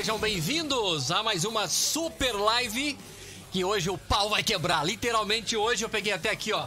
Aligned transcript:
Sejam 0.00 0.18
bem-vindos 0.18 1.10
a 1.10 1.22
mais 1.22 1.44
uma 1.44 1.68
super 1.68 2.32
live 2.32 2.98
que 3.52 3.62
hoje 3.62 3.90
o 3.90 3.98
pau 3.98 4.30
vai 4.30 4.42
quebrar. 4.42 4.82
Literalmente 4.82 5.58
hoje 5.58 5.84
eu 5.84 5.90
peguei 5.90 6.10
até 6.10 6.30
aqui, 6.30 6.54
ó, 6.54 6.66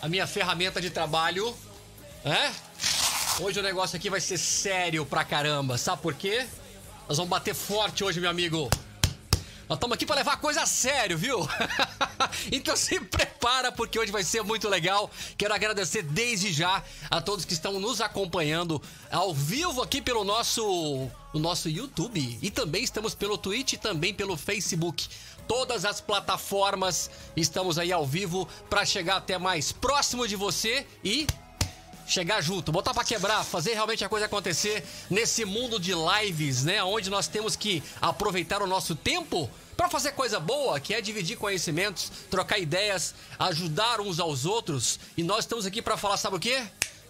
a 0.00 0.08
minha 0.08 0.26
ferramenta 0.26 0.80
de 0.80 0.88
trabalho, 0.88 1.54
é? 2.24 2.50
Hoje 3.42 3.60
o 3.60 3.62
negócio 3.62 3.98
aqui 3.98 4.08
vai 4.08 4.18
ser 4.18 4.38
sério 4.38 5.04
pra 5.04 5.26
caramba. 5.26 5.76
Sabe 5.76 6.00
por 6.00 6.14
quê? 6.14 6.46
Nós 7.06 7.18
vamos 7.18 7.28
bater 7.28 7.54
forte 7.54 8.02
hoje, 8.02 8.18
meu 8.18 8.30
amigo. 8.30 8.70
Nós 9.68 9.76
estamos 9.76 9.94
aqui 9.96 10.06
para 10.06 10.16
levar 10.16 10.32
a 10.32 10.36
coisa 10.38 10.62
a 10.62 10.66
sério, 10.66 11.18
viu? 11.18 11.46
então 12.50 12.74
se 12.74 12.98
prepara 13.00 13.70
porque 13.70 13.98
hoje 13.98 14.10
vai 14.10 14.24
ser 14.24 14.42
muito 14.42 14.66
legal. 14.66 15.10
Quero 15.36 15.52
agradecer 15.52 16.00
desde 16.02 16.50
já 16.50 16.82
a 17.10 17.20
todos 17.20 17.44
que 17.44 17.52
estão 17.52 17.78
nos 17.78 18.00
acompanhando 18.00 18.80
ao 19.12 19.34
vivo 19.34 19.82
aqui 19.82 20.00
pelo 20.00 20.24
nosso, 20.24 20.64
o 20.64 21.38
nosso 21.38 21.68
YouTube 21.68 22.38
e 22.40 22.50
também 22.50 22.82
estamos 22.82 23.14
pelo 23.14 23.36
Twitch 23.36 23.74
e 23.74 23.76
também 23.76 24.14
pelo 24.14 24.38
Facebook. 24.38 25.06
Todas 25.46 25.84
as 25.84 26.00
plataformas 26.00 27.10
estamos 27.36 27.78
aí 27.78 27.92
ao 27.92 28.06
vivo 28.06 28.48
para 28.70 28.86
chegar 28.86 29.16
até 29.16 29.36
mais 29.36 29.70
próximo 29.70 30.26
de 30.26 30.34
você 30.34 30.86
e 31.04 31.26
chegar 32.08 32.40
junto, 32.40 32.72
botar 32.72 32.94
para 32.94 33.04
quebrar, 33.04 33.44
fazer 33.44 33.74
realmente 33.74 34.04
a 34.04 34.08
coisa 34.08 34.26
acontecer 34.26 34.84
nesse 35.10 35.44
mundo 35.44 35.78
de 35.78 35.92
lives, 35.92 36.64
né, 36.64 36.82
onde 36.82 37.10
nós 37.10 37.28
temos 37.28 37.54
que 37.54 37.82
aproveitar 38.00 38.62
o 38.62 38.66
nosso 38.66 38.96
tempo 38.96 39.48
para 39.76 39.88
fazer 39.88 40.12
coisa 40.12 40.40
boa, 40.40 40.80
que 40.80 40.94
é 40.94 41.00
dividir 41.00 41.36
conhecimentos, 41.36 42.10
trocar 42.30 42.58
ideias, 42.58 43.14
ajudar 43.38 44.00
uns 44.00 44.18
aos 44.18 44.44
outros. 44.44 44.98
E 45.16 45.22
nós 45.22 45.40
estamos 45.40 45.66
aqui 45.66 45.80
para 45.80 45.96
falar, 45.96 46.16
sabe 46.16 46.36
o 46.36 46.40
quê? 46.40 46.66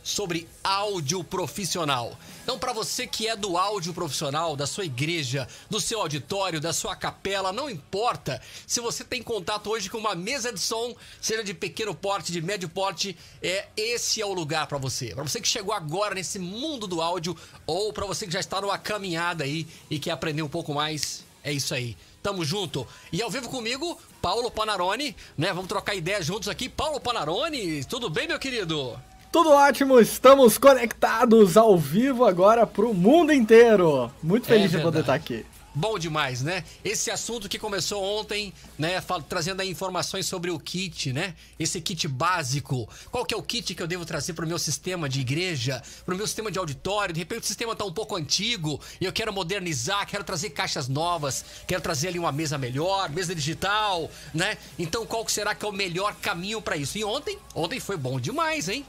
sobre 0.08 0.48
áudio 0.64 1.22
profissional. 1.22 2.16
Então, 2.48 2.58
para 2.58 2.72
você 2.72 3.06
que 3.06 3.28
é 3.28 3.36
do 3.36 3.58
áudio 3.58 3.92
profissional, 3.92 4.56
da 4.56 4.66
sua 4.66 4.86
igreja, 4.86 5.46
do 5.68 5.78
seu 5.78 6.00
auditório, 6.00 6.58
da 6.58 6.72
sua 6.72 6.96
capela, 6.96 7.52
não 7.52 7.68
importa 7.68 8.40
se 8.66 8.80
você 8.80 9.04
tem 9.04 9.22
contato 9.22 9.68
hoje 9.68 9.90
com 9.90 9.98
uma 9.98 10.14
mesa 10.14 10.50
de 10.50 10.58
som, 10.58 10.96
seja 11.20 11.44
de 11.44 11.52
pequeno 11.52 11.94
porte, 11.94 12.32
de 12.32 12.40
médio 12.40 12.66
porte, 12.66 13.14
é 13.42 13.68
esse 13.76 14.22
é 14.22 14.24
o 14.24 14.32
lugar 14.32 14.66
para 14.66 14.78
você. 14.78 15.14
Para 15.14 15.24
você 15.24 15.42
que 15.42 15.46
chegou 15.46 15.74
agora 15.74 16.14
nesse 16.14 16.38
mundo 16.38 16.86
do 16.86 17.02
áudio 17.02 17.36
ou 17.66 17.92
para 17.92 18.06
você 18.06 18.24
que 18.24 18.32
já 18.32 18.40
está 18.40 18.62
numa 18.62 18.78
caminhada 18.78 19.44
aí 19.44 19.66
e 19.90 19.98
quer 19.98 20.12
aprender 20.12 20.40
um 20.40 20.48
pouco 20.48 20.72
mais, 20.72 21.26
é 21.44 21.52
isso 21.52 21.74
aí. 21.74 21.98
Tamo 22.22 22.46
junto. 22.46 22.88
E 23.12 23.20
ao 23.20 23.28
vivo 23.28 23.50
comigo, 23.50 24.00
Paulo 24.22 24.50
Panarone, 24.50 25.14
né? 25.36 25.52
Vamos 25.52 25.68
trocar 25.68 25.94
ideias 25.94 26.24
juntos 26.24 26.48
aqui. 26.48 26.66
Paulo 26.66 26.98
Panarone, 26.98 27.84
tudo 27.84 28.08
bem, 28.08 28.26
meu 28.26 28.38
querido? 28.38 28.98
Tudo 29.30 29.50
ótimo, 29.50 30.00
estamos 30.00 30.56
conectados 30.56 31.58
ao 31.58 31.76
vivo 31.76 32.24
agora 32.24 32.66
pro 32.66 32.94
mundo 32.94 33.30
inteiro. 33.30 34.10
Muito 34.22 34.44
é 34.44 34.48
feliz 34.48 34.72
é 34.72 34.78
de 34.78 34.82
poder 34.82 35.00
estar 35.00 35.14
aqui. 35.14 35.44
Bom 35.74 35.98
demais, 35.98 36.42
né? 36.42 36.64
Esse 36.82 37.10
assunto 37.10 37.46
que 37.46 37.58
começou 37.58 38.02
ontem, 38.02 38.54
né, 38.78 39.00
trazendo 39.28 39.60
aí 39.60 39.70
informações 39.70 40.24
sobre 40.26 40.50
o 40.50 40.58
kit, 40.58 41.12
né? 41.12 41.34
Esse 41.58 41.78
kit 41.78 42.08
básico. 42.08 42.88
Qual 43.10 43.24
que 43.24 43.34
é 43.34 43.36
o 43.36 43.42
kit 43.42 43.74
que 43.74 43.82
eu 43.82 43.86
devo 43.86 44.06
trazer 44.06 44.32
para 44.32 44.46
o 44.46 44.48
meu 44.48 44.58
sistema 44.58 45.10
de 45.10 45.20
igreja, 45.20 45.82
para 46.06 46.14
o 46.14 46.16
meu 46.16 46.26
sistema 46.26 46.50
de 46.50 46.58
auditório? 46.58 47.12
De 47.12 47.20
repente 47.20 47.42
o 47.42 47.46
sistema 47.46 47.74
está 47.74 47.84
um 47.84 47.92
pouco 47.92 48.16
antigo 48.16 48.80
e 48.98 49.04
eu 49.04 49.12
quero 49.12 49.32
modernizar, 49.32 50.06
quero 50.06 50.24
trazer 50.24 50.50
caixas 50.50 50.88
novas, 50.88 51.44
quero 51.66 51.82
trazer 51.82 52.08
ali 52.08 52.18
uma 52.18 52.32
mesa 52.32 52.56
melhor, 52.56 53.10
mesa 53.10 53.34
digital, 53.34 54.10
né? 54.32 54.56
Então 54.78 55.04
qual 55.04 55.22
que 55.22 55.30
será 55.30 55.54
que 55.54 55.66
é 55.66 55.68
o 55.68 55.72
melhor 55.72 56.14
caminho 56.16 56.62
para 56.62 56.78
isso? 56.78 56.96
E 56.96 57.04
ontem, 57.04 57.38
ontem 57.54 57.78
foi 57.78 57.98
bom 57.98 58.18
demais, 58.18 58.70
hein? 58.70 58.86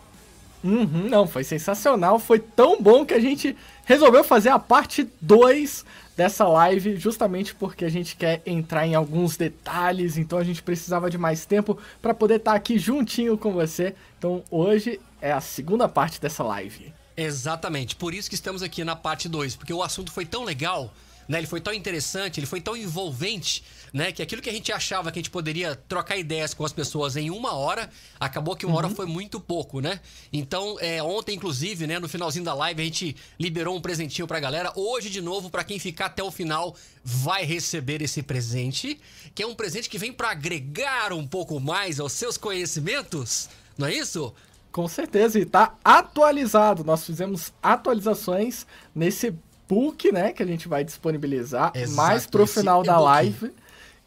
Uhum, 0.64 1.08
não, 1.10 1.28
foi 1.28 1.44
sensacional. 1.44 2.20
Foi 2.20 2.40
tão 2.40 2.82
bom 2.82 3.06
que 3.06 3.14
a 3.14 3.20
gente 3.20 3.56
resolveu 3.86 4.24
fazer 4.24 4.50
a 4.50 4.60
parte 4.60 5.08
2 5.22 5.86
dessa 6.16 6.46
live, 6.46 6.98
justamente 6.98 7.56
porque 7.56 7.86
a 7.86 7.90
gente 7.90 8.16
quer 8.16 8.42
entrar 8.46 8.86
em 8.86 8.94
alguns 8.94 9.38
detalhes, 9.38 10.18
então 10.18 10.38
a 10.38 10.44
gente 10.44 10.62
precisava 10.62 11.10
de 11.10 11.18
mais 11.18 11.46
tempo 11.46 11.78
para 12.02 12.14
poder 12.14 12.36
estar 12.36 12.52
tá 12.52 12.58
aqui 12.58 12.78
juntinho 12.78 13.38
com 13.38 13.54
você. 13.54 13.96
Então 14.18 14.44
hoje 14.52 15.00
é 15.22 15.32
a 15.32 15.40
segunda 15.40 15.88
parte 15.88 16.20
dessa 16.20 16.44
live. 16.44 16.94
Exatamente, 17.16 17.96
por 17.96 18.14
isso 18.14 18.30
que 18.30 18.36
estamos 18.36 18.62
aqui 18.62 18.84
na 18.84 18.96
parte 18.96 19.30
2, 19.30 19.56
porque 19.56 19.74
o 19.74 19.82
assunto 19.82 20.12
foi 20.12 20.26
tão 20.26 20.44
legal 20.44 20.94
né? 21.30 21.38
Ele 21.38 21.48
foi 21.48 21.62
tão 21.62 21.72
interessante, 21.72 22.40
ele 22.40 22.48
foi 22.48 22.60
tão 22.60 22.76
envolvente, 22.76 23.64
né? 23.94 24.12
Que 24.12 24.24
aquilo 24.24 24.42
que 24.42 24.50
a 24.50 24.54
gente 24.54 24.72
achava 24.72 25.12
que 25.12 25.20
a 25.20 25.22
gente 25.22 25.30
poderia 25.30 25.76
trocar 25.76 26.18
ideias 26.18 26.56
com 26.56 26.66
as 26.66 26.74
pessoas 26.74 27.16
em 27.16 27.30
uma 27.30 27.54
hora, 27.54 27.88
acabou 28.20 28.56
que 28.56 28.66
uma 28.66 28.74
uhum. 28.74 28.78
hora 28.80 28.90
foi 28.90 29.06
muito 29.06 29.40
pouco, 29.40 29.80
né? 29.80 30.00
Então, 30.34 30.78
é, 30.80 31.04
ontem, 31.04 31.36
inclusive, 31.36 31.86
né, 31.86 32.00
no 32.00 32.10
finalzinho 32.10 32.44
da 32.44 32.56
live, 32.56 32.82
a 32.82 32.86
gente 32.86 33.16
liberou 33.40 33.78
um 33.78 33.82
presentinho 33.82 34.28
pra 34.28 34.40
galera. 34.40 34.74
Hoje, 34.76 35.08
de 35.12 35.22
novo, 35.22 35.52
para 35.52 35.64
quem 35.64 35.78
ficar 35.78 36.08
até 36.08 36.24
o 36.24 36.32
final, 36.32 36.76
vai 37.04 37.46
receber 37.46 38.02
esse 38.02 38.24
presente, 38.24 39.00
que 39.36 39.44
é 39.44 39.48
um 39.48 39.54
presente 39.54 39.88
que 39.88 40.00
vem 40.00 40.12
para 40.12 40.32
agregar 40.32 41.14
um 41.14 41.28
pouco 41.28 41.60
mais 41.60 42.00
aos 42.00 42.14
seus 42.14 42.38
conhecimentos, 42.38 43.48
não 43.78 43.88
é 43.88 43.94
isso? 43.94 44.34
Com 44.72 44.88
certeza, 44.88 45.40
e 45.40 45.46
tá 45.46 45.76
atualizado. 45.84 46.84
Nós 46.84 47.04
fizemos 47.04 47.52
atualizações 47.62 48.66
nesse 48.94 49.34
book, 49.70 50.12
né, 50.12 50.34
que 50.34 50.42
a 50.42 50.46
gente 50.46 50.68
vai 50.68 50.84
disponibilizar 50.84 51.72
Exato, 51.76 51.96
mais 51.96 52.26
pro 52.26 52.48
final 52.48 52.82
da 52.82 53.00
live. 53.00 53.52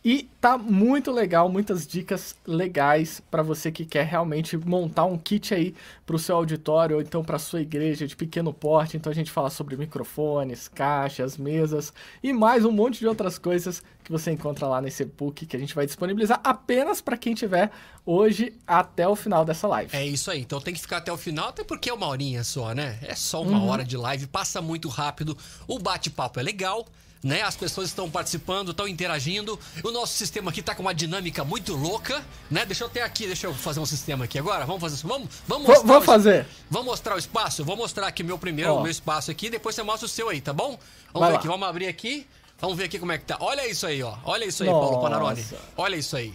E 0.04 0.28
tá 0.40 0.58
muito 0.58 1.12
legal, 1.12 1.48
muitas 1.48 1.86
dicas 1.86 2.34
legais 2.44 3.22
para 3.30 3.40
você 3.40 3.70
que 3.70 3.84
quer 3.84 4.04
realmente 4.04 4.56
montar 4.56 5.04
um 5.04 5.16
kit 5.16 5.54
aí 5.54 5.76
para 6.04 6.16
o 6.16 6.18
seu 6.18 6.34
auditório 6.34 6.96
ou 6.96 7.02
então 7.02 7.22
para 7.22 7.38
sua 7.38 7.60
igreja 7.60 8.04
de 8.04 8.16
pequeno 8.16 8.52
porte. 8.52 8.96
Então 8.96 9.12
a 9.12 9.14
gente 9.14 9.30
fala 9.30 9.48
sobre 9.48 9.76
microfones, 9.76 10.66
caixas, 10.66 11.36
mesas 11.36 11.92
e 12.20 12.32
mais 12.32 12.64
um 12.64 12.72
monte 12.72 12.98
de 12.98 13.06
outras 13.06 13.38
coisas 13.38 13.80
que 14.02 14.10
você 14.10 14.32
encontra 14.32 14.66
lá 14.66 14.80
nesse 14.80 15.04
book 15.04 15.46
que 15.46 15.56
a 15.56 15.60
gente 15.60 15.72
vai 15.72 15.86
disponibilizar 15.86 16.40
apenas 16.42 17.00
para 17.00 17.16
quem 17.16 17.32
tiver 17.32 17.70
hoje 18.04 18.52
até 18.66 19.06
o 19.06 19.14
final 19.14 19.44
dessa 19.44 19.68
live. 19.68 19.96
É 19.96 20.04
isso 20.04 20.32
aí. 20.32 20.40
Então 20.40 20.60
tem 20.60 20.74
que 20.74 20.80
ficar 20.80 20.96
até 20.96 21.12
o 21.12 21.16
final, 21.16 21.50
até 21.50 21.62
porque 21.62 21.88
é 21.88 21.94
uma 21.94 22.08
horinha 22.08 22.42
só, 22.42 22.74
né? 22.74 22.98
É 23.02 23.14
só 23.14 23.40
uma 23.40 23.58
uhum. 23.58 23.68
hora 23.68 23.84
de 23.84 23.96
live, 23.96 24.26
passa 24.26 24.60
muito 24.60 24.88
rápido. 24.88 25.38
O 25.68 25.78
bate-papo 25.78 26.40
é 26.40 26.42
legal 26.42 26.84
né? 27.22 27.42
As 27.42 27.54
pessoas 27.54 27.88
estão 27.88 28.10
participando, 28.10 28.72
estão 28.72 28.88
interagindo. 28.88 29.58
O 29.84 29.90
nosso 29.90 30.14
sistema 30.14 30.50
aqui 30.50 30.60
está 30.60 30.74
com 30.74 30.82
uma 30.82 30.94
dinâmica 30.94 31.44
muito 31.44 31.74
louca, 31.74 32.24
né? 32.50 32.66
Deixa 32.66 32.84
eu 32.84 32.88
ter 32.88 33.02
aqui, 33.02 33.26
deixa 33.26 33.46
eu 33.46 33.54
fazer 33.54 33.80
um 33.80 33.86
sistema 33.86 34.24
aqui 34.24 34.38
agora. 34.38 34.66
Vamos 34.66 34.80
fazer, 34.80 35.06
vamos, 35.06 35.28
vamos 35.46 35.68
mostrar. 35.68 35.86
Vou 35.86 36.02
fazer. 36.02 36.46
Vamos 36.70 36.86
mostrar 36.86 37.14
o 37.14 37.18
espaço. 37.18 37.64
Vou 37.64 37.76
mostrar 37.76 38.06
aqui 38.06 38.22
meu 38.22 38.38
primeiro, 38.38 38.74
o 38.74 38.82
meu 38.82 38.90
espaço 38.90 39.30
aqui. 39.30 39.48
Depois 39.48 39.74
você 39.74 39.82
mostra 39.82 40.06
o 40.06 40.08
seu 40.08 40.28
aí, 40.28 40.40
tá 40.40 40.52
bom? 40.52 40.78
Vamos 41.12 41.20
Vai 41.20 41.28
ver 41.28 41.32
lá. 41.34 41.38
aqui. 41.38 41.48
Vamos 41.48 41.68
abrir 41.68 41.86
aqui. 41.86 42.26
Vamos 42.60 42.76
ver 42.76 42.84
aqui 42.84 42.98
como 42.98 43.12
é 43.12 43.18
que 43.18 43.24
tá. 43.24 43.36
Olha 43.40 43.68
isso 43.68 43.86
aí, 43.86 44.02
ó. 44.02 44.14
Olha 44.24 44.44
isso 44.44 44.62
aí, 44.62 44.68
Nossa. 44.68 44.80
Paulo 44.86 45.02
Panarone. 45.02 45.44
Olha 45.76 45.96
isso 45.96 46.16
aí. 46.16 46.32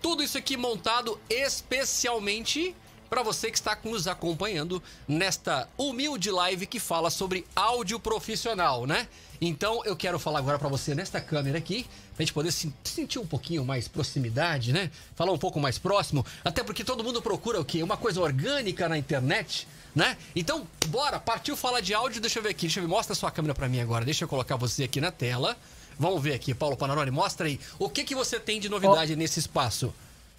Tudo 0.00 0.22
isso 0.22 0.38
aqui 0.38 0.56
montado 0.56 1.18
especialmente 1.28 2.74
para 3.08 3.22
você 3.22 3.50
que 3.50 3.56
está 3.56 3.76
nos 3.84 4.06
acompanhando 4.06 4.82
nesta 5.06 5.68
humilde 5.76 6.30
live 6.30 6.66
que 6.66 6.80
fala 6.80 7.10
sobre 7.10 7.46
áudio 7.54 7.98
profissional, 7.98 8.86
né? 8.86 9.08
Então 9.40 9.84
eu 9.84 9.94
quero 9.94 10.18
falar 10.18 10.38
agora 10.38 10.58
para 10.58 10.68
você 10.68 10.94
nesta 10.94 11.20
câmera 11.20 11.58
aqui, 11.58 11.86
pra 12.14 12.24
gente 12.24 12.32
poder 12.32 12.52
se 12.52 12.72
sentir 12.84 13.18
um 13.18 13.26
pouquinho 13.26 13.64
mais 13.64 13.86
proximidade, 13.88 14.72
né? 14.72 14.90
Falar 15.14 15.32
um 15.32 15.38
pouco 15.38 15.60
mais 15.60 15.78
próximo, 15.78 16.24
até 16.44 16.62
porque 16.62 16.84
todo 16.84 17.04
mundo 17.04 17.20
procura 17.20 17.60
o 17.60 17.64
quê? 17.64 17.82
Uma 17.82 17.96
coisa 17.96 18.20
orgânica 18.20 18.88
na 18.88 18.96
internet, 18.96 19.68
né? 19.94 20.16
Então, 20.34 20.66
bora, 20.88 21.20
partiu 21.20 21.56
falar 21.56 21.80
de 21.80 21.94
áudio, 21.94 22.20
deixa 22.20 22.38
eu 22.38 22.42
ver 22.42 22.50
aqui, 22.50 22.62
deixa 22.62 22.80
eu 22.80 22.84
ver, 22.84 22.88
mostra 22.88 23.12
a 23.12 23.16
sua 23.16 23.30
câmera 23.30 23.54
para 23.54 23.68
mim 23.68 23.80
agora, 23.80 24.04
deixa 24.04 24.24
eu 24.24 24.28
colocar 24.28 24.56
você 24.56 24.84
aqui 24.84 25.00
na 25.00 25.10
tela. 25.10 25.56
Vamos 25.98 26.22
ver 26.22 26.34
aqui, 26.34 26.54
Paulo 26.54 26.76
Panarone, 26.76 27.10
mostra 27.10 27.46
aí. 27.46 27.58
O 27.78 27.88
que 27.88 28.04
que 28.04 28.14
você 28.14 28.38
tem 28.38 28.60
de 28.60 28.68
novidade 28.68 29.14
oh. 29.14 29.16
nesse 29.16 29.38
espaço? 29.38 29.94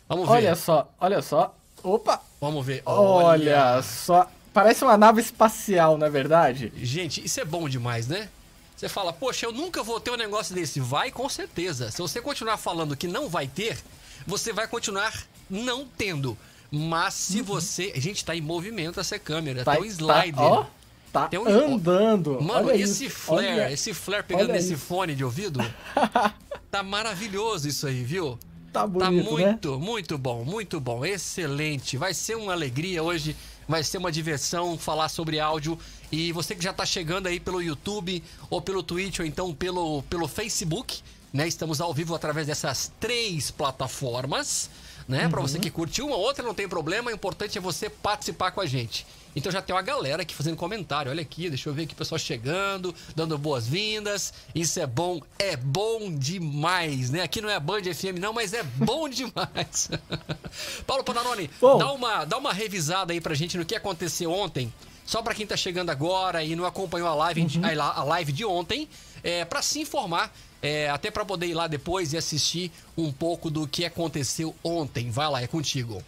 Vamos 0.07 0.27
ver. 0.27 0.35
Olha 0.35 0.55
só, 0.55 0.87
olha 0.99 1.21
só. 1.21 1.55
Opa! 1.83 2.21
Vamos 2.39 2.65
ver. 2.65 2.81
Olha, 2.85 3.73
olha 3.73 3.81
só. 3.83 4.29
Parece 4.53 4.83
uma 4.83 4.97
nave 4.97 5.21
espacial, 5.21 5.97
não 5.97 6.07
é 6.07 6.09
verdade? 6.09 6.73
Gente, 6.77 7.23
isso 7.23 7.39
é 7.39 7.45
bom 7.45 7.69
demais, 7.69 8.07
né? 8.07 8.29
Você 8.75 8.87
fala, 8.87 9.11
poxa, 9.11 9.45
eu 9.45 9.51
nunca 9.51 9.81
vou 9.81 9.99
ter 9.99 10.11
um 10.11 10.17
negócio 10.17 10.53
desse. 10.53 10.79
Vai 10.79 11.11
com 11.11 11.27
certeza. 11.27 11.89
Se 11.89 11.99
você 11.99 12.21
continuar 12.21 12.57
falando 12.57 12.95
que 12.95 13.07
não 13.07 13.27
vai 13.27 13.47
ter, 13.47 13.77
você 14.25 14.53
vai 14.53 14.67
continuar 14.67 15.13
não 15.49 15.85
tendo. 15.85 16.37
Mas 16.71 17.13
se 17.13 17.39
uhum. 17.39 17.45
você. 17.45 17.93
A 17.95 17.99
gente 17.99 18.23
tá 18.23 18.35
em 18.35 18.41
movimento 18.41 18.99
essa 18.99 19.17
câmera. 19.17 19.63
Tá, 19.63 19.73
tem 19.73 19.81
um 19.81 19.85
tá, 19.85 19.91
slider. 19.91 20.35
Tá, 20.35 20.43
ó, 20.43 20.65
tá 21.11 21.27
tem 21.27 21.39
um... 21.39 21.47
andando. 21.47 22.41
Mano, 22.41 22.67
olha 22.67 22.75
esse 22.75 23.05
isso. 23.05 23.15
flare, 23.15 23.47
olha, 23.47 23.71
esse 23.71 23.93
flare 23.93 24.23
pegando 24.23 24.51
nesse 24.51 24.73
isso. 24.73 24.85
fone 24.85 25.15
de 25.15 25.23
ouvido. 25.23 25.59
tá 26.69 26.83
maravilhoso 26.83 27.67
isso 27.67 27.87
aí, 27.87 28.03
viu? 28.03 28.37
Tá, 28.77 28.81
tá 28.81 28.87
bonito, 28.87 29.25
tá 29.25 29.31
muito, 29.31 29.71
né? 29.71 29.77
muito 29.77 30.17
bom, 30.17 30.43
muito 30.43 30.79
bom. 30.79 31.05
Excelente. 31.05 31.97
Vai 31.97 32.13
ser 32.13 32.35
uma 32.35 32.53
alegria 32.53 33.01
hoje. 33.01 33.35
Vai 33.67 33.83
ser 33.83 33.97
uma 33.97 34.11
diversão 34.11 34.77
falar 34.77 35.09
sobre 35.09 35.41
áudio 35.41 35.77
e 36.09 36.31
você 36.31 36.55
que 36.55 36.63
já 36.63 36.71
está 36.71 36.85
chegando 36.85 37.27
aí 37.27 37.37
pelo 37.37 37.61
YouTube, 37.61 38.23
ou 38.49 38.61
pelo 38.61 38.81
Twitch, 38.81 39.19
ou 39.19 39.25
então 39.25 39.53
pelo, 39.53 40.03
pelo 40.03 40.25
Facebook, 40.25 41.01
né? 41.33 41.47
Estamos 41.47 41.81
ao 41.81 41.93
vivo 41.93 42.15
através 42.15 42.47
dessas 42.47 42.93
três 42.97 43.51
plataformas, 43.51 44.69
né? 45.05 45.25
Uhum. 45.25 45.31
Para 45.31 45.41
você 45.41 45.59
que 45.59 45.69
curte 45.69 46.01
uma 46.01 46.15
ou 46.15 46.21
outra, 46.21 46.45
não 46.45 46.53
tem 46.53 46.67
problema. 46.67 47.11
O 47.11 47.13
importante 47.13 47.57
é 47.57 47.61
você 47.61 47.89
participar 47.89 48.51
com 48.51 48.61
a 48.61 48.65
gente. 48.65 49.05
Então 49.37 49.51
já 49.51 49.61
tem 49.61 49.75
uma 49.75 49.83
galera 49.83 50.23
aqui 50.23 50.33
fazendo 50.33 50.57
comentário. 50.57 51.11
Olha 51.11 51.21
aqui, 51.21 51.47
deixa 51.47 51.69
eu 51.69 51.73
ver 51.73 51.83
aqui 51.83 51.93
o 51.93 51.95
pessoal 51.95 52.17
chegando, 52.17 52.93
dando 53.15 53.37
boas-vindas. 53.37 54.33
Isso 54.55 54.79
é 54.79 54.87
bom, 54.87 55.21
é 55.37 55.55
bom 55.55 56.11
demais, 56.11 57.11
né? 57.11 57.21
Aqui 57.21 57.39
não 57.39 57.47
é 57.47 57.59
Band 57.59 57.83
FM 57.83 58.17
não, 58.19 58.33
mas 58.33 58.51
é 58.51 58.63
bom 58.63 59.07
demais. 59.07 59.91
Paulo 60.87 61.03
Panarone, 61.03 61.51
dá 61.61 61.91
uma, 61.91 62.25
dá 62.25 62.37
uma 62.39 62.51
revisada 62.51 63.13
aí 63.13 63.21
pra 63.21 63.35
gente 63.35 63.59
no 63.59 63.63
que 63.63 63.75
aconteceu 63.75 64.31
ontem. 64.31 64.73
Só 65.05 65.21
para 65.21 65.35
quem 65.35 65.45
tá 65.45 65.55
chegando 65.55 65.91
agora 65.91 66.43
e 66.43 66.55
não 66.55 66.65
acompanhou 66.65 67.07
a 67.07 67.13
live, 67.13 67.41
uhum. 67.41 67.61
a, 67.79 68.03
live 68.03 68.31
de 68.31 68.43
ontem, 68.43 68.89
é, 69.23 69.45
para 69.45 69.61
se 69.61 69.79
informar, 69.79 70.35
é, 70.63 70.89
até 70.89 71.11
para 71.11 71.23
poder 71.23 71.45
ir 71.45 71.53
lá 71.53 71.67
depois 71.67 72.11
e 72.11 72.17
assistir 72.17 72.71
um 72.97 73.11
pouco 73.13 73.51
do 73.51 73.67
que 73.67 73.85
aconteceu 73.85 74.55
ontem. 74.63 75.11
Vai 75.11 75.29
lá, 75.29 75.41
é 75.43 75.47
contigo. 75.47 76.03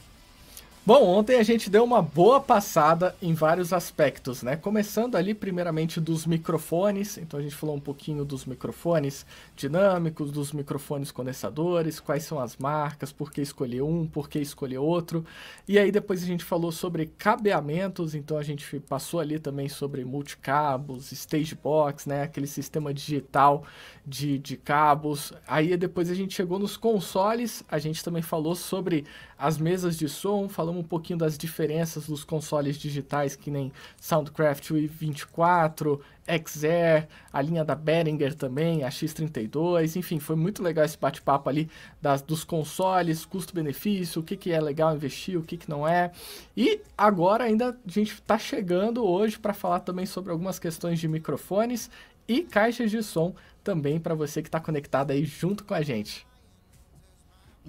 Bom, 0.90 1.06
ontem 1.06 1.38
a 1.38 1.44
gente 1.44 1.70
deu 1.70 1.84
uma 1.84 2.02
boa 2.02 2.42
passada 2.42 3.16
em 3.22 3.32
vários 3.32 3.72
aspectos, 3.72 4.42
né? 4.42 4.56
Começando 4.56 5.18
ali, 5.18 5.36
primeiramente, 5.36 6.02
dos 6.02 6.26
microfones. 6.26 7.16
Então 7.20 7.40
a 7.40 7.44
gente 7.44 7.54
falou 7.54 7.76
um 7.76 7.80
pouquinho 7.80 8.26
dos 8.26 8.44
microfones 8.44 9.24
dinâmicos, 9.56 10.32
dos 10.32 10.52
microfones 10.52 11.12
condensadores, 11.12 12.00
quais 12.00 12.24
são 12.24 12.40
as 12.40 12.58
marcas, 12.58 13.12
por 13.12 13.32
que 13.32 13.40
escolher 13.40 13.84
um, 13.84 14.08
por 14.08 14.28
que 14.28 14.40
escolher 14.40 14.80
outro. 14.80 15.24
E 15.68 15.78
aí 15.78 15.92
depois 15.92 16.24
a 16.24 16.26
gente 16.26 16.44
falou 16.44 16.72
sobre 16.72 17.06
cabeamentos, 17.06 18.16
então 18.16 18.40
a 18.40 18.44
gente 18.44 18.80
passou 18.80 19.20
ali 19.20 19.38
também 19.38 19.70
sobre 19.70 20.04
multicabos, 20.04 21.12
stage 21.12 21.54
box, 21.54 22.10
né? 22.10 22.24
Aquele 22.24 22.48
sistema 22.48 22.92
digital 22.92 23.64
de, 24.04 24.40
de 24.40 24.58
cabos. 24.58 25.34
Aí 25.48 25.78
depois 25.78 26.10
a 26.10 26.16
gente 26.16 26.34
chegou 26.34 26.58
nos 26.58 26.76
consoles, 26.76 27.64
a 27.70 27.78
gente 27.78 28.04
também 28.04 28.24
falou 28.24 28.56
sobre 28.56 29.06
as 29.40 29.58
mesas 29.58 29.98
de 29.98 30.10
som, 30.10 30.50
falamos 30.50 30.82
um 30.82 30.88
pouquinho 30.88 31.18
das 31.18 31.38
diferenças 31.38 32.08
dos 32.08 32.26
consoles 32.26 32.78
digitais, 32.78 33.38
que 33.38 33.50
nem 33.50 33.72
Soundcraft 33.96 34.72
i24, 34.72 36.02
XR, 36.28 37.08
a 37.32 37.42
linha 37.42 37.64
da 37.64 37.74
Behringer 37.74 38.36
também, 38.36 38.84
a 38.84 38.90
X32, 38.90 39.96
enfim, 39.96 40.20
foi 40.20 40.36
muito 40.36 40.62
legal 40.62 40.84
esse 40.84 40.98
bate-papo 40.98 41.48
ali 41.48 41.70
das, 42.02 42.22
dos 42.22 42.44
consoles, 42.44 43.24
custo-benefício, 43.24 44.22
o 44.22 44.24
que, 44.26 44.36
que 44.36 44.52
é 44.52 44.60
legal 44.60 44.94
investir, 44.94 45.38
o 45.40 45.44
que, 45.44 45.56
que 45.56 45.70
não 45.70 45.88
é. 45.88 46.12
E 46.56 46.82
agora 46.98 47.46
ainda 47.46 47.70
a 47.70 47.90
gente 47.90 48.16
está 48.16 48.38
chegando 48.38 49.06
hoje 49.06 49.40
para 49.40 49.54
falar 49.54 49.80
também 49.80 50.06
sobre 50.06 50.34
algumas 50.34 50.60
questões 50.60 51.00
de 51.00 51.08
microfones 51.08 51.90
e 52.28 52.42
caixas 52.42 52.92
de 52.92 53.02
som 53.02 53.34
também 53.64 54.02
para 54.02 54.14
você 54.14 54.42
que 54.42 54.50
está 54.50 54.60
conectado 54.60 55.12
aí 55.12 55.24
junto 55.24 55.64
com 55.64 55.74
a 55.74 55.82
gente. 55.82 56.29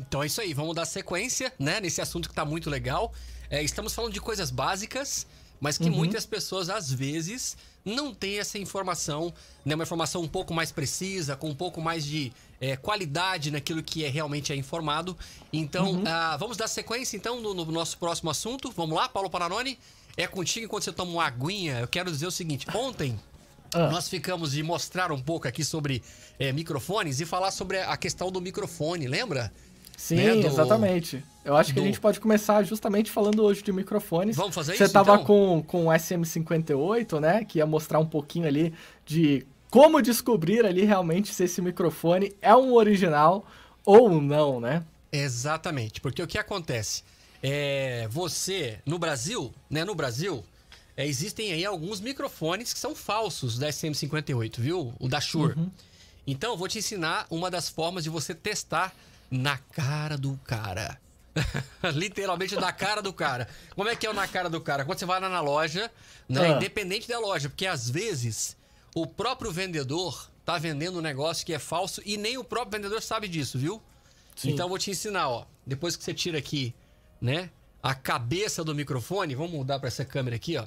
Então 0.08 0.22
é 0.22 0.26
isso 0.26 0.40
aí, 0.40 0.54
vamos 0.54 0.74
dar 0.74 0.86
sequência, 0.86 1.52
né, 1.58 1.80
nesse 1.80 2.00
assunto 2.00 2.28
que 2.28 2.32
está 2.32 2.44
muito 2.44 2.70
legal. 2.70 3.12
É, 3.50 3.62
estamos 3.62 3.94
falando 3.94 4.12
de 4.12 4.20
coisas 4.20 4.50
básicas, 4.50 5.26
mas 5.60 5.76
que 5.76 5.88
uhum. 5.88 5.96
muitas 5.96 6.24
pessoas, 6.24 6.70
às 6.70 6.90
vezes, 6.90 7.56
não 7.84 8.14
têm 8.14 8.38
essa 8.38 8.58
informação, 8.58 9.32
né, 9.64 9.74
uma 9.74 9.84
informação 9.84 10.22
um 10.22 10.28
pouco 10.28 10.54
mais 10.54 10.72
precisa, 10.72 11.36
com 11.36 11.50
um 11.50 11.54
pouco 11.54 11.80
mais 11.80 12.04
de 12.04 12.32
é, 12.60 12.76
qualidade 12.76 13.50
naquilo 13.50 13.82
que 13.82 14.04
é 14.04 14.08
realmente 14.08 14.52
é 14.52 14.56
informado. 14.56 15.16
Então, 15.52 15.92
uhum. 15.92 16.02
uh, 16.02 16.38
vamos 16.38 16.56
dar 16.56 16.68
sequência, 16.68 17.16
então, 17.16 17.40
no, 17.40 17.52
no, 17.52 17.64
nosso 17.66 17.98
próximo 17.98 18.30
assunto. 18.30 18.70
Vamos 18.70 18.96
lá, 18.96 19.08
Paulo 19.08 19.28
Paranoni? 19.28 19.78
É 20.16 20.26
contigo 20.26 20.64
enquanto 20.66 20.84
você 20.84 20.92
toma 20.92 21.12
uma 21.12 21.24
aguinha. 21.24 21.80
Eu 21.80 21.88
quero 21.88 22.10
dizer 22.10 22.26
o 22.26 22.30
seguinte, 22.30 22.66
ontem 22.74 23.18
ah. 23.74 23.88
Nós 23.88 24.08
ficamos 24.08 24.52
de 24.52 24.62
mostrar 24.62 25.12
um 25.12 25.20
pouco 25.20 25.46
aqui 25.46 25.64
sobre 25.64 26.02
é, 26.38 26.52
microfones 26.52 27.20
e 27.20 27.26
falar 27.26 27.50
sobre 27.50 27.78
a 27.78 27.96
questão 27.96 28.30
do 28.30 28.40
microfone, 28.40 29.06
lembra? 29.06 29.52
Sim, 30.00 30.16
né? 30.16 30.36
do... 30.36 30.46
exatamente. 30.46 31.22
Eu 31.44 31.54
acho 31.54 31.70
do... 31.70 31.74
que 31.74 31.80
a 31.80 31.84
gente 31.84 32.00
pode 32.00 32.18
começar 32.18 32.62
justamente 32.62 33.10
falando 33.10 33.42
hoje 33.42 33.62
de 33.62 33.70
microfones. 33.70 34.34
Vamos 34.34 34.54
fazer 34.54 34.74
Você 34.74 34.84
isso, 34.84 34.92
tava 34.94 35.12
então? 35.12 35.26
com, 35.26 35.62
com 35.62 35.86
o 35.88 35.90
SM58, 35.90 37.20
né? 37.20 37.44
Que 37.44 37.58
ia 37.58 37.66
mostrar 37.66 37.98
um 37.98 38.06
pouquinho 38.06 38.46
ali 38.46 38.72
de 39.04 39.46
como 39.68 40.00
descobrir 40.00 40.64
ali 40.64 40.86
realmente 40.86 41.34
se 41.34 41.44
esse 41.44 41.60
microfone 41.60 42.34
é 42.40 42.56
um 42.56 42.72
original 42.72 43.44
ou 43.84 44.22
não, 44.22 44.58
né? 44.58 44.82
Exatamente, 45.12 46.00
porque 46.00 46.22
o 46.22 46.26
que 46.26 46.38
acontece? 46.38 47.04
É, 47.42 48.08
você, 48.10 48.78
no 48.86 48.98
Brasil, 48.98 49.52
né? 49.68 49.84
No 49.84 49.94
Brasil, 49.94 50.42
é, 50.96 51.06
existem 51.06 51.52
aí 51.52 51.64
alguns 51.64 52.00
microfones 52.00 52.72
que 52.72 52.78
são 52.78 52.94
falsos 52.94 53.58
da 53.58 53.68
SM58, 53.68 54.58
viu? 54.58 54.94
O 54.98 55.08
da 55.08 55.20
Shure. 55.20 55.58
Uhum. 55.58 55.70
Então, 56.26 56.52
eu 56.52 56.56
vou 56.56 56.68
te 56.68 56.78
ensinar 56.78 57.26
uma 57.30 57.50
das 57.50 57.68
formas 57.68 58.02
de 58.02 58.08
você 58.08 58.34
testar 58.34 58.94
na 59.30 59.56
cara 59.56 60.16
do 60.16 60.38
cara. 60.44 61.00
Literalmente 61.94 62.56
na 62.56 62.72
cara 62.72 63.00
do 63.00 63.12
cara. 63.12 63.48
Como 63.74 63.88
é 63.88 63.94
que 63.94 64.06
é 64.06 64.10
o 64.10 64.14
na 64.14 64.26
cara 64.26 64.50
do 64.50 64.60
cara? 64.60 64.84
Quando 64.84 64.98
você 64.98 65.06
vai 65.06 65.20
lá 65.20 65.28
na 65.28 65.40
loja, 65.40 65.90
né? 66.28 66.40
Ah. 66.42 66.48
Independente 66.56 67.08
da 67.08 67.18
loja, 67.18 67.48
porque 67.48 67.66
às 67.66 67.88
vezes 67.88 68.56
o 68.94 69.06
próprio 69.06 69.52
vendedor 69.52 70.30
tá 70.44 70.58
vendendo 70.58 70.98
um 70.98 71.02
negócio 71.02 71.46
que 71.46 71.52
é 71.52 71.58
falso 71.58 72.02
e 72.04 72.16
nem 72.16 72.36
o 72.36 72.44
próprio 72.44 72.80
vendedor 72.80 73.00
sabe 73.00 73.28
disso, 73.28 73.58
viu? 73.58 73.80
Sim. 74.34 74.50
Então 74.50 74.66
eu 74.66 74.68
vou 74.68 74.78
te 74.78 74.90
ensinar, 74.90 75.28
ó. 75.28 75.46
Depois 75.64 75.96
que 75.96 76.02
você 76.02 76.12
tira 76.12 76.38
aqui, 76.38 76.74
né? 77.20 77.50
A 77.82 77.94
cabeça 77.94 78.64
do 78.64 78.74
microfone, 78.74 79.34
vamos 79.34 79.52
mudar 79.52 79.78
para 79.78 79.88
essa 79.88 80.04
câmera 80.04 80.36
aqui, 80.36 80.56
ó. 80.56 80.66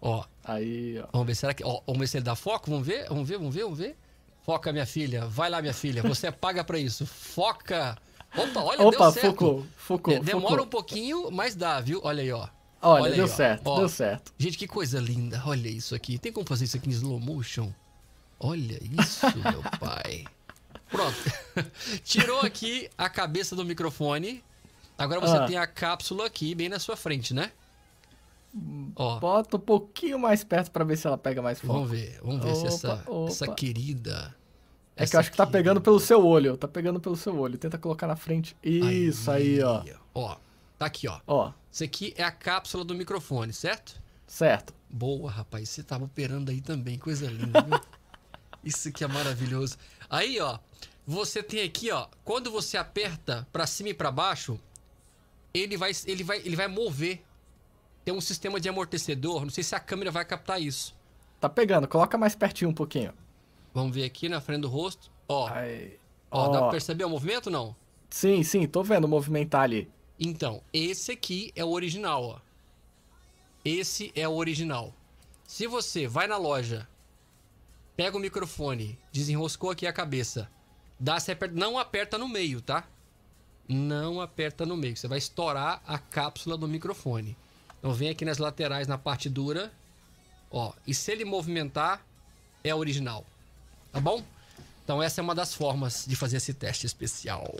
Ó. 0.00 0.24
Aí, 0.44 0.98
ó. 0.98 1.06
Vamos 1.12 1.26
ver, 1.28 1.34
será 1.36 1.54
que. 1.54 1.64
Ó, 1.64 1.80
vamos 1.86 2.00
ver 2.00 2.06
se 2.08 2.16
ele 2.16 2.24
dá 2.24 2.34
foco? 2.34 2.70
Vamos 2.70 2.86
ver? 2.86 3.06
Vamos 3.08 3.28
ver, 3.28 3.38
vamos 3.38 3.54
ver, 3.54 3.62
vamos 3.62 3.78
ver. 3.78 3.96
Foca, 4.44 4.72
minha 4.72 4.86
filha. 4.86 5.26
Vai 5.26 5.48
lá, 5.48 5.60
minha 5.60 5.74
filha. 5.74 6.02
Você 6.02 6.30
paga 6.32 6.64
para 6.64 6.78
isso. 6.78 7.06
Foca. 7.06 7.96
Opa, 8.36 8.60
olha, 8.60 8.82
Opa, 8.82 8.90
deu 8.90 9.12
certo. 9.12 9.26
Focou, 9.26 9.66
focou, 9.76 10.20
Demora 10.20 10.48
focou. 10.48 10.64
um 10.64 10.68
pouquinho, 10.68 11.30
mas 11.30 11.54
dá, 11.54 11.80
viu? 11.80 12.00
Olha 12.02 12.22
aí, 12.22 12.32
ó. 12.32 12.48
Olha, 12.80 13.02
olha 13.04 13.14
deu 13.14 13.24
aí, 13.26 13.30
certo, 13.30 13.66
ó. 13.66 13.78
deu 13.78 13.88
certo. 13.88 14.32
Gente, 14.38 14.58
que 14.58 14.66
coisa 14.66 14.98
linda. 14.98 15.40
Olha 15.46 15.68
isso 15.68 15.94
aqui. 15.94 16.18
Tem 16.18 16.32
como 16.32 16.46
fazer 16.46 16.64
isso 16.64 16.76
aqui 16.76 16.88
em 16.88 16.92
slow 16.92 17.20
motion? 17.20 17.72
Olha 18.40 18.80
isso, 19.00 19.26
meu 19.38 19.62
pai. 19.78 20.24
Pronto. 20.90 21.16
Tirou 22.02 22.40
aqui 22.40 22.90
a 22.98 23.08
cabeça 23.08 23.54
do 23.54 23.64
microfone. 23.64 24.42
Agora 24.98 25.20
você 25.20 25.36
ah. 25.36 25.46
tem 25.46 25.56
a 25.56 25.66
cápsula 25.66 26.26
aqui 26.26 26.54
bem 26.54 26.68
na 26.68 26.78
sua 26.78 26.96
frente, 26.96 27.32
né? 27.32 27.52
Ó. 28.96 29.18
Bota 29.18 29.56
um 29.56 29.60
pouquinho 29.60 30.18
mais 30.18 30.44
perto 30.44 30.70
para 30.70 30.84
ver 30.84 30.96
se 30.96 31.06
ela 31.06 31.16
pega 31.16 31.40
mais 31.40 31.60
fogo. 31.60 31.72
Vamos 31.72 31.90
ver, 31.90 32.20
vamos 32.22 32.42
ver 32.42 32.50
opa, 32.50 32.60
se 32.60 32.66
essa, 32.66 33.04
opa. 33.06 33.30
essa 33.30 33.54
querida. 33.54 34.34
É 34.94 35.06
que 35.06 35.16
eu 35.16 35.20
acho 35.20 35.30
que 35.30 35.36
tá 35.36 35.46
pegando 35.46 35.80
pelo 35.80 35.98
seu 35.98 36.24
olho. 36.24 36.56
Tá 36.56 36.68
pegando 36.68 37.00
pelo 37.00 37.16
seu 37.16 37.36
olho. 37.38 37.56
Tenta 37.56 37.78
colocar 37.78 38.06
na 38.06 38.16
frente. 38.16 38.54
Isso 38.62 39.30
aí, 39.30 39.54
aí 39.54 39.62
ó. 39.62 39.82
Ó, 40.14 40.36
tá 40.78 40.86
aqui, 40.86 41.08
ó. 41.08 41.18
Ó. 41.26 41.52
Isso 41.70 41.82
aqui 41.82 42.12
é 42.16 42.22
a 42.22 42.30
cápsula 42.30 42.84
do 42.84 42.94
microfone, 42.94 43.52
certo? 43.52 44.00
Certo. 44.26 44.74
Boa, 44.88 45.30
rapaz. 45.30 45.70
Você 45.70 45.82
tava 45.82 46.04
operando 46.04 46.50
aí 46.50 46.60
também. 46.60 46.98
Coisa 46.98 47.26
linda, 47.26 47.62
viu? 47.62 47.80
Isso 48.62 48.88
aqui 48.88 49.02
é 49.02 49.08
maravilhoso. 49.08 49.76
Aí, 50.10 50.38
ó. 50.38 50.58
Você 51.06 51.42
tem 51.42 51.62
aqui, 51.62 51.90
ó. 51.90 52.06
Quando 52.22 52.50
você 52.50 52.76
aperta 52.76 53.48
para 53.50 53.66
cima 53.66 53.88
e 53.88 53.94
para 53.94 54.12
baixo, 54.12 54.60
ele 55.52 55.76
vai, 55.76 55.90
ele 56.06 56.22
vai, 56.22 56.38
ele 56.38 56.54
vai 56.54 56.68
mover 56.68 57.24
tem 58.04 58.14
um 58.14 58.20
sistema 58.20 58.60
de 58.60 58.68
amortecedor. 58.68 59.42
Não 59.42 59.50
sei 59.50 59.64
se 59.64 59.74
a 59.74 59.80
câmera 59.80 60.10
vai 60.10 60.24
captar 60.24 60.60
isso. 60.60 60.94
Tá 61.40 61.48
pegando, 61.48 61.88
coloca 61.88 62.16
mais 62.16 62.34
pertinho 62.34 62.70
um 62.70 62.74
pouquinho. 62.74 63.12
Vamos 63.74 63.94
ver 63.94 64.04
aqui 64.04 64.28
na 64.28 64.40
frente 64.40 64.62
do 64.62 64.68
rosto. 64.68 65.10
Ó. 65.28 65.48
Aí. 65.48 65.98
Ó, 66.30 66.46
ó, 66.46 66.48
dá 66.48 66.58
pra 66.60 66.70
perceber 66.70 67.04
o 67.04 67.10
movimento 67.10 67.50
não? 67.50 67.74
Sim, 68.08 68.42
sim, 68.42 68.66
tô 68.66 68.82
vendo 68.82 69.08
movimentar 69.08 69.62
ali. 69.62 69.90
Então, 70.18 70.62
esse 70.72 71.12
aqui 71.12 71.52
é 71.56 71.64
o 71.64 71.70
original, 71.70 72.22
ó. 72.22 72.38
Esse 73.64 74.12
é 74.14 74.28
o 74.28 74.34
original. 74.34 74.94
Se 75.46 75.66
você 75.66 76.06
vai 76.06 76.26
na 76.26 76.36
loja, 76.36 76.88
pega 77.96 78.16
o 78.16 78.20
microfone, 78.20 78.98
desenroscou 79.10 79.70
aqui 79.70 79.86
a 79.86 79.92
cabeça, 79.92 80.48
dá, 80.98 81.16
aperta, 81.16 81.48
não 81.48 81.78
aperta 81.78 82.18
no 82.18 82.28
meio, 82.28 82.60
tá? 82.60 82.86
Não 83.68 84.20
aperta 84.20 84.66
no 84.66 84.76
meio. 84.76 84.96
Você 84.96 85.08
vai 85.08 85.18
estourar 85.18 85.82
a 85.86 85.98
cápsula 85.98 86.56
do 86.56 86.68
microfone. 86.68 87.36
Então 87.82 87.92
vem 87.92 88.10
aqui 88.10 88.24
nas 88.24 88.38
laterais, 88.38 88.86
na 88.86 88.96
parte 88.96 89.28
dura. 89.28 89.72
Ó, 90.48 90.72
e 90.86 90.94
se 90.94 91.10
ele 91.10 91.24
movimentar, 91.24 92.06
é 92.62 92.72
original. 92.72 93.26
Tá 93.90 93.98
bom? 93.98 94.22
Então 94.84 95.02
essa 95.02 95.20
é 95.20 95.22
uma 95.22 95.34
das 95.34 95.52
formas 95.52 96.04
de 96.06 96.14
fazer 96.14 96.36
esse 96.36 96.54
teste 96.54 96.86
especial. 96.86 97.52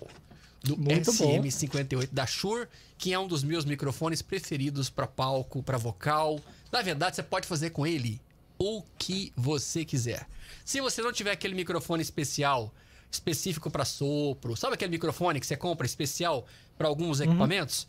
Do 0.63 0.77
SM58 0.77 2.11
da 2.13 2.25
Shure, 2.25 2.69
que 2.97 3.13
é 3.13 3.19
um 3.19 3.27
dos 3.27 3.43
meus 3.43 3.65
microfones 3.65 4.23
preferidos 4.23 4.89
para 4.89 5.09
palco, 5.09 5.61
para 5.61 5.77
vocal. 5.77 6.39
Na 6.71 6.83
verdade, 6.83 7.17
você 7.17 7.23
pode 7.25 7.49
fazer 7.49 7.71
com 7.71 7.85
ele 7.85 8.21
o 8.57 8.81
que 8.97 9.33
você 9.37 9.85
quiser. 9.85 10.25
Se 10.65 10.81
você 10.81 11.03
não 11.03 11.13
tiver 11.13 11.33
aquele 11.33 11.57
microfone 11.57 12.01
especial, 12.01 12.73
específico 13.11 13.69
para 13.73 13.85
sopro, 13.85 14.57
sabe 14.57 14.75
aquele 14.75 14.93
microfone 14.93 15.41
que 15.41 15.47
você 15.47 15.57
compra 15.57 15.85
especial 15.85 16.47
para 16.79 16.87
alguns 16.87 17.19
uhum. 17.19 17.27
equipamentos? 17.27 17.89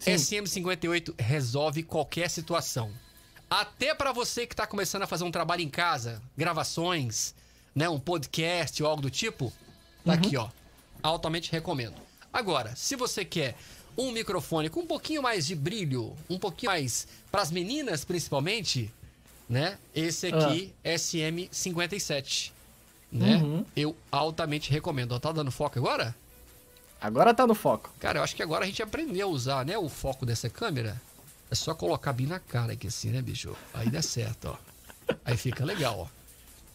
SM58 0.00 1.14
resolve 1.18 1.82
qualquer 1.82 2.28
situação. 2.30 2.90
Até 3.48 3.94
para 3.94 4.12
você 4.12 4.46
que 4.46 4.54
está 4.54 4.66
começando 4.66 5.02
a 5.02 5.06
fazer 5.06 5.24
um 5.24 5.30
trabalho 5.30 5.62
em 5.62 5.68
casa, 5.68 6.20
gravações, 6.36 7.34
né, 7.74 7.88
um 7.88 8.00
podcast 8.00 8.82
ou 8.82 8.88
algo 8.88 9.02
do 9.02 9.10
tipo, 9.10 9.52
tá 10.04 10.12
uhum. 10.12 10.18
aqui, 10.18 10.36
ó. 10.36 10.48
Altamente 11.02 11.52
recomendo. 11.52 11.94
Agora, 12.32 12.74
se 12.74 12.96
você 12.96 13.24
quer 13.24 13.54
um 13.96 14.10
microfone 14.10 14.68
com 14.68 14.80
um 14.80 14.86
pouquinho 14.86 15.22
mais 15.22 15.46
de 15.46 15.54
brilho, 15.54 16.14
um 16.28 16.38
pouquinho 16.38 16.72
mais 16.72 17.06
para 17.30 17.40
as 17.42 17.50
meninas 17.50 18.04
principalmente, 18.04 18.92
né? 19.48 19.78
Esse 19.94 20.26
aqui, 20.26 20.74
ah. 20.84 20.88
SM57, 20.88 22.50
né? 23.10 23.36
Uhum. 23.36 23.64
Eu 23.74 23.96
altamente 24.10 24.70
recomendo. 24.70 25.18
Tá 25.20 25.32
dando 25.32 25.50
foco 25.50 25.78
agora? 25.78 26.14
Agora 27.00 27.34
tá 27.34 27.46
no 27.46 27.54
foco. 27.54 27.90
Cara, 28.00 28.18
eu 28.18 28.22
acho 28.22 28.34
que 28.34 28.42
agora 28.42 28.64
a 28.64 28.66
gente 28.66 28.82
aprendeu 28.82 29.28
a 29.28 29.30
usar, 29.30 29.64
né, 29.64 29.76
o 29.76 29.88
foco 29.88 30.24
dessa 30.24 30.48
câmera. 30.48 31.00
É 31.50 31.54
só 31.54 31.74
colocar 31.74 32.12
bem 32.12 32.26
na 32.26 32.38
cara 32.40 32.72
aqui 32.72 32.88
assim, 32.88 33.10
né, 33.10 33.22
bicho? 33.22 33.56
Aí 33.72 33.88
dá 33.88 34.02
certo, 34.02 34.48
ó. 34.48 35.14
Aí 35.24 35.36
fica 35.36 35.64
legal, 35.64 36.00
ó. 36.00 36.06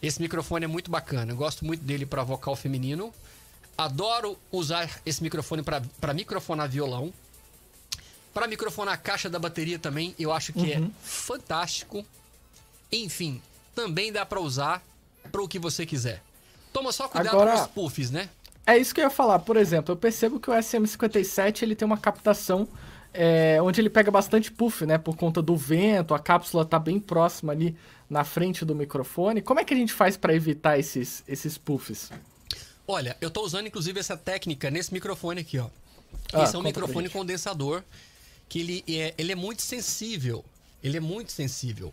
Esse 0.00 0.20
microfone 0.20 0.64
é 0.64 0.68
muito 0.68 0.90
bacana. 0.90 1.32
Eu 1.32 1.36
gosto 1.36 1.64
muito 1.64 1.84
dele 1.84 2.06
para 2.06 2.24
vocal 2.24 2.56
feminino. 2.56 3.12
Adoro 3.76 4.38
usar 4.50 4.88
esse 5.04 5.22
microfone 5.22 5.62
para 5.62 6.14
microfonar 6.14 6.68
violão. 6.68 7.12
Para 8.34 8.46
microfonar 8.46 8.94
a 8.94 8.96
caixa 8.96 9.28
da 9.28 9.38
bateria 9.38 9.78
também, 9.78 10.14
eu 10.18 10.32
acho 10.32 10.52
que 10.52 10.72
é 10.72 10.78
uhum. 10.78 10.86
é 10.86 11.06
fantástico. 11.06 12.04
Enfim, 12.90 13.40
também 13.74 14.10
dá 14.10 14.24
para 14.24 14.40
usar 14.40 14.82
para 15.30 15.42
o 15.42 15.48
que 15.48 15.58
você 15.58 15.84
quiser. 15.84 16.22
Toma 16.72 16.90
só 16.92 17.06
cuidado 17.08 17.34
Agora... 17.34 17.52
com 17.52 17.62
os 17.62 17.66
puffs, 17.68 18.10
né? 18.10 18.28
É 18.66 18.76
isso 18.76 18.94
que 18.94 19.00
eu 19.00 19.04
ia 19.04 19.10
falar. 19.10 19.40
Por 19.40 19.56
exemplo, 19.56 19.92
eu 19.92 19.96
percebo 19.96 20.38
que 20.38 20.50
o 20.50 20.52
SM57 20.52 21.62
ele 21.62 21.74
tem 21.74 21.84
uma 21.84 21.98
captação 21.98 22.68
é, 23.12 23.60
onde 23.60 23.80
ele 23.80 23.90
pega 23.90 24.10
bastante 24.10 24.50
puff, 24.50 24.86
né? 24.86 24.98
Por 24.98 25.16
conta 25.16 25.42
do 25.42 25.56
vento, 25.56 26.14
a 26.14 26.18
cápsula 26.18 26.64
tá 26.64 26.78
bem 26.78 26.98
próxima 26.98 27.52
ali 27.52 27.76
na 28.08 28.24
frente 28.24 28.64
do 28.64 28.74
microfone. 28.74 29.42
Como 29.42 29.60
é 29.60 29.64
que 29.64 29.74
a 29.74 29.76
gente 29.76 29.92
faz 29.92 30.16
para 30.16 30.34
evitar 30.34 30.78
esses, 30.78 31.22
esses 31.26 31.58
puffs? 31.58 32.10
Olha, 32.86 33.16
eu 33.20 33.30
tô 33.30 33.42
usando 33.42 33.66
inclusive 33.66 33.98
essa 33.98 34.16
técnica 34.16 34.70
nesse 34.70 34.92
microfone 34.92 35.40
aqui, 35.40 35.58
ó. 35.58 35.68
Ah, 36.32 36.44
Esse 36.44 36.56
é 36.56 36.58
um 36.58 36.62
microfone 36.62 37.08
condensador 37.08 37.82
que 38.48 38.60
ele 38.60 38.84
é, 38.88 39.14
ele 39.16 39.32
é 39.32 39.34
muito 39.34 39.62
sensível. 39.62 40.44
Ele 40.82 40.96
é 40.96 41.00
muito 41.00 41.32
sensível. 41.32 41.92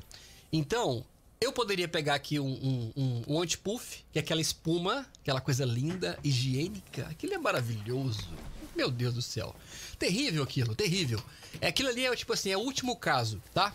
Então, 0.52 1.06
eu 1.42 1.54
poderia 1.54 1.88
pegar 1.88 2.16
aqui 2.16 2.38
um, 2.40 2.48
um, 2.48 2.94
um, 2.96 3.24
um 3.28 3.42
anti-puff, 3.42 4.04
que 4.12 4.20
é 4.20 4.22
aquela 4.22 4.42
espuma, 4.42 5.06
aquela 5.22 5.40
coisa 5.40 5.64
linda, 5.64 6.20
higiênica. 6.22 7.08
Aquilo 7.10 7.34
é 7.34 7.38
maravilhoso. 7.38 8.28
Meu 8.76 8.92
Deus 8.92 9.14
do 9.14 9.22
céu. 9.22 9.56
Terrível 9.98 10.44
aquilo, 10.44 10.76
terrível. 10.76 11.22
É 11.62 11.68
aquilo 11.68 11.90
ali 11.90 12.06
é 12.06 12.16
tipo 12.16 12.34
assim, 12.34 12.50
é 12.50 12.58
o 12.58 12.62
último 12.62 12.96
caso, 12.96 13.42
tá? 13.54 13.74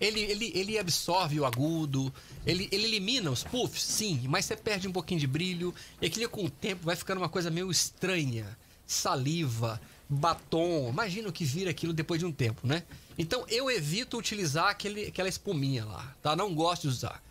Ele, 0.00 0.20
ele, 0.20 0.50
ele 0.54 0.78
absorve 0.78 1.38
o 1.38 1.44
agudo, 1.44 2.12
ele, 2.44 2.68
ele 2.72 2.84
elimina 2.84 3.30
os 3.30 3.44
puffs, 3.44 3.84
sim, 3.84 4.22
mas 4.26 4.46
você 4.46 4.56
perde 4.56 4.88
um 4.88 4.92
pouquinho 4.92 5.20
de 5.20 5.26
brilho. 5.26 5.74
E 6.00 6.06
aquilo 6.06 6.28
com 6.28 6.44
o 6.44 6.50
tempo 6.50 6.86
vai 6.86 6.96
ficando 6.96 7.18
uma 7.18 7.28
coisa 7.28 7.50
meio 7.50 7.70
estranha. 7.70 8.58
Saliva, 8.86 9.80
batom. 10.08 10.88
Imagina 10.90 11.28
o 11.28 11.32
que 11.32 11.44
vira 11.44 11.70
aquilo 11.70 11.92
depois 11.92 12.20
de 12.20 12.26
um 12.26 12.32
tempo, 12.32 12.66
né? 12.66 12.82
Então 13.18 13.44
eu 13.48 13.70
evito 13.70 14.18
utilizar 14.18 14.68
aquele, 14.68 15.06
aquela 15.06 15.28
espuminha 15.28 15.84
lá, 15.84 16.14
tá? 16.22 16.34
Não 16.34 16.54
gosto 16.54 16.82
de 16.82 16.88
usar. 16.88 17.22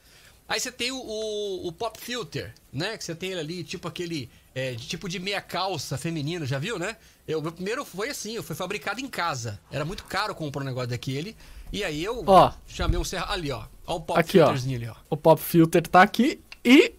Aí 0.52 0.60
você 0.60 0.70
tem 0.70 0.92
o, 0.92 0.98
o, 0.98 1.68
o 1.68 1.72
pop 1.72 1.98
filter, 1.98 2.54
né? 2.74 2.98
Que 2.98 3.04
você 3.06 3.16
tem 3.16 3.32
ele 3.32 3.40
ali, 3.40 3.64
tipo 3.64 3.88
aquele. 3.88 4.30
É, 4.54 4.76
tipo 4.76 5.08
de 5.08 5.18
meia 5.18 5.40
calça 5.40 5.98
feminino, 5.98 6.46
já 6.46 6.60
viu, 6.60 6.78
né? 6.78 6.98
Eu, 7.26 7.42
meu 7.42 7.54
primeiro 7.54 7.86
foi 7.86 8.10
assim, 8.10 8.34
eu 8.34 8.44
fui 8.44 8.54
fabricado 8.54 9.00
em 9.00 9.08
casa. 9.08 9.58
Era 9.72 9.86
muito 9.86 10.04
caro 10.04 10.36
comprar 10.36 10.62
um 10.62 10.66
negócio 10.66 10.90
daquele. 10.90 11.38
E 11.72 11.86
aí 11.86 12.04
eu 12.04 12.22
ó, 12.28 12.52
chamei 12.68 13.00
um 13.00 13.04
serra. 13.06 13.32
Ali, 13.32 13.50
ó. 13.50 13.64
Ó 13.88 13.96
o 13.96 14.02
pop 14.02 14.20
aqui, 14.20 14.34
filterzinho 14.34 14.78
ó. 14.78 14.82
ali, 14.82 14.90
ó. 14.90 14.96
O 15.10 15.16
pop 15.16 15.42
filter 15.42 15.88
tá 15.88 16.02
aqui 16.02 16.42
e 16.66 16.96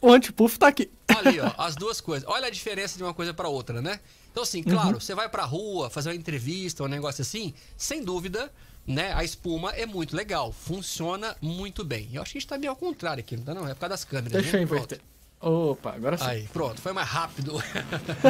o 0.00 0.10
antipuff 0.10 0.58
tá 0.58 0.68
aqui. 0.68 0.90
Ali, 1.08 1.40
ó. 1.40 1.52
As 1.58 1.76
duas 1.76 2.00
coisas. 2.00 2.26
Olha 2.26 2.46
a 2.46 2.50
diferença 2.50 2.96
de 2.96 3.02
uma 3.04 3.12
coisa 3.12 3.34
para 3.34 3.50
outra, 3.50 3.82
né? 3.82 4.00
Então, 4.38 4.42
assim, 4.44 4.62
claro, 4.62 4.94
uhum. 4.94 5.00
você 5.00 5.14
vai 5.16 5.28
pra 5.28 5.44
rua 5.44 5.90
fazer 5.90 6.10
uma 6.10 6.14
entrevista, 6.14 6.84
um 6.84 6.88
negócio 6.88 7.22
assim, 7.22 7.52
sem 7.76 8.04
dúvida, 8.04 8.52
né? 8.86 9.12
A 9.12 9.24
espuma 9.24 9.72
é 9.72 9.84
muito 9.84 10.14
legal, 10.14 10.52
funciona 10.52 11.36
muito 11.42 11.84
bem. 11.84 12.08
Eu 12.12 12.22
acho 12.22 12.30
que 12.30 12.38
a 12.38 12.40
gente 12.40 12.48
tá 12.48 12.56
meio 12.56 12.70
ao 12.70 12.76
contrário 12.76 13.20
aqui, 13.20 13.36
não 13.36 13.42
tá 13.42 13.52
não? 13.52 13.66
É 13.66 13.74
por 13.74 13.80
causa 13.80 13.90
das 13.90 14.04
câmeras. 14.04 14.32
Deixa 14.32 14.52
né? 14.52 14.58
eu 14.58 14.62
inverter. 14.62 15.00
Opa, 15.40 15.92
agora 15.92 16.16
sim. 16.16 16.24
Aí, 16.24 16.48
pronto, 16.52 16.80
foi 16.80 16.92
mais 16.92 17.08
rápido. 17.08 17.54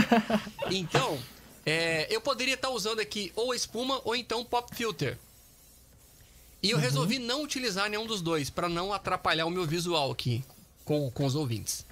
então, 0.72 1.18
é, 1.66 2.06
eu 2.14 2.22
poderia 2.22 2.54
estar 2.54 2.68
tá 2.68 2.74
usando 2.74 3.00
aqui 3.00 3.30
ou 3.36 3.54
espuma 3.54 4.00
ou 4.02 4.16
então 4.16 4.42
pop 4.42 4.74
filter. 4.74 5.18
E 6.62 6.70
eu 6.70 6.78
uhum. 6.78 6.82
resolvi 6.82 7.18
não 7.18 7.42
utilizar 7.42 7.90
nenhum 7.90 8.06
dos 8.06 8.22
dois 8.22 8.48
para 8.48 8.68
não 8.68 8.94
atrapalhar 8.94 9.44
o 9.44 9.50
meu 9.50 9.66
visual 9.66 10.10
aqui 10.10 10.42
com, 10.86 11.10
com 11.10 11.26
os 11.26 11.34
ouvintes. 11.34 11.84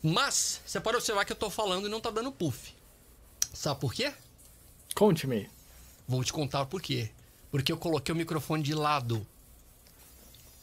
Mas, 0.00 0.60
você 0.64 0.78
pode 0.78 0.98
observar 0.98 1.24
que 1.24 1.32
eu 1.32 1.36
tô 1.36 1.50
falando 1.50 1.86
e 1.86 1.90
não 1.90 2.00
tá 2.00 2.10
dando 2.10 2.30
puff. 2.30 2.73
Sabe 3.54 3.80
por 3.80 3.94
quê? 3.94 4.12
Conte-me. 4.94 5.48
Vou 6.06 6.22
te 6.22 6.32
contar 6.32 6.66
por 6.66 6.82
quê. 6.82 7.10
Porque 7.50 7.72
eu 7.72 7.78
coloquei 7.78 8.12
o 8.12 8.16
microfone 8.16 8.62
de 8.62 8.74
lado. 8.74 9.26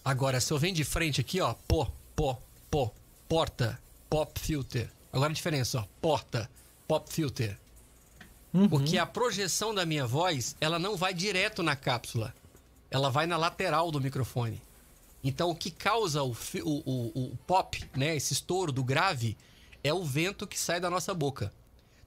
Agora, 0.04 0.42
se 0.42 0.52
eu 0.52 0.60
venho 0.60 0.76
de 0.76 0.84
frente 0.84 1.22
aqui, 1.22 1.40
ó, 1.40 1.54
pô, 1.68 1.88
pô, 2.16 2.36
pô, 2.70 2.92
porta, 3.28 3.80
pop 4.10 4.40
filter. 4.40 4.92
Agora 5.12 5.32
a 5.32 5.34
diferença, 5.34 5.80
ó, 5.80 5.86
porta, 6.02 6.50
pop 6.88 7.12
filter. 7.12 7.58
Uhum. 8.54 8.68
Porque 8.68 8.98
a 8.98 9.06
projeção 9.06 9.74
da 9.74 9.86
minha 9.86 10.06
voz, 10.06 10.56
ela 10.60 10.78
não 10.78 10.98
vai 10.98 11.14
direto 11.14 11.64
na 11.64 11.76
cápsula. 11.76 12.34
Ela 12.90 13.10
vai 13.10 13.26
na 13.26 13.38
lateral 13.38 13.90
do 13.90 14.02
microfone. 14.02 14.62
Então, 15.24 15.50
o 15.50 15.56
que 15.56 15.72
causa 15.72 16.24
o, 16.24 16.32
o, 16.32 16.70
o, 16.86 17.32
o 17.32 17.38
pop, 17.48 17.90
né, 17.96 18.16
esse 18.16 18.34
estouro 18.34 18.72
do 18.72 18.84
grave, 18.84 19.38
é 19.84 19.94
o 19.94 20.04
vento 20.04 20.48
que 20.48 20.60
sai 20.60 20.80
da 20.80 20.90
nossa 20.90 21.14
boca. 21.14 21.54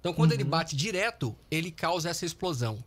Então, 0.05 0.13
quando 0.13 0.33
uhum. 0.33 0.37
ele 0.37 0.45
bate 0.45 0.77
direto, 0.77 1.35
ele 1.51 1.71
causa 1.71 2.11
essa 2.11 2.27
explosão. 2.27 2.85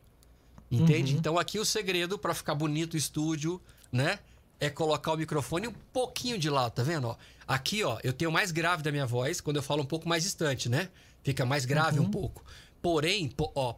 Entende? 0.70 1.14
Uhum. 1.14 1.18
Então, 1.18 1.40
aqui 1.40 1.58
o 1.58 1.66
segredo 1.66 2.16
para 2.16 2.32
ficar 2.32 2.54
bonito 2.54 2.94
o 2.94 2.98
estúdio, 2.98 3.60
né? 3.92 4.20
É 4.60 4.70
colocar 4.70 5.14
o 5.14 5.18
microfone 5.18 5.68
um 5.68 5.74
pouquinho 5.92 6.38
de 6.38 6.48
lado, 6.48 6.74
tá 6.74 6.84
vendo? 6.84 7.08
Ó, 7.08 7.16
aqui, 7.48 7.84
ó, 7.84 7.98
eu 8.04 8.14
tenho 8.14 8.32
mais 8.32 8.52
grave 8.52 8.84
da 8.84 8.92
minha 8.92 9.08
voz 9.08 9.42
quando 9.42 9.56
eu 9.56 9.64
falo 9.64 9.82
um 9.82 9.86
pouco 9.86 10.08
mais 10.08 10.22
distante, 10.22 10.70
né? 10.70 10.90
Fica 11.24 11.44
mais 11.44 11.66
grave 11.66 11.98
uhum. 11.98 12.06
um 12.06 12.12
pouco. 12.12 12.46
Porém, 12.84 13.34
ó, 13.56 13.74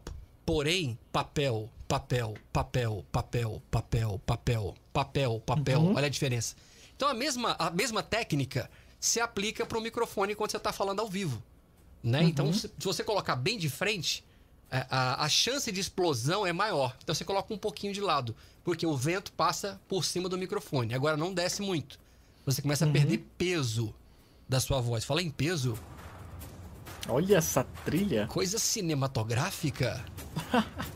porém, 0.46 1.00
papel, 1.10 1.70
papel, 1.88 2.34
papel, 2.52 3.06
papel, 3.10 3.64
papel, 3.72 4.22
papel, 4.26 4.76
papel, 4.92 5.40
papel. 5.46 5.80
Uhum. 5.80 5.96
Olha 5.96 6.08
a 6.08 6.10
diferença. 6.10 6.58
Então, 6.94 7.08
a 7.08 7.14
mesma, 7.14 7.56
a 7.58 7.70
mesma 7.70 8.04
técnica 8.04 8.70
se 9.00 9.22
aplica 9.22 9.66
para 9.66 9.78
o 9.78 9.82
microfone 9.82 10.36
quando 10.36 10.52
você 10.52 10.58
está 10.58 10.74
falando 10.74 11.00
ao 11.00 11.08
vivo. 11.08 11.42
Né? 12.04 12.22
Uhum. 12.22 12.28
Então, 12.28 12.54
se, 12.54 12.68
se, 12.68 12.86
você 12.86 13.04
colocar 13.04 13.36
bem 13.36 13.58
de 13.58 13.70
frente, 13.70 14.24
a, 14.72 14.88
a, 14.90 15.26
a, 15.26 15.30
chance 15.30 15.72
de 15.72 15.80
explosão 15.80 16.46
é 16.46 16.54
maior. 16.54 16.96
Então, 17.04 17.14
você 17.14 17.26
coloca 17.26 17.54
um 17.54 17.58
pouquinho 17.58 17.94
de 17.94 18.02
lado, 18.02 18.36
porque 18.64 18.86
o 18.86 18.96
vento 18.96 19.32
passa 19.34 19.80
por 19.88 20.06
cima 20.06 20.30
do 20.30 20.38
microfone. 20.38 20.94
Agora, 20.94 21.18
não 21.18 21.34
desce 21.34 21.62
muito. 21.62 22.00
Você 22.46 22.62
começa 22.62 22.86
uhum. 22.86 22.92
a 22.92 22.94
perder 22.94 23.26
peso 23.38 23.94
da 24.48 24.60
sua 24.60 24.80
voz. 24.80 25.04
Fala 25.04 25.22
em 25.22 25.30
peso. 25.30 25.78
Olha 27.08 27.38
essa 27.38 27.64
trilha. 27.86 28.28
Coisa 28.28 28.58
cinematográfica. 28.58 30.04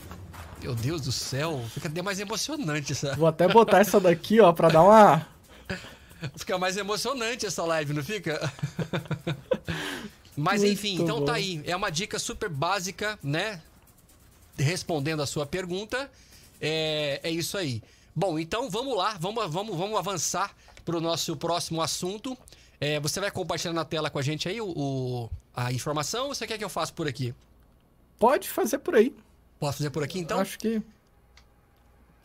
Meu 0.61 0.73
Deus 0.73 1.01
do 1.01 1.11
céu, 1.11 1.61
fica 1.73 1.89
até 1.89 2.01
mais 2.01 2.21
emocionante 2.21 2.93
essa. 2.93 3.13
Vou 3.15 3.27
até 3.27 3.49
botar 3.49 3.79
essa 3.79 3.99
daqui, 3.99 4.39
ó, 4.39 4.53
pra 4.53 4.69
dar 4.69 4.81
uma. 4.81 5.27
Fica 6.37 6.57
mais 6.57 6.77
emocionante 6.77 7.45
essa 7.45 7.65
live, 7.65 7.93
não 7.93 8.01
fica? 8.01 8.39
Mas 10.35 10.61
Muito 10.61 10.73
enfim, 10.73 10.95
então 10.95 11.19
bom. 11.19 11.25
tá 11.25 11.33
aí. 11.33 11.61
É 11.65 11.75
uma 11.75 11.89
dica 11.89 12.17
super 12.17 12.49
básica, 12.49 13.17
né? 13.21 13.61
Respondendo 14.57 15.21
a 15.21 15.25
sua 15.25 15.45
pergunta. 15.45 16.09
É, 16.59 17.19
é 17.23 17.29
isso 17.29 17.57
aí. 17.57 17.81
Bom, 18.15 18.37
então 18.37 18.69
vamos 18.69 18.95
lá, 18.95 19.17
vamos, 19.19 19.51
vamos, 19.51 19.75
vamos 19.75 19.97
avançar 19.97 20.55
para 20.85 20.97
o 20.97 21.01
nosso 21.01 21.35
próximo 21.35 21.81
assunto. 21.81 22.37
É, 22.79 22.99
você 22.99 23.19
vai 23.19 23.31
compartilhar 23.31 23.73
na 23.73 23.85
tela 23.85 24.09
com 24.09 24.19
a 24.19 24.21
gente 24.21 24.47
aí 24.47 24.59
o, 24.59 24.67
o, 24.67 25.29
a 25.55 25.71
informação 25.71 26.27
ou 26.27 26.35
você 26.35 26.45
quer 26.45 26.57
que 26.57 26.63
eu 26.63 26.69
faça 26.69 26.91
por 26.91 27.07
aqui? 27.07 27.33
Pode 28.19 28.49
fazer 28.49 28.79
por 28.79 28.95
aí. 28.95 29.15
Posso 29.59 29.79
fazer 29.79 29.89
por 29.89 30.03
aqui 30.03 30.19
então? 30.19 30.39
Acho 30.39 30.59
que. 30.59 30.81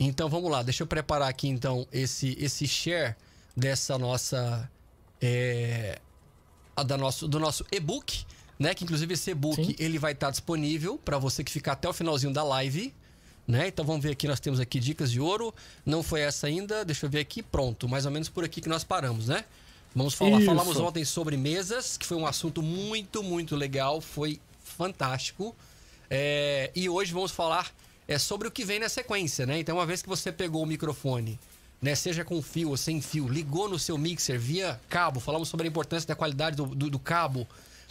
Então 0.00 0.29
vamos 0.29 0.50
lá, 0.50 0.62
deixa 0.62 0.83
eu 0.83 0.87
preparar 0.87 1.29
aqui 1.29 1.49
então 1.49 1.87
esse, 1.93 2.37
esse 2.41 2.67
share 2.67 3.17
dessa 3.57 3.99
nossa. 3.99 4.71
É, 5.21 5.99
da 6.82 6.97
nosso, 6.97 7.28
do 7.28 7.38
nosso 7.38 7.64
e-book, 7.70 8.25
né? 8.58 8.75
Que 8.75 8.85
inclusive 8.85 9.14
esse 9.14 9.30
e-book 9.30 9.76
ele 9.78 9.99
vai 9.99 10.12
estar 10.12 10.30
disponível 10.30 10.99
para 10.99 11.18
você 11.18 11.44
que 11.44 11.50
ficar 11.50 11.73
até 11.73 11.88
o 11.88 11.92
finalzinho 11.92 12.32
da 12.32 12.42
live. 12.42 12.92
Né? 13.47 13.68
Então 13.68 13.82
vamos 13.82 14.02
ver 14.02 14.11
aqui, 14.11 14.28
nós 14.28 14.40
temos 14.40 14.61
aqui 14.61 14.78
dicas 14.78 15.11
de 15.11 15.20
ouro. 15.20 15.54
Não 15.87 16.02
foi 16.02 16.20
essa 16.20 16.47
ainda, 16.47 16.85
deixa 16.85 17.06
eu 17.06 17.11
ver 17.11 17.20
aqui, 17.20 17.42
pronto. 17.42 17.88
Mais 17.88 18.04
ou 18.04 18.12
menos 18.12 18.28
por 18.28 18.44
aqui 18.44 18.61
que 18.61 18.68
nós 18.68 18.85
paramos, 18.85 19.28
né? 19.28 19.44
Vamos 19.94 20.12
falar, 20.12 20.37
Isso. 20.37 20.47
falamos 20.47 20.76
ontem 20.76 21.02
sobre 21.04 21.37
mesas, 21.37 21.97
que 21.97 22.04
foi 22.04 22.18
um 22.18 22.26
assunto 22.26 22.62
muito, 22.62 23.23
muito 23.23 23.56
legal, 23.56 24.02
foi 24.02 24.38
fantástico. 24.62 25.56
É, 26.11 26.70
e 26.75 26.90
hoje 26.90 27.12
vamos 27.12 27.32
falar 27.32 27.73
é, 28.06 28.18
sobre 28.18 28.47
o 28.47 28.50
que 28.50 28.64
vem 28.64 28.78
na 28.78 28.88
sequência, 28.88 29.47
né? 29.47 29.58
Então, 29.58 29.76
uma 29.76 29.87
vez 29.87 30.02
que 30.02 30.08
você 30.08 30.30
pegou 30.30 30.62
o 30.62 30.66
microfone 30.66 31.38
né, 31.80 31.94
seja 31.94 32.25
com 32.25 32.42
fio 32.42 32.70
ou 32.70 32.76
sem 32.76 33.00
fio, 33.00 33.28
ligou 33.28 33.68
no 33.68 33.78
seu 33.78 33.97
mixer 33.97 34.38
via 34.38 34.80
cabo, 34.88 35.20
falamos 35.20 35.49
sobre 35.49 35.66
a 35.66 35.70
importância 35.70 36.06
da 36.06 36.14
qualidade 36.14 36.56
do, 36.56 36.66
do, 36.66 36.90
do 36.90 36.99
cabo, 36.99 37.47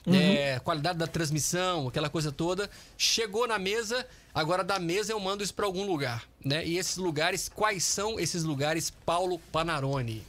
uhum. 0.05 0.15
é, 0.15 0.59
qualidade 0.59 0.97
da 0.97 1.07
transmissão, 1.07 1.87
aquela 1.87 2.09
coisa 2.09 2.31
toda. 2.31 2.69
Chegou 2.97 3.47
na 3.47 3.57
mesa, 3.57 4.05
agora 4.33 4.63
da 4.63 4.79
mesa 4.79 5.11
eu 5.11 5.19
mando 5.19 5.43
isso 5.43 5.53
para 5.53 5.65
algum 5.65 5.85
lugar, 5.85 6.23
né? 6.43 6.65
E 6.65 6.77
esses 6.77 6.97
lugares, 6.97 7.49
quais 7.49 7.83
são 7.83 8.19
esses 8.19 8.43
lugares, 8.43 8.91
Paulo 9.05 9.39
Panarone? 9.51 10.23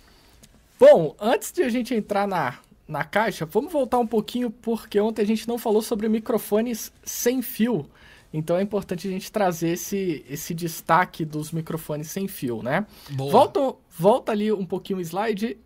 Bom, 0.79 1.17
antes 1.21 1.51
de 1.51 1.63
a 1.63 1.69
gente 1.69 1.93
entrar 1.93 2.29
na, 2.29 2.59
na 2.87 3.03
caixa, 3.03 3.45
vamos 3.45 3.73
voltar 3.73 3.99
um 3.99 4.07
pouquinho, 4.07 4.51
porque 4.51 5.01
ontem 5.01 5.23
a 5.23 5.27
gente 5.27 5.49
não 5.49 5.59
falou 5.59 5.83
sobre 5.83 6.09
microfones 6.09 6.93
sem 7.05 7.43
fio. 7.43 7.91
Então 8.33 8.57
é 8.57 8.63
importante 8.63 9.09
a 9.09 9.11
gente 9.11 9.33
trazer 9.33 9.71
esse, 9.71 10.25
esse 10.29 10.53
destaque 10.53 11.25
dos 11.25 11.51
microfones 11.51 12.11
sem 12.11 12.29
fio, 12.29 12.63
né? 12.63 12.87
Boa. 13.11 13.33
Volta, 13.33 13.75
volta 13.91 14.33
ali 14.33 14.53
um 14.53 14.67
pouquinho 14.67 14.99
o 14.99 15.03
slide. 15.03 15.59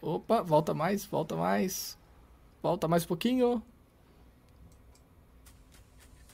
Opa, 0.00 0.42
volta 0.42 0.72
mais, 0.72 1.04
volta 1.04 1.36
mais. 1.36 1.98
Volta 2.62 2.88
mais 2.88 3.04
um 3.04 3.08
pouquinho. 3.08 3.62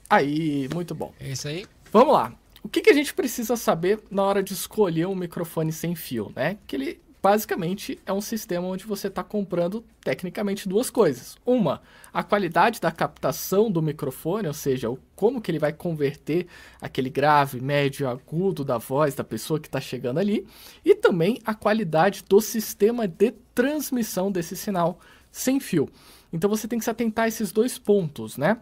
Aí, 0.09 0.69
muito 0.73 0.95
bom. 0.95 1.13
É 1.19 1.31
isso 1.31 1.49
aí. 1.49 1.67
Vamos 1.93 2.15
lá. 2.15 2.33
O 2.63 2.69
que, 2.69 2.81
que 2.81 2.91
a 2.91 2.95
gente 2.95 3.15
precisa 3.15 3.57
saber 3.57 4.01
na 4.11 4.23
hora 4.23 4.43
de 4.43 4.53
escolher 4.53 5.07
um 5.07 5.15
microfone 5.15 5.73
sem 5.73 5.95
fio, 5.95 6.33
né? 6.35 6.59
Que 6.67 6.77
ele 6.77 7.01
basicamente 7.23 7.99
é 8.07 8.13
um 8.13 8.21
sistema 8.21 8.67
onde 8.67 8.87
você 8.87 9.09
está 9.09 9.23
comprando 9.23 9.85
tecnicamente 10.03 10.69
duas 10.69 10.91
coisas. 10.91 11.37
Uma, 11.45 11.83
a 12.13 12.23
qualidade 12.23 12.81
da 12.81 12.91
captação 12.91 13.71
do 13.71 13.83
microfone, 13.83 14.49
ou 14.49 14.55
seja, 14.55 14.91
o, 14.91 14.99
como 15.15 15.41
que 15.41 15.51
ele 15.51 15.59
vai 15.59 15.73
converter 15.73 16.47
aquele 16.81 17.11
grave, 17.11 17.61
médio, 17.61 18.09
agudo 18.09 18.65
da 18.65 18.79
voz 18.79 19.15
da 19.15 19.25
pessoa 19.25 19.61
que 19.61 19.69
está 19.69 19.81
chegando 19.81 20.19
ali, 20.19 20.47
e 20.85 20.95
também 20.95 21.39
a 21.45 21.55
qualidade 21.55 22.25
do 22.29 22.41
sistema 22.41 23.07
de 23.07 23.33
transmissão 23.55 24.33
desse 24.33 24.57
sinal 24.57 24.99
sem 25.31 25.61
fio. 25.61 25.89
Então 26.33 26.49
você 26.49 26.67
tem 26.67 26.79
que 26.79 26.85
se 26.85 26.91
atentar 26.91 27.27
a 27.27 27.29
esses 27.29 27.53
dois 27.53 27.79
pontos, 27.79 28.37
né? 28.37 28.59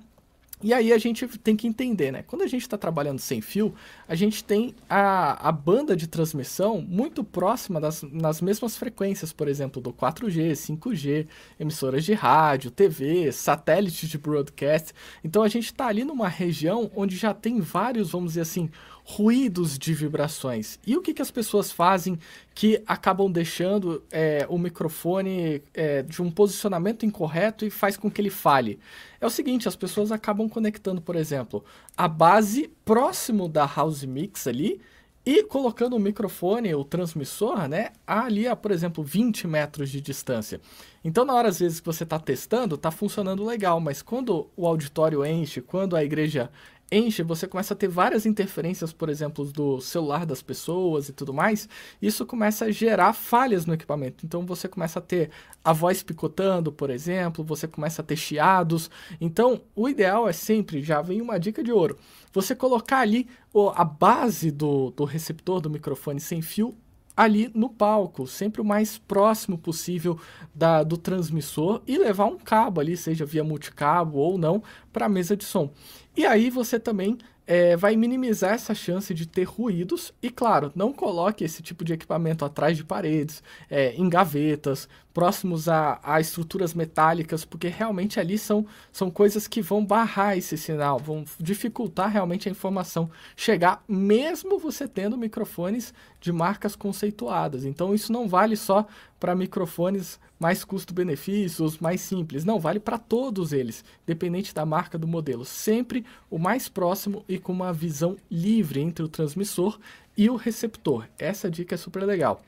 E 0.63 0.75
aí 0.75 0.93
a 0.93 0.99
gente 0.99 1.27
tem 1.39 1.57
que 1.57 1.69
entender, 1.69 2.11
né? 2.11 2.25
Quando 2.27 2.43
a 2.43 2.47
gente 2.49 2.63
está 2.63 2.77
trabalhando 2.77 3.21
sem 3.21 3.41
fio, 3.41 3.73
a 4.09 4.15
gente 4.17 4.43
tem 4.43 4.75
a, 4.89 5.49
a 5.49 5.53
banda 5.53 5.95
de 5.95 6.09
transmissão 6.09 6.81
muito 6.81 7.23
próxima 7.23 7.81
das 7.81 8.03
nas 8.03 8.41
mesmas 8.41 8.77
frequências, 8.77 9.33
por 9.33 9.47
exemplo, 9.47 9.81
do 9.81 9.93
4G, 9.93 10.53
5G, 10.53 11.27
emissoras 11.61 12.05
de 12.05 12.13
rádio, 12.13 12.71
TV, 12.71 13.31
satélites 13.31 14.09
de 14.09 14.19
broadcast. 14.19 14.93
Então 15.23 15.43
a 15.43 15.49
gente 15.49 15.67
está 15.67 15.87
ali 15.87 16.05
numa 16.05 16.29
região 16.29 16.91
onde 16.97 17.17
já 17.17 17.33
tem 17.33 17.61
vários, 17.61 18.11
vamos 18.11 18.31
dizer 18.31 18.41
assim, 18.41 18.69
ruídos 19.11 19.79
de 19.79 19.95
vibrações. 19.95 20.79
E 20.87 20.95
o 20.95 21.01
que, 21.01 21.15
que 21.15 21.23
as 21.23 21.31
pessoas 21.31 21.73
fazem 21.73 22.19
que 22.55 22.83
acabam 22.87 23.33
deixando 23.33 24.05
é, 24.11 24.47
o 24.51 24.59
microfone 24.59 25.63
é, 25.73 26.03
de 26.03 26.21
um 26.21 26.31
posicionamento 26.31 27.07
incorreto 27.07 27.65
e 27.65 27.71
faz 27.71 27.97
com 27.97 28.11
que 28.11 28.21
ele 28.21 28.29
falhe? 28.29 28.79
É 29.19 29.27
o 29.27 29.31
seguinte, 29.31 29.67
as 29.67 29.75
pessoas 29.75 30.13
acabam 30.13 30.47
conectando, 30.47 31.01
por 31.01 31.17
exemplo, 31.17 31.65
a 31.97 32.07
base 32.07 32.71
próximo 32.85 33.49
da 33.49 33.65
house 33.65 34.05
mix 34.05 34.47
ali 34.47 34.79
e 35.25 35.43
colocando 35.43 35.97
o 35.97 35.99
microfone, 35.99 36.75
o 36.75 36.85
transmissor, 36.85 37.67
né, 37.67 37.93
ali 38.07 38.47
a, 38.47 38.55
por 38.55 38.71
exemplo, 38.71 39.03
20 39.03 39.47
metros 39.47 39.89
de 39.89 40.03
distância. 40.03 40.61
Então, 41.03 41.25
na 41.25 41.35
hora, 41.35 41.49
às 41.49 41.59
vezes, 41.59 41.81
que 41.81 41.87
você 41.87 42.05
está 42.05 42.19
testando, 42.19 42.75
está 42.75 42.91
funcionando 42.91 43.45
legal, 43.45 43.81
mas 43.81 44.03
quando 44.03 44.49
o 44.55 44.67
auditório 44.67 45.25
enche, 45.25 45.63
quando 45.63 45.97
a 45.97 46.05
igreja 46.05 46.51
enche, 46.91 47.23
você 47.23 47.47
começa 47.47 47.75
a 47.75 47.77
ter 47.77 47.89
várias 47.89 48.25
interferências, 48.25 48.93
por 48.93 49.09
exemplo, 49.09 49.45
do 49.45 49.81
celular 49.81 50.25
das 50.25 50.43
pessoas 50.43 51.09
e 51.09 51.13
tudo 51.13 51.35
mais. 51.35 51.69
Isso 52.01 52.25
começa 52.25 52.67
a 52.67 52.71
gerar 52.71 53.13
falhas 53.13 53.67
no 53.67 53.75
equipamento. 53.75 54.25
Então 54.25 54.45
você 54.47 54.67
começa 54.69 54.99
a 54.99 55.03
ter 55.03 55.31
a 55.63 55.73
voz 55.73 56.03
picotando, 56.03 56.73
por 56.73 56.91
exemplo, 56.91 57.45
você 57.45 57.69
começa 57.69 58.01
a 58.03 58.05
ter 58.05 58.17
chiados. 58.17 58.91
Então, 59.21 59.61
o 59.77 59.89
ideal 59.89 60.29
é 60.29 60.33
sempre, 60.33 60.83
já 60.83 61.03
vem 61.03 61.21
uma 61.21 61.39
dica 61.39 61.63
de 61.63 61.73
ouro, 61.73 61.99
você 62.33 62.55
colocar 62.55 63.01
ali 63.01 63.29
a 63.75 63.85
base 63.85 64.51
do, 64.51 64.91
do 64.91 65.05
receptor 65.05 65.61
do 65.61 65.71
microfone 65.71 66.21
sem 66.21 66.41
fio 66.41 66.75
ali 67.19 67.51
no 67.53 67.69
palco, 67.69 68.29
sempre 68.29 68.61
o 68.61 68.65
mais 68.65 68.97
próximo 68.97 69.59
possível 69.59 70.17
da, 70.55 70.85
do 70.85 70.97
transmissor 70.97 71.83
e 71.85 71.99
levar 71.99 72.27
um 72.27 72.39
cabo 72.39 72.81
ali, 72.81 72.97
seja 72.97 73.27
via 73.27 73.43
multicabo 73.43 74.19
ou 74.19 74.39
não, 74.39 74.63
para 74.93 75.07
a 75.07 75.09
mesa 75.09 75.37
de 75.37 75.45
som. 75.45 75.69
E 76.17 76.25
aí 76.25 76.49
você 76.49 76.79
também 76.79 77.19
é, 77.51 77.75
vai 77.79 77.97
minimizar 77.97 78.53
essa 78.53 78.75
chance 78.75 79.15
de 79.15 79.27
ter 79.27 79.45
ruídos 79.45 80.13
e, 80.23 80.29
claro, 80.29 80.71
não 80.75 80.93
coloque 80.93 81.43
esse 81.43 81.63
tipo 81.63 81.83
de 81.83 81.95
equipamento 81.95 82.45
atrás 82.45 82.77
de 82.77 82.85
paredes, 82.85 83.43
é, 83.71 83.95
em 83.95 84.07
gavetas, 84.07 84.87
próximos 85.15 85.67
a, 85.67 85.99
a, 86.03 86.21
estruturas 86.21 86.75
metálicas, 86.75 87.47
porque 87.47 87.69
realmente 87.69 88.21
ali 88.21 88.37
são, 88.37 88.67
são 88.93 89.11
coisas 89.11 89.49
que 89.49 89.63
vão 89.63 89.83
barrar 89.83 90.37
esse 90.37 90.59
sinal, 90.59 90.99
vão 90.99 91.25
dificultar 91.41 92.11
realmente 92.11 92.51
a 92.51 92.53
informação 92.53 93.11
chegar, 93.35 93.83
mesmo 93.89 94.59
você 94.59 94.87
tendo 94.87 95.17
microfones 95.17 95.95
de 96.21 96.31
marcas 96.31 96.77
conceituadas. 96.77 97.65
Então, 97.65 97.95
isso 97.95 98.13
não 98.13 98.29
vale 98.29 98.57
só 98.57 98.87
para 99.19 99.35
microfones 99.35 100.21
mais 100.39 100.65
custo-benefício, 100.65 101.67
mais 101.81 102.01
simples. 102.01 102.45
Não, 102.45 102.61
vale 102.61 102.79
para 102.79 102.99
todos 102.99 103.53
eles, 103.53 103.85
dependente 104.07 104.55
da 104.55 104.65
marca 104.65 104.97
do 104.97 105.09
modelo. 105.09 105.45
Sempre 105.45 106.05
o 106.31 106.39
mais 106.39 106.69
próximo 106.69 107.25
e 107.29 107.39
com 107.39 107.53
uma 107.53 107.73
visão 107.73 108.17
livre 108.31 108.81
entre 108.81 109.05
o 109.05 109.09
transmissor 109.09 109.79
e 110.17 110.31
o 110.31 110.37
receptor. 110.37 111.07
Essa 111.19 111.51
dica 111.51 111.75
é 111.75 111.79
super 111.79 112.05
legal. 112.05 112.43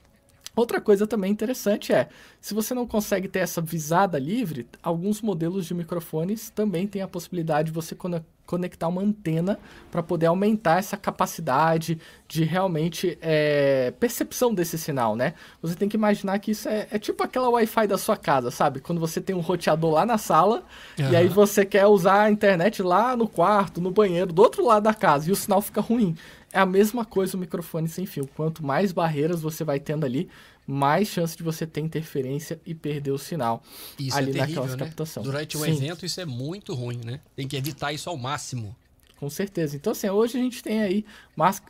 Outra 0.61 0.79
coisa 0.79 1.07
também 1.07 1.33
interessante 1.33 1.90
é, 1.90 2.11
se 2.38 2.53
você 2.53 2.75
não 2.75 2.87
consegue 2.87 3.29
ter 3.29 3.38
essa 3.38 3.62
visada 3.62 4.18
livre, 4.18 4.68
alguns 4.83 5.23
modelos 5.23 5.64
de 5.64 5.73
microfones 5.73 6.51
também 6.51 6.87
têm 6.87 7.01
a 7.01 7.09
possibilidade 7.09 7.68
de 7.68 7.73
você 7.73 7.96
conectar 8.44 8.87
uma 8.87 9.01
antena 9.01 9.59
para 9.90 10.03
poder 10.03 10.27
aumentar 10.27 10.79
essa 10.79 10.99
capacidade 10.99 11.99
de 12.29 12.44
realmente 12.44 13.16
é, 13.23 13.94
percepção 13.99 14.53
desse 14.53 14.77
sinal, 14.77 15.16
né? 15.16 15.33
Você 15.62 15.75
tem 15.75 15.88
que 15.88 15.96
imaginar 15.96 16.38
que 16.40 16.51
isso 16.51 16.68
é, 16.68 16.88
é 16.90 16.99
tipo 16.99 17.25
aquela 17.25 17.49
Wi-Fi 17.49 17.87
da 17.87 17.96
sua 17.96 18.18
casa, 18.18 18.51
sabe? 18.51 18.81
Quando 18.81 19.01
você 19.01 19.18
tem 19.18 19.35
um 19.35 19.40
roteador 19.40 19.92
lá 19.92 20.05
na 20.05 20.18
sala 20.18 20.62
uhum. 20.99 21.11
e 21.11 21.16
aí 21.16 21.29
você 21.29 21.64
quer 21.64 21.87
usar 21.87 22.25
a 22.25 22.31
internet 22.31 22.83
lá 22.83 23.16
no 23.16 23.27
quarto, 23.27 23.81
no 23.81 23.90
banheiro, 23.90 24.31
do 24.31 24.42
outro 24.42 24.62
lado 24.62 24.83
da 24.83 24.92
casa 24.92 25.31
e 25.31 25.33
o 25.33 25.37
sinal 25.37 25.62
fica 25.62 25.81
ruim. 25.81 26.14
É 26.53 26.59
a 26.59 26.67
mesma 26.67 27.05
coisa 27.05 27.37
o 27.37 27.41
microfone 27.41 27.89
sem 27.89 28.07
fio. 28.07 28.29
Quanto 28.37 28.65
mais 28.65 28.93
barreiras 28.93 29.41
você 29.41 29.63
vai 29.63 29.79
tendo 29.79 30.05
ali, 30.05 30.29
mais 30.67 31.09
chance 31.09 31.37
de 31.37 31.43
você 31.43 31.67
ter 31.67 31.81
interferência 31.81 32.61
e 32.65 32.75
perder 32.75 33.11
o 33.11 33.19
sinal 33.19 33.63
isso 33.99 34.17
ali 34.17 34.31
é 34.31 34.35
terrível, 34.35 34.63
naquela 34.63 34.77
né? 34.77 34.85
captação. 34.87 35.23
Durante 35.23 35.57
um 35.57 35.65
Sim. 35.65 35.73
evento 35.73 36.07
isso 36.07 36.21
é 36.21 36.25
muito 36.25 36.75
ruim, 36.75 37.01
né? 37.05 37.21
Tem 37.37 37.47
que 37.47 37.57
evitar 37.57 37.93
isso 37.93 38.09
ao 38.09 38.17
máximo. 38.17 38.77
Com 39.17 39.29
certeza. 39.29 39.77
Então, 39.77 39.93
assim, 39.93 40.09
hoje 40.09 40.39
a 40.39 40.41
gente 40.41 40.63
tem 40.63 40.81
aí 40.81 41.05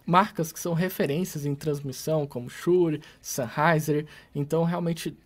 marcas 0.06 0.52
que 0.52 0.60
são 0.60 0.72
referências 0.72 1.44
em 1.44 1.54
transmissão, 1.54 2.24
como 2.24 2.48
Shure, 2.48 3.02
Sennheiser. 3.20 4.06
Então, 4.32 4.62
realmente, 4.62 5.16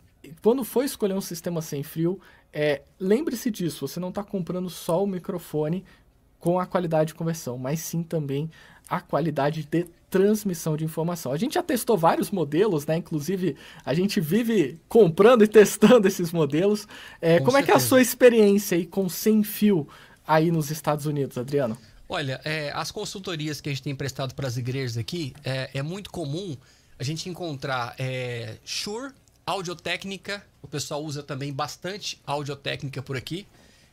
quando 0.40 0.64
for 0.64 0.84
escolher 0.84 1.12
um 1.12 1.20
sistema 1.20 1.60
sem 1.60 1.82
fio, 1.82 2.18
é, 2.50 2.80
lembre-se 2.98 3.50
disso. 3.50 3.86
Você 3.86 4.00
não 4.00 4.08
está 4.08 4.24
comprando 4.24 4.70
só 4.70 5.04
o 5.04 5.06
microfone 5.06 5.84
com 6.40 6.58
a 6.58 6.66
qualidade 6.66 7.08
de 7.08 7.14
conversão, 7.14 7.58
mas 7.58 7.80
sim 7.80 8.02
também 8.02 8.50
a 8.88 9.00
qualidade 9.00 9.64
de 9.64 9.86
transmissão 10.10 10.76
de 10.76 10.84
informação. 10.84 11.32
A 11.32 11.36
gente 11.36 11.54
já 11.54 11.62
testou 11.62 11.98
vários 11.98 12.30
modelos, 12.30 12.86
né? 12.86 12.96
Inclusive, 12.96 13.56
a 13.84 13.92
gente 13.92 14.20
vive 14.20 14.78
comprando 14.88 15.42
e 15.42 15.48
testando 15.48 16.06
esses 16.06 16.30
modelos. 16.30 16.86
É, 17.20 17.40
como 17.40 17.52
certeza. 17.52 17.58
é 17.58 17.62
que 17.62 17.70
é 17.72 17.74
a 17.74 17.80
sua 17.80 18.00
experiência 18.00 18.76
aí 18.76 18.86
com 18.86 19.08
sem 19.08 19.42
fio 19.42 19.88
aí 20.26 20.52
nos 20.52 20.70
Estados 20.70 21.06
Unidos, 21.06 21.36
Adriano? 21.36 21.76
Olha, 22.08 22.40
é, 22.44 22.70
as 22.74 22.90
consultorias 22.92 23.60
que 23.60 23.68
a 23.68 23.72
gente 23.72 23.82
tem 23.82 23.94
prestado 23.94 24.34
para 24.34 24.46
as 24.46 24.56
igrejas 24.56 24.96
aqui, 24.96 25.34
é, 25.42 25.70
é, 25.74 25.82
muito 25.82 26.10
comum 26.10 26.56
a 26.96 27.02
gente 27.02 27.28
encontrar 27.28 27.94
é, 27.98 28.58
Shure, 28.64 29.12
audiotécnica, 29.44 30.44
o 30.62 30.68
pessoal 30.68 31.02
usa 31.02 31.22
também 31.22 31.52
bastante 31.52 32.20
audiotécnica 32.24 33.02
por 33.02 33.16
aqui. 33.16 33.46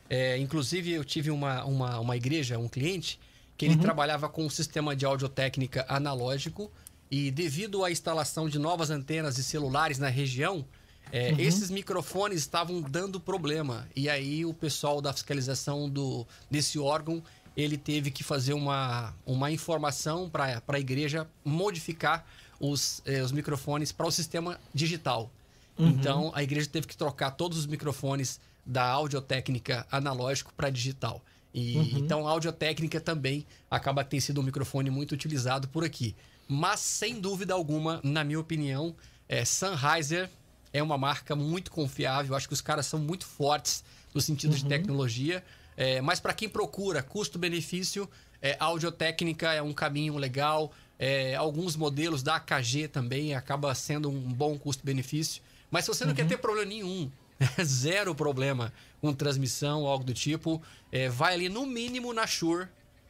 É, 0.08 0.38
inclusive, 0.38 0.92
eu 0.92 1.04
tive 1.04 1.30
uma, 1.30 1.64
uma, 1.64 1.98
uma 1.98 2.16
igreja, 2.16 2.58
um 2.58 2.68
cliente, 2.68 3.18
que 3.62 3.66
ele 3.66 3.74
uhum. 3.76 3.80
trabalhava 3.80 4.28
com 4.28 4.44
um 4.44 4.50
sistema 4.50 4.96
de 4.96 5.06
audiotécnica 5.06 5.86
analógico 5.88 6.68
e 7.08 7.30
devido 7.30 7.84
à 7.84 7.92
instalação 7.92 8.48
de 8.48 8.58
novas 8.58 8.90
antenas 8.90 9.38
e 9.38 9.44
celulares 9.44 10.00
na 10.00 10.08
região, 10.08 10.66
é, 11.12 11.30
uhum. 11.30 11.38
esses 11.38 11.70
microfones 11.70 12.40
estavam 12.40 12.82
dando 12.82 13.20
problema. 13.20 13.86
E 13.94 14.10
aí 14.10 14.44
o 14.44 14.52
pessoal 14.52 15.00
da 15.00 15.12
fiscalização 15.12 15.88
do, 15.88 16.26
desse 16.50 16.76
órgão 16.76 17.22
ele 17.56 17.76
teve 17.76 18.10
que 18.10 18.24
fazer 18.24 18.52
uma, 18.52 19.14
uma 19.24 19.48
informação 19.52 20.28
para 20.28 20.60
a 20.66 20.80
igreja 20.80 21.28
modificar 21.44 22.26
os, 22.58 23.00
eh, 23.04 23.22
os 23.22 23.30
microfones 23.30 23.92
para 23.92 24.08
o 24.08 24.10
sistema 24.10 24.58
digital. 24.74 25.30
Uhum. 25.78 25.86
Então 25.86 26.32
a 26.34 26.42
igreja 26.42 26.68
teve 26.68 26.88
que 26.88 26.96
trocar 26.96 27.30
todos 27.30 27.58
os 27.58 27.66
microfones 27.66 28.40
da 28.66 28.84
audiotécnica 28.88 29.86
analógico 29.88 30.52
para 30.56 30.68
digital. 30.68 31.22
E, 31.54 31.76
uhum. 31.76 31.98
Então, 31.98 32.26
a 32.26 32.30
audiotécnica 32.30 33.00
também 33.00 33.46
acaba 33.70 34.04
tendo 34.04 34.20
sido 34.20 34.40
um 34.40 34.44
microfone 34.44 34.90
muito 34.90 35.12
utilizado 35.12 35.68
por 35.68 35.84
aqui. 35.84 36.14
Mas, 36.48 36.80
sem 36.80 37.20
dúvida 37.20 37.54
alguma, 37.54 38.00
na 38.02 38.24
minha 38.24 38.40
opinião, 38.40 38.94
é, 39.28 39.44
Sennheiser 39.44 40.30
é 40.72 40.82
uma 40.82 40.96
marca 40.96 41.36
muito 41.36 41.70
confiável. 41.70 42.34
Acho 42.34 42.48
que 42.48 42.54
os 42.54 42.60
caras 42.60 42.86
são 42.86 42.98
muito 42.98 43.26
fortes 43.26 43.84
no 44.14 44.20
sentido 44.20 44.52
uhum. 44.52 44.58
de 44.58 44.64
tecnologia. 44.66 45.44
É, 45.76 46.00
mas 46.00 46.20
para 46.20 46.32
quem 46.32 46.48
procura 46.48 47.02
custo-benefício, 47.02 48.08
é, 48.40 48.56
audiotécnica 48.58 49.52
é 49.52 49.62
um 49.62 49.72
caminho 49.72 50.16
legal. 50.16 50.72
É, 50.98 51.34
alguns 51.34 51.76
modelos 51.76 52.22
da 52.22 52.36
AKG 52.36 52.88
também 52.88 53.34
acaba 53.34 53.74
sendo 53.74 54.10
um 54.10 54.32
bom 54.32 54.58
custo-benefício. 54.58 55.42
Mas 55.70 55.84
se 55.84 55.88
você 55.88 56.04
não 56.04 56.10
uhum. 56.10 56.16
quer 56.16 56.26
ter 56.26 56.36
problema 56.36 56.68
nenhum, 56.68 57.10
zero 57.62 58.14
problema 58.14 58.72
com 59.00 59.12
transmissão 59.12 59.82
ou 59.82 59.88
algo 59.88 60.04
do 60.04 60.14
tipo, 60.14 60.62
é, 60.90 61.08
vai 61.08 61.34
ali 61.34 61.48
no 61.48 61.66
mínimo 61.66 62.12
na 62.12 62.26
Shure, 62.26 62.68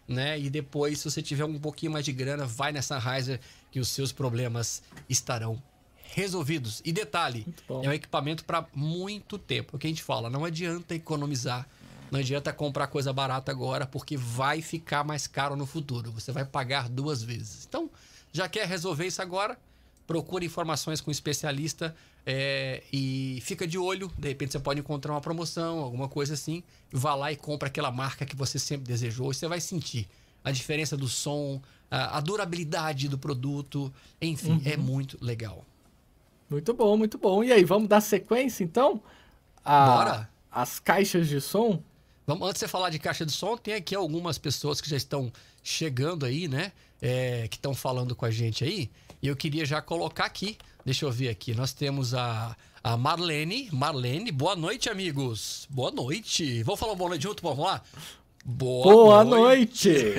né? 0.08 0.38
E 0.38 0.50
depois, 0.50 0.98
se 0.98 1.10
você 1.10 1.22
tiver 1.22 1.44
um 1.44 1.58
pouquinho 1.58 1.92
mais 1.92 2.04
de 2.04 2.12
grana, 2.12 2.46
vai 2.46 2.72
nessa 2.72 2.98
Riser 2.98 3.40
que 3.70 3.80
os 3.80 3.88
seus 3.88 4.12
problemas 4.12 4.82
estarão 5.08 5.62
resolvidos. 6.14 6.82
E 6.84 6.92
detalhe, 6.92 7.46
é 7.68 7.88
um 7.88 7.92
equipamento 7.92 8.44
para 8.44 8.66
muito 8.74 9.38
tempo. 9.38 9.70
É 9.72 9.76
o 9.76 9.78
que 9.78 9.86
a 9.86 9.90
gente 9.90 10.02
fala, 10.02 10.28
não 10.28 10.44
adianta 10.44 10.94
economizar, 10.94 11.66
não 12.10 12.20
adianta 12.20 12.52
comprar 12.52 12.86
coisa 12.88 13.12
barata 13.12 13.50
agora, 13.50 13.86
porque 13.86 14.16
vai 14.16 14.60
ficar 14.60 15.02
mais 15.04 15.26
caro 15.26 15.56
no 15.56 15.64
futuro. 15.64 16.12
Você 16.12 16.30
vai 16.30 16.44
pagar 16.44 16.88
duas 16.88 17.22
vezes. 17.22 17.66
Então, 17.66 17.90
já 18.30 18.48
quer 18.48 18.66
resolver 18.66 19.06
isso 19.06 19.22
agora? 19.22 19.58
Procure 20.06 20.44
informações 20.44 21.00
com 21.00 21.10
um 21.10 21.12
especialista 21.12 21.96
é, 22.24 22.82
e 22.92 23.40
fica 23.42 23.66
de 23.66 23.78
olho. 23.78 24.10
De 24.18 24.28
repente 24.28 24.52
você 24.52 24.58
pode 24.58 24.80
encontrar 24.80 25.12
uma 25.12 25.20
promoção, 25.20 25.78
alguma 25.78 26.08
coisa 26.08 26.34
assim. 26.34 26.62
Vá 26.90 27.14
lá 27.14 27.32
e 27.32 27.36
compra 27.36 27.68
aquela 27.68 27.90
marca 27.90 28.24
que 28.24 28.36
você 28.36 28.58
sempre 28.58 28.86
desejou 28.86 29.30
e 29.30 29.34
você 29.34 29.48
vai 29.48 29.60
sentir 29.60 30.08
a 30.44 30.50
diferença 30.50 30.96
do 30.96 31.08
som, 31.08 31.60
a, 31.90 32.18
a 32.18 32.20
durabilidade 32.20 33.08
do 33.08 33.18
produto. 33.18 33.92
Enfim, 34.20 34.60
é 34.64 34.68
uhum. 34.68 34.74
é 34.74 34.76
muito 34.76 35.18
legal. 35.20 35.64
Muito 36.48 36.74
bom, 36.74 36.96
muito 36.96 37.18
bom. 37.18 37.42
E 37.42 37.52
aí, 37.52 37.64
vamos 37.64 37.88
dar 37.88 38.00
sequência 38.00 38.62
então? 38.62 39.00
A, 39.64 39.86
Bora! 39.86 40.30
As 40.50 40.78
caixas 40.78 41.28
de 41.28 41.40
som? 41.40 41.82
Vamos, 42.26 42.46
antes 42.46 42.60
de 42.60 42.66
você 42.66 42.68
falar 42.68 42.90
de 42.90 42.98
caixa 42.98 43.24
de 43.24 43.32
som, 43.32 43.56
tem 43.56 43.74
aqui 43.74 43.94
algumas 43.94 44.38
pessoas 44.38 44.80
que 44.80 44.88
já 44.88 44.96
estão 44.96 45.32
chegando 45.62 46.26
aí, 46.26 46.46
né? 46.46 46.72
É, 47.00 47.48
que 47.48 47.56
estão 47.56 47.74
falando 47.74 48.14
com 48.14 48.24
a 48.24 48.30
gente 48.30 48.62
aí. 48.62 48.90
E 49.22 49.28
eu 49.28 49.34
queria 49.34 49.64
já 49.64 49.80
colocar 49.80 50.24
aqui. 50.24 50.58
Deixa 50.84 51.04
eu 51.04 51.12
ver 51.12 51.28
aqui. 51.28 51.54
Nós 51.54 51.72
temos 51.72 52.12
a, 52.12 52.56
a 52.82 52.96
Marlene. 52.96 53.68
Marlene, 53.72 54.32
boa 54.32 54.56
noite, 54.56 54.90
amigos. 54.90 55.66
Boa 55.70 55.90
noite. 55.90 56.62
Vamos 56.64 56.80
falar 56.80 56.94
boa 56.96 57.10
noite 57.10 57.22
junto? 57.22 57.42
Vamos 57.42 57.64
lá? 57.64 57.82
Boa, 58.44 58.82
Boa 58.82 59.24
noite! 59.24 59.88
noite. 59.88 60.14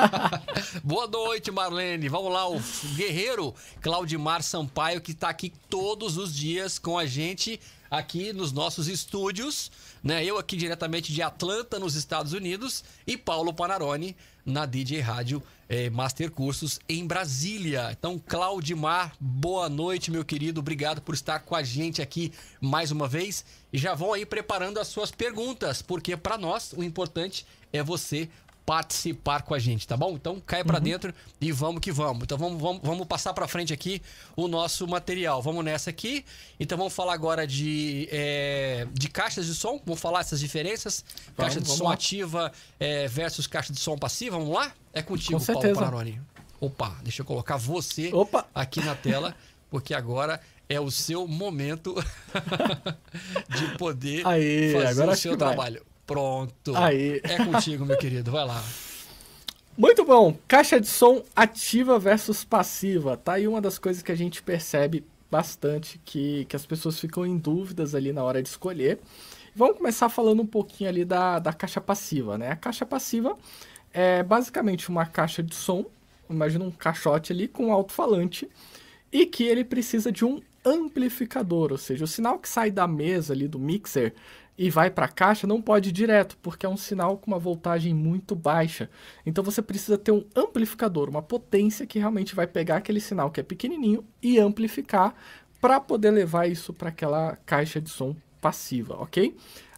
Boa 0.82 1.06
noite, 1.06 1.50
Marlene. 1.50 2.08
Vamos 2.08 2.32
lá, 2.32 2.48
o 2.48 2.58
guerreiro 2.96 3.54
Claudimar 3.82 4.42
Sampaio, 4.42 5.02
que 5.02 5.10
está 5.10 5.28
aqui 5.28 5.52
todos 5.68 6.16
os 6.16 6.34
dias 6.34 6.78
com 6.78 6.98
a 6.98 7.04
gente 7.04 7.60
aqui 7.90 8.32
nos 8.32 8.50
nossos 8.50 8.88
estúdios. 8.88 9.70
Né? 10.02 10.24
Eu 10.24 10.38
aqui 10.38 10.56
diretamente 10.56 11.12
de 11.12 11.20
Atlanta, 11.20 11.78
nos 11.78 11.94
Estados 11.94 12.32
Unidos, 12.32 12.82
e 13.06 13.14
Paulo 13.14 13.52
Panarone 13.52 14.16
na 14.44 14.64
DJ 14.64 15.00
Rádio 15.00 15.42
é, 15.68 15.90
Master 15.90 16.30
Cursos 16.30 16.80
em 16.88 17.06
Brasília. 17.06 17.90
Então, 17.90 18.18
Claudimar, 18.18 19.14
boa 19.20 19.68
noite, 19.68 20.10
meu 20.10 20.24
querido. 20.24 20.60
Obrigado 20.60 21.00
por 21.00 21.14
estar 21.14 21.40
com 21.40 21.54
a 21.54 21.62
gente 21.62 22.02
aqui 22.02 22.32
mais 22.60 22.90
uma 22.90 23.08
vez. 23.08 23.44
E 23.72 23.78
já 23.78 23.94
vão 23.94 24.12
aí 24.12 24.24
preparando 24.24 24.78
as 24.78 24.88
suas 24.88 25.10
perguntas, 25.10 25.82
porque 25.82 26.16
para 26.16 26.38
nós 26.38 26.72
o 26.72 26.82
importante 26.82 27.46
é 27.72 27.82
você 27.82 28.28
participar 28.64 29.42
com 29.42 29.52
a 29.52 29.58
gente, 29.58 29.86
tá 29.86 29.96
bom? 29.96 30.14
Então 30.14 30.40
cai 30.40 30.64
para 30.64 30.78
uhum. 30.78 30.84
dentro 30.84 31.14
e 31.40 31.52
vamos 31.52 31.80
que 31.80 31.92
vamos. 31.92 32.22
Então 32.22 32.38
vamos, 32.38 32.60
vamos, 32.60 32.80
vamos 32.82 33.06
passar 33.06 33.34
para 33.34 33.46
frente 33.46 33.72
aqui 33.72 34.00
o 34.34 34.48
nosso 34.48 34.86
material. 34.88 35.42
Vamos 35.42 35.64
nessa 35.64 35.90
aqui. 35.90 36.24
Então 36.58 36.78
vamos 36.78 36.94
falar 36.94 37.12
agora 37.12 37.46
de, 37.46 38.08
é, 38.10 38.86
de 38.92 39.08
caixas 39.08 39.46
de 39.46 39.54
som. 39.54 39.80
Vamos 39.84 40.00
falar 40.00 40.20
essas 40.20 40.40
diferenças. 40.40 41.04
Vamos, 41.36 41.54
caixa 41.54 41.60
de 41.60 41.68
som 41.68 41.84
lá. 41.84 41.94
ativa 41.94 42.52
é, 42.80 43.06
versus 43.06 43.46
caixa 43.46 43.72
de 43.72 43.80
som 43.80 43.98
passiva. 43.98 44.38
Vamos 44.38 44.54
lá? 44.54 44.72
É 44.92 45.02
contigo, 45.02 45.38
com 45.38 45.52
Paulo 45.52 45.74
Panaroni. 45.74 46.20
Opa, 46.60 46.96
deixa 47.02 47.20
eu 47.20 47.26
colocar 47.26 47.58
você 47.58 48.10
Opa. 48.12 48.46
aqui 48.54 48.82
na 48.82 48.94
tela, 48.94 49.34
porque 49.70 49.92
agora 49.92 50.40
é 50.68 50.80
o 50.80 50.90
seu 50.90 51.28
momento 51.28 51.94
de 53.50 53.76
poder 53.76 54.26
Aí, 54.26 54.72
fazer 54.72 55.06
o 55.06 55.16
seu 55.16 55.36
trabalho. 55.36 55.82
Vai. 55.84 55.93
Pronto. 56.06 56.76
Aí. 56.76 57.20
É 57.22 57.44
contigo, 57.44 57.84
meu 57.84 57.96
querido. 57.96 58.30
Vai 58.30 58.44
lá. 58.46 58.62
Muito 59.76 60.04
bom. 60.04 60.36
Caixa 60.46 60.80
de 60.80 60.86
som 60.86 61.22
ativa 61.34 61.98
versus 61.98 62.44
passiva. 62.44 63.16
Tá 63.16 63.34
aí 63.34 63.48
uma 63.48 63.60
das 63.60 63.78
coisas 63.78 64.02
que 64.02 64.12
a 64.12 64.16
gente 64.16 64.42
percebe 64.42 65.04
bastante 65.30 66.00
que, 66.04 66.44
que 66.44 66.54
as 66.54 66.64
pessoas 66.64 67.00
ficam 67.00 67.26
em 67.26 67.36
dúvidas 67.36 67.94
ali 67.94 68.12
na 68.12 68.22
hora 68.22 68.40
de 68.40 68.48
escolher. 68.48 69.00
Vamos 69.56 69.78
começar 69.78 70.08
falando 70.08 70.42
um 70.42 70.46
pouquinho 70.46 70.90
ali 70.90 71.04
da, 71.04 71.38
da 71.38 71.52
caixa 71.52 71.80
passiva, 71.80 72.38
né? 72.38 72.50
A 72.50 72.56
caixa 72.56 72.86
passiva 72.86 73.36
é 73.92 74.22
basicamente 74.22 74.88
uma 74.88 75.06
caixa 75.06 75.42
de 75.42 75.54
som, 75.54 75.84
imagina 76.28 76.64
um 76.64 76.70
caixote 76.70 77.32
ali 77.32 77.48
com 77.48 77.66
um 77.66 77.72
alto-falante, 77.72 78.48
e 79.12 79.26
que 79.26 79.44
ele 79.44 79.64
precisa 79.64 80.10
de 80.10 80.24
um 80.24 80.40
amplificador, 80.64 81.70
ou 81.70 81.78
seja, 81.78 82.04
o 82.04 82.08
sinal 82.08 82.38
que 82.38 82.48
sai 82.48 82.70
da 82.70 82.86
mesa 82.88 83.32
ali 83.32 83.46
do 83.46 83.58
mixer 83.58 84.14
e 84.56 84.70
vai 84.70 84.90
para 84.90 85.06
a 85.06 85.08
caixa 85.08 85.46
não 85.46 85.60
pode 85.60 85.88
ir 85.88 85.92
direto, 85.92 86.36
porque 86.40 86.64
é 86.64 86.68
um 86.68 86.76
sinal 86.76 87.18
com 87.18 87.30
uma 87.30 87.38
voltagem 87.38 87.92
muito 87.92 88.34
baixa. 88.36 88.88
Então 89.26 89.42
você 89.42 89.60
precisa 89.60 89.98
ter 89.98 90.12
um 90.12 90.24
amplificador, 90.34 91.08
uma 91.08 91.22
potência 91.22 91.86
que 91.86 91.98
realmente 91.98 92.34
vai 92.34 92.46
pegar 92.46 92.76
aquele 92.76 93.00
sinal 93.00 93.30
que 93.30 93.40
é 93.40 93.42
pequenininho 93.42 94.04
e 94.22 94.38
amplificar 94.38 95.14
para 95.60 95.80
poder 95.80 96.10
levar 96.10 96.46
isso 96.46 96.72
para 96.72 96.90
aquela 96.90 97.36
caixa 97.44 97.80
de 97.80 97.90
som 97.90 98.14
passiva, 98.40 98.94
ok? 98.94 99.34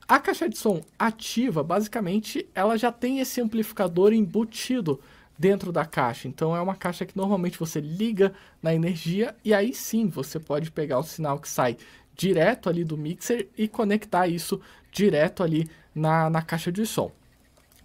A 0.09 0.21
caixa 0.21 0.49
de 0.49 0.57
som 0.57 0.81
ativa, 0.99 1.63
basicamente, 1.63 2.49
ela 2.55 2.77
já 2.77 2.93
tem 2.93 3.21
esse 3.21 3.41
amplificador 3.41 4.13
embutido 4.13 5.01
dentro 5.39 5.73
da 5.73 5.85
caixa. 5.85 6.29
Então 6.29 6.57
é 6.57 6.61
uma 6.61 6.75
caixa 6.75 7.05
que 7.05 7.17
normalmente 7.17 7.59
você 7.59 7.81
liga 7.81 8.33
na 8.63 8.75
energia 8.75 9.35
e 9.45 9.53
aí 9.53 9.75
sim 9.75 10.09
você 10.09 10.39
pode 10.39 10.71
pegar 10.71 10.99
o 10.99 11.03
sinal 11.03 11.39
que 11.39 11.49
sai 11.49 11.77
direto 12.17 12.69
ali 12.69 12.83
do 12.85 12.97
mixer 12.97 13.49
e 13.57 13.69
conectar 13.69 14.27
isso 14.27 14.61
direto 14.91 15.43
ali 15.43 15.69
na, 15.95 16.31
na 16.31 16.43
caixa 16.43 16.73
de 16.73 16.87
som. 16.87 17.11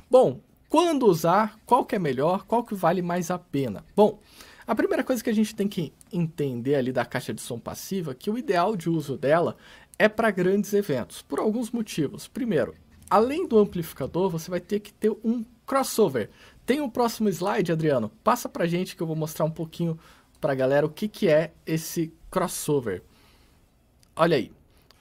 Bom, 0.10 0.40
quando 0.70 1.06
usar, 1.06 1.60
qual 1.66 1.86
que 1.86 1.96
é 1.96 2.00
melhor, 2.00 2.46
qual 2.46 2.64
que 2.64 2.74
vale 2.74 3.02
mais 3.02 3.30
a 3.30 3.38
pena? 3.38 3.84
Bom, 3.96 4.20
a 4.66 4.74
primeira 4.74 5.04
coisa 5.04 5.24
que 5.24 5.30
a 5.30 5.34
gente 5.34 5.54
tem 5.54 5.68
que 5.68 5.92
entender 6.14 6.76
ali 6.76 6.92
da 6.92 7.04
caixa 7.04 7.34
de 7.34 7.42
som 7.42 7.60
passiva 7.60 8.12
é 8.12 8.16
que 8.16 8.30
o 8.30 8.38
ideal 8.38 8.76
de 8.78 8.90
uso 8.90 9.18
dela 9.18 9.58
é 10.00 10.08
para 10.08 10.32
grandes 10.32 10.74
eventos, 10.74 11.22
por 11.22 11.40
alguns 11.40 11.72
motivos. 11.72 12.28
Primeiro, 12.28 12.74
além 13.10 13.48
do 13.48 13.60
amplificador, 13.60 14.30
você 14.30 14.50
vai 14.50 14.60
ter 14.60 14.80
que 14.80 14.94
ter 14.94 15.12
um 15.24 15.44
crossover. 15.66 16.30
Tem 16.66 16.80
o 16.80 16.86
um 16.86 16.90
próximo 16.90 17.28
slide, 17.28 17.72
Adriano? 17.72 18.10
Passa 18.24 18.48
para 18.48 18.66
gente 18.66 18.96
que 18.96 19.04
eu 19.04 19.08
vou 19.08 19.16
mostrar 19.16 19.46
um 19.46 19.52
pouquinho 19.52 20.00
para 20.40 20.54
a 20.54 20.56
galera 20.56 20.86
o 20.86 20.90
que, 20.90 21.08
que 21.08 21.28
é 21.28 21.52
esse 21.66 22.14
crossover. 22.30 23.04
Olha 24.16 24.38
aí. 24.38 24.52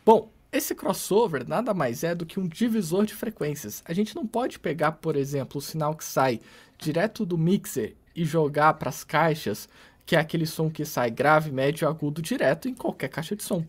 Bom, 0.06 0.30
esse 0.52 0.74
crossover 0.74 1.46
nada 1.46 1.74
mais 1.74 2.04
é 2.04 2.14
do 2.14 2.24
que 2.24 2.38
um 2.38 2.46
divisor 2.46 3.04
de 3.04 3.14
frequências. 3.14 3.82
A 3.84 3.92
gente 3.92 4.14
não 4.14 4.26
pode 4.26 4.58
pegar, 4.58 4.92
por 4.92 5.16
exemplo, 5.16 5.58
o 5.58 5.62
sinal 5.62 5.94
que 5.94 6.04
sai 6.04 6.40
direto 6.78 7.26
do 7.26 7.36
mixer 7.36 7.94
e 8.14 8.24
jogar 8.24 8.74
para 8.74 8.88
as 8.88 9.04
caixas, 9.04 9.68
que 10.06 10.14
é 10.14 10.18
aquele 10.18 10.46
som 10.46 10.70
que 10.70 10.84
sai 10.84 11.10
grave, 11.10 11.50
médio 11.50 11.84
e 11.84 11.88
agudo 11.88 12.22
direto 12.22 12.68
em 12.68 12.74
qualquer 12.74 13.08
caixa 13.08 13.34
de 13.34 13.42
som. 13.42 13.64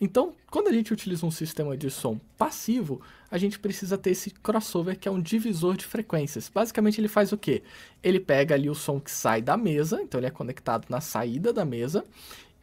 Então, 0.00 0.34
quando 0.50 0.68
a 0.68 0.72
gente 0.72 0.92
utiliza 0.92 1.24
um 1.24 1.30
sistema 1.30 1.76
de 1.76 1.90
som 1.90 2.18
passivo, 2.36 3.00
a 3.30 3.38
gente 3.38 3.58
precisa 3.58 3.96
ter 3.96 4.10
esse 4.10 4.30
crossover 4.30 4.98
que 4.98 5.08
é 5.08 5.10
um 5.10 5.20
divisor 5.20 5.76
de 5.76 5.86
frequências. 5.86 6.50
Basicamente, 6.52 7.00
ele 7.00 7.08
faz 7.08 7.32
o 7.32 7.38
quê? 7.38 7.62
Ele 8.02 8.20
pega 8.20 8.54
ali 8.54 8.68
o 8.68 8.74
som 8.74 9.00
que 9.00 9.10
sai 9.10 9.40
da 9.40 9.56
mesa, 9.56 10.02
então 10.02 10.20
ele 10.20 10.26
é 10.26 10.30
conectado 10.30 10.86
na 10.90 11.00
saída 11.00 11.52
da 11.52 11.64
mesa, 11.64 12.04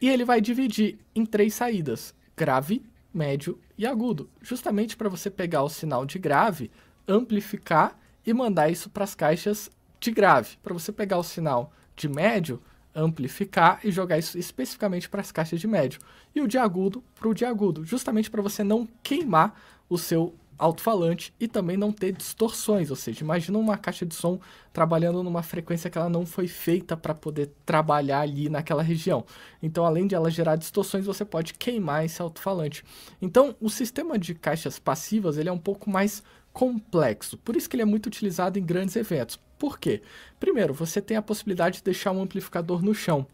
e 0.00 0.08
ele 0.08 0.24
vai 0.24 0.40
dividir 0.40 0.98
em 1.14 1.24
três 1.24 1.54
saídas 1.54 2.14
grave, 2.36 2.84
médio 3.12 3.58
e 3.78 3.86
agudo, 3.86 4.28
justamente 4.42 4.96
para 4.96 5.08
você 5.08 5.30
pegar 5.30 5.62
o 5.62 5.68
sinal 5.68 6.04
de 6.04 6.18
grave, 6.18 6.70
amplificar 7.06 7.98
e 8.26 8.32
mandar 8.32 8.70
isso 8.70 8.90
para 8.90 9.04
as 9.04 9.14
caixas 9.14 9.70
de 10.00 10.10
grave, 10.10 10.56
para 10.62 10.74
você 10.74 10.90
pegar 10.90 11.18
o 11.18 11.22
sinal 11.22 11.72
de 11.96 12.08
médio, 12.08 12.60
amplificar 12.94 13.80
e 13.84 13.90
jogar 13.90 14.18
isso 14.18 14.38
especificamente 14.38 15.08
para 15.08 15.20
as 15.20 15.32
caixas 15.32 15.60
de 15.60 15.66
médio, 15.66 16.00
e 16.34 16.40
o 16.40 16.48
de 16.48 16.58
agudo 16.58 17.02
para 17.14 17.28
o 17.28 17.34
de 17.34 17.44
agudo, 17.44 17.84
justamente 17.84 18.30
para 18.30 18.42
você 18.42 18.64
não 18.64 18.88
queimar 19.02 19.60
o 19.88 19.98
seu 19.98 20.34
alto-falante 20.58 21.34
e 21.38 21.48
também 21.48 21.76
não 21.76 21.92
ter 21.92 22.12
distorções, 22.12 22.90
ou 22.90 22.96
seja, 22.96 23.22
imagina 23.22 23.58
uma 23.58 23.76
caixa 23.76 24.06
de 24.06 24.14
som 24.14 24.38
trabalhando 24.72 25.22
numa 25.22 25.42
frequência 25.42 25.90
que 25.90 25.98
ela 25.98 26.08
não 26.08 26.24
foi 26.24 26.48
feita 26.48 26.96
para 26.96 27.14
poder 27.14 27.50
trabalhar 27.64 28.20
ali 28.20 28.48
naquela 28.48 28.82
região. 28.82 29.24
Então, 29.62 29.84
além 29.84 30.06
de 30.06 30.14
ela 30.14 30.30
gerar 30.30 30.56
distorções, 30.56 31.04
você 31.04 31.24
pode 31.24 31.54
queimar 31.54 32.04
esse 32.04 32.20
alto-falante. 32.20 32.84
Então, 33.20 33.54
o 33.60 33.68
sistema 33.68 34.18
de 34.18 34.34
caixas 34.34 34.78
passivas 34.78 35.38
ele 35.38 35.48
é 35.48 35.52
um 35.52 35.58
pouco 35.58 35.90
mais 35.90 36.22
complexo, 36.52 37.36
por 37.38 37.56
isso 37.56 37.68
que 37.68 37.74
ele 37.74 37.82
é 37.82 37.86
muito 37.86 38.06
utilizado 38.06 38.58
em 38.58 38.64
grandes 38.64 38.94
eventos. 38.94 39.38
Por 39.58 39.78
quê? 39.78 40.02
Primeiro, 40.38 40.72
você 40.72 41.00
tem 41.00 41.16
a 41.16 41.22
possibilidade 41.22 41.78
de 41.78 41.84
deixar 41.84 42.12
um 42.12 42.22
amplificador 42.22 42.82
no 42.82 42.94
chão. 42.94 43.26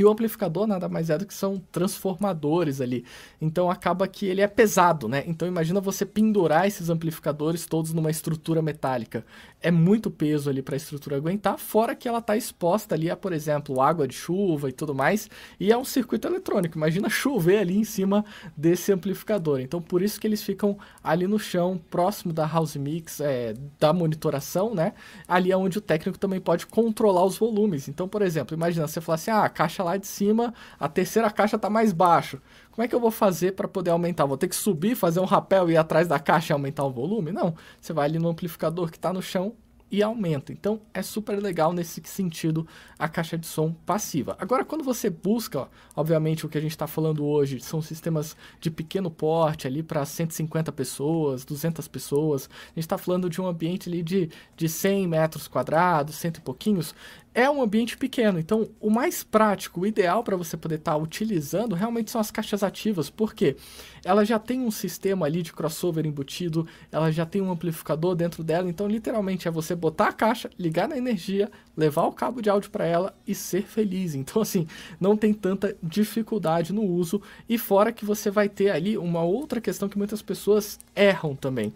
E 0.00 0.04
o 0.04 0.08
amplificador 0.08 0.66
nada 0.66 0.88
mais 0.88 1.10
é 1.10 1.18
do 1.18 1.26
que 1.26 1.34
são 1.34 1.62
transformadores 1.70 2.80
ali. 2.80 3.04
Então 3.38 3.70
acaba 3.70 4.08
que 4.08 4.24
ele 4.24 4.40
é 4.40 4.46
pesado, 4.46 5.06
né? 5.06 5.22
Então 5.26 5.46
imagina 5.46 5.78
você 5.78 6.06
pendurar 6.06 6.66
esses 6.66 6.88
amplificadores 6.88 7.66
todos 7.66 7.92
numa 7.92 8.10
estrutura 8.10 8.62
metálica. 8.62 9.26
É 9.60 9.70
muito 9.70 10.10
peso 10.10 10.48
ali 10.48 10.62
para 10.62 10.74
a 10.74 10.78
estrutura 10.78 11.16
aguentar, 11.16 11.58
fora 11.58 11.94
que 11.94 12.08
ela 12.08 12.20
está 12.20 12.34
exposta 12.34 12.94
ali 12.94 13.10
a, 13.10 13.16
por 13.16 13.30
exemplo, 13.30 13.82
água 13.82 14.08
de 14.08 14.14
chuva 14.14 14.70
e 14.70 14.72
tudo 14.72 14.94
mais. 14.94 15.28
E 15.58 15.70
é 15.70 15.76
um 15.76 15.84
circuito 15.84 16.26
eletrônico. 16.26 16.78
Imagina 16.78 17.10
chover 17.10 17.58
ali 17.58 17.76
em 17.76 17.84
cima 17.84 18.24
desse 18.56 18.90
amplificador. 18.90 19.60
Então 19.60 19.82
por 19.82 20.00
isso 20.00 20.18
que 20.18 20.26
eles 20.26 20.42
ficam 20.42 20.78
ali 21.04 21.26
no 21.26 21.38
chão, 21.38 21.78
próximo 21.90 22.32
da 22.32 22.46
house 22.46 22.74
mix, 22.76 23.20
é, 23.20 23.52
da 23.78 23.92
monitoração, 23.92 24.74
né? 24.74 24.94
Ali 25.28 25.52
é 25.52 25.56
onde 25.58 25.76
o 25.76 25.82
técnico 25.82 26.18
também 26.18 26.40
pode 26.40 26.66
controlar 26.66 27.26
os 27.26 27.36
volumes. 27.36 27.86
Então, 27.86 28.08
por 28.08 28.22
exemplo, 28.22 28.56
imagina 28.56 28.88
você 28.88 28.98
falar 28.98 29.16
assim: 29.16 29.30
ah, 29.30 29.44
a 29.44 29.48
caixa 29.50 29.82
lá 29.90 29.96
de 29.96 30.06
cima, 30.06 30.54
a 30.78 30.88
terceira 30.88 31.30
caixa 31.30 31.56
está 31.56 31.68
mais 31.68 31.92
baixo. 31.92 32.40
Como 32.70 32.84
é 32.84 32.88
que 32.88 32.94
eu 32.94 33.00
vou 33.00 33.10
fazer 33.10 33.52
para 33.52 33.68
poder 33.68 33.90
aumentar? 33.90 34.24
Vou 34.26 34.36
ter 34.36 34.48
que 34.48 34.56
subir, 34.56 34.94
fazer 34.94 35.20
um 35.20 35.24
rapel 35.24 35.68
e 35.68 35.74
ir 35.74 35.76
atrás 35.76 36.08
da 36.08 36.18
caixa 36.18 36.52
e 36.52 36.54
aumentar 36.54 36.84
o 36.84 36.90
volume? 36.90 37.32
Não. 37.32 37.54
Você 37.80 37.92
vai 37.92 38.06
ali 38.06 38.18
no 38.18 38.28
amplificador 38.28 38.90
que 38.90 38.96
está 38.96 39.12
no 39.12 39.20
chão 39.20 39.54
e 39.90 40.02
aumenta. 40.02 40.52
Então 40.52 40.80
é 40.94 41.02
super 41.02 41.42
legal 41.42 41.72
nesse 41.72 42.00
sentido 42.04 42.66
a 42.98 43.08
caixa 43.08 43.36
de 43.36 43.46
som 43.46 43.72
passiva. 43.72 44.36
Agora, 44.38 44.64
quando 44.64 44.84
você 44.84 45.10
busca, 45.10 45.68
obviamente 45.96 46.46
o 46.46 46.48
que 46.48 46.56
a 46.56 46.60
gente 46.60 46.70
está 46.70 46.86
falando 46.86 47.24
hoje 47.24 47.60
são 47.60 47.82
sistemas 47.82 48.36
de 48.60 48.70
pequeno 48.70 49.10
porte 49.10 49.66
ali 49.66 49.82
para 49.82 50.04
150 50.04 50.70
pessoas, 50.70 51.44
200 51.44 51.88
pessoas. 51.88 52.48
A 52.48 52.68
gente 52.68 52.78
está 52.78 52.96
falando 52.96 53.28
de 53.28 53.40
um 53.40 53.46
ambiente 53.46 53.88
ali 53.88 54.02
de, 54.02 54.30
de 54.56 54.68
100 54.68 55.08
metros 55.08 55.48
quadrados, 55.48 56.14
cento 56.14 56.38
e 56.38 56.40
pouquinhos 56.40 56.94
é 57.34 57.48
um 57.48 57.62
ambiente 57.62 57.96
pequeno. 57.96 58.38
Então, 58.38 58.68
o 58.80 58.90
mais 58.90 59.22
prático, 59.22 59.80
o 59.80 59.86
ideal 59.86 60.24
para 60.24 60.36
você 60.36 60.56
poder 60.56 60.76
estar 60.76 60.92
tá 60.92 60.96
utilizando 60.96 61.74
realmente 61.74 62.10
são 62.10 62.20
as 62.20 62.30
caixas 62.30 62.62
ativas, 62.62 63.08
porque 63.08 63.56
ela 64.04 64.24
já 64.24 64.38
tem 64.38 64.60
um 64.60 64.70
sistema 64.70 65.26
ali 65.26 65.42
de 65.42 65.52
crossover 65.52 66.06
embutido, 66.06 66.66
ela 66.90 67.10
já 67.10 67.24
tem 67.24 67.40
um 67.40 67.50
amplificador 67.50 68.14
dentro 68.14 68.42
dela, 68.42 68.68
então 68.68 68.88
literalmente 68.88 69.46
é 69.46 69.50
você 69.50 69.74
botar 69.74 70.08
a 70.08 70.12
caixa, 70.12 70.50
ligar 70.58 70.88
na 70.88 70.96
energia, 70.96 71.50
levar 71.76 72.04
o 72.04 72.12
cabo 72.12 72.40
de 72.40 72.50
áudio 72.50 72.70
para 72.70 72.84
ela 72.84 73.14
e 73.26 73.34
ser 73.34 73.62
feliz. 73.62 74.14
Então, 74.14 74.42
assim, 74.42 74.66
não 74.98 75.16
tem 75.16 75.32
tanta 75.32 75.76
dificuldade 75.82 76.72
no 76.72 76.82
uso. 76.82 77.22
E 77.48 77.56
fora 77.56 77.92
que 77.92 78.04
você 78.04 78.30
vai 78.30 78.48
ter 78.48 78.70
ali 78.70 78.98
uma 78.98 79.22
outra 79.22 79.60
questão 79.60 79.88
que 79.88 79.98
muitas 79.98 80.20
pessoas 80.20 80.78
erram 80.94 81.34
também 81.34 81.72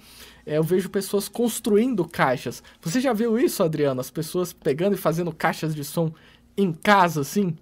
eu 0.47 0.63
vejo 0.63 0.89
pessoas 0.89 1.29
construindo 1.29 2.07
caixas. 2.07 2.63
Você 2.83 3.01
já 3.01 3.13
viu 3.13 3.39
isso, 3.39 3.63
Adriano? 3.63 4.01
As 4.01 4.11
pessoas 4.11 4.53
pegando 4.53 4.95
e 4.95 4.99
fazendo 4.99 5.33
caixas 5.33 5.75
de 5.75 5.85
som 5.85 6.13
em 6.57 6.73
casa, 6.73 7.21
assim? 7.21 7.57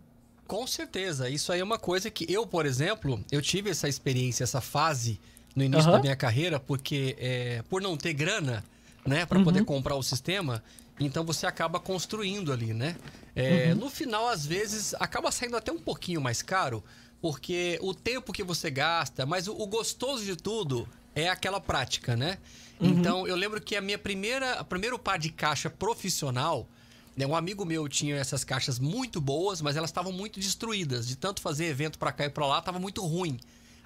Com 0.46 0.66
certeza. 0.66 1.30
Isso 1.30 1.52
aí 1.52 1.60
é 1.60 1.64
uma 1.64 1.78
coisa 1.78 2.10
que 2.10 2.30
eu, 2.30 2.46
por 2.46 2.66
exemplo, 2.66 3.24
eu 3.30 3.40
tive 3.40 3.70
essa 3.70 3.88
experiência, 3.88 4.44
essa 4.44 4.60
fase 4.60 5.18
no 5.54 5.62
início 5.62 5.86
uhum. 5.86 5.96
da 5.96 6.00
minha 6.00 6.16
carreira, 6.16 6.58
porque 6.58 7.16
é, 7.18 7.62
por 7.68 7.80
não 7.80 7.96
ter 7.96 8.12
grana, 8.12 8.64
né, 9.06 9.24
para 9.26 9.38
uhum. 9.38 9.44
poder 9.44 9.64
comprar 9.64 9.96
o 9.96 10.02
sistema, 10.02 10.62
então 10.98 11.24
você 11.24 11.46
acaba 11.46 11.80
construindo 11.80 12.52
ali, 12.52 12.72
né? 12.74 12.96
É, 13.34 13.70
uhum. 13.72 13.80
No 13.80 13.90
final, 13.90 14.28
às 14.28 14.44
vezes, 14.44 14.94
acaba 14.94 15.30
saindo 15.30 15.56
até 15.56 15.72
um 15.72 15.78
pouquinho 15.78 16.20
mais 16.20 16.42
caro, 16.42 16.82
porque 17.20 17.78
o 17.80 17.94
tempo 17.94 18.32
que 18.32 18.42
você 18.42 18.70
gasta, 18.70 19.24
mas 19.24 19.48
o, 19.48 19.52
o 19.52 19.66
gostoso 19.66 20.24
de 20.24 20.36
tudo 20.36 20.88
é 21.14 21.28
aquela 21.28 21.60
prática, 21.60 22.16
né? 22.16 22.38
Uhum. 22.82 22.88
Então, 22.88 23.26
eu 23.26 23.36
lembro 23.36 23.60
que 23.60 23.76
a 23.76 23.80
minha 23.80 23.98
primeira, 23.98 24.54
a 24.54 24.64
primeiro 24.64 24.98
par 24.98 25.18
de 25.18 25.30
caixa 25.30 25.70
profissional, 25.70 26.68
né, 27.16 27.26
um 27.26 27.36
amigo 27.36 27.64
meu 27.64 27.88
tinha 27.88 28.16
essas 28.16 28.42
caixas 28.42 28.78
muito 28.78 29.20
boas, 29.20 29.60
mas 29.60 29.76
elas 29.76 29.90
estavam 29.90 30.12
muito 30.12 30.40
destruídas. 30.40 31.06
De 31.06 31.16
tanto 31.16 31.40
fazer 31.40 31.66
evento 31.66 31.98
para 31.98 32.10
cá 32.10 32.26
e 32.26 32.30
para 32.30 32.46
lá, 32.46 32.60
tava 32.60 32.78
muito 32.78 33.04
ruim. 33.06 33.38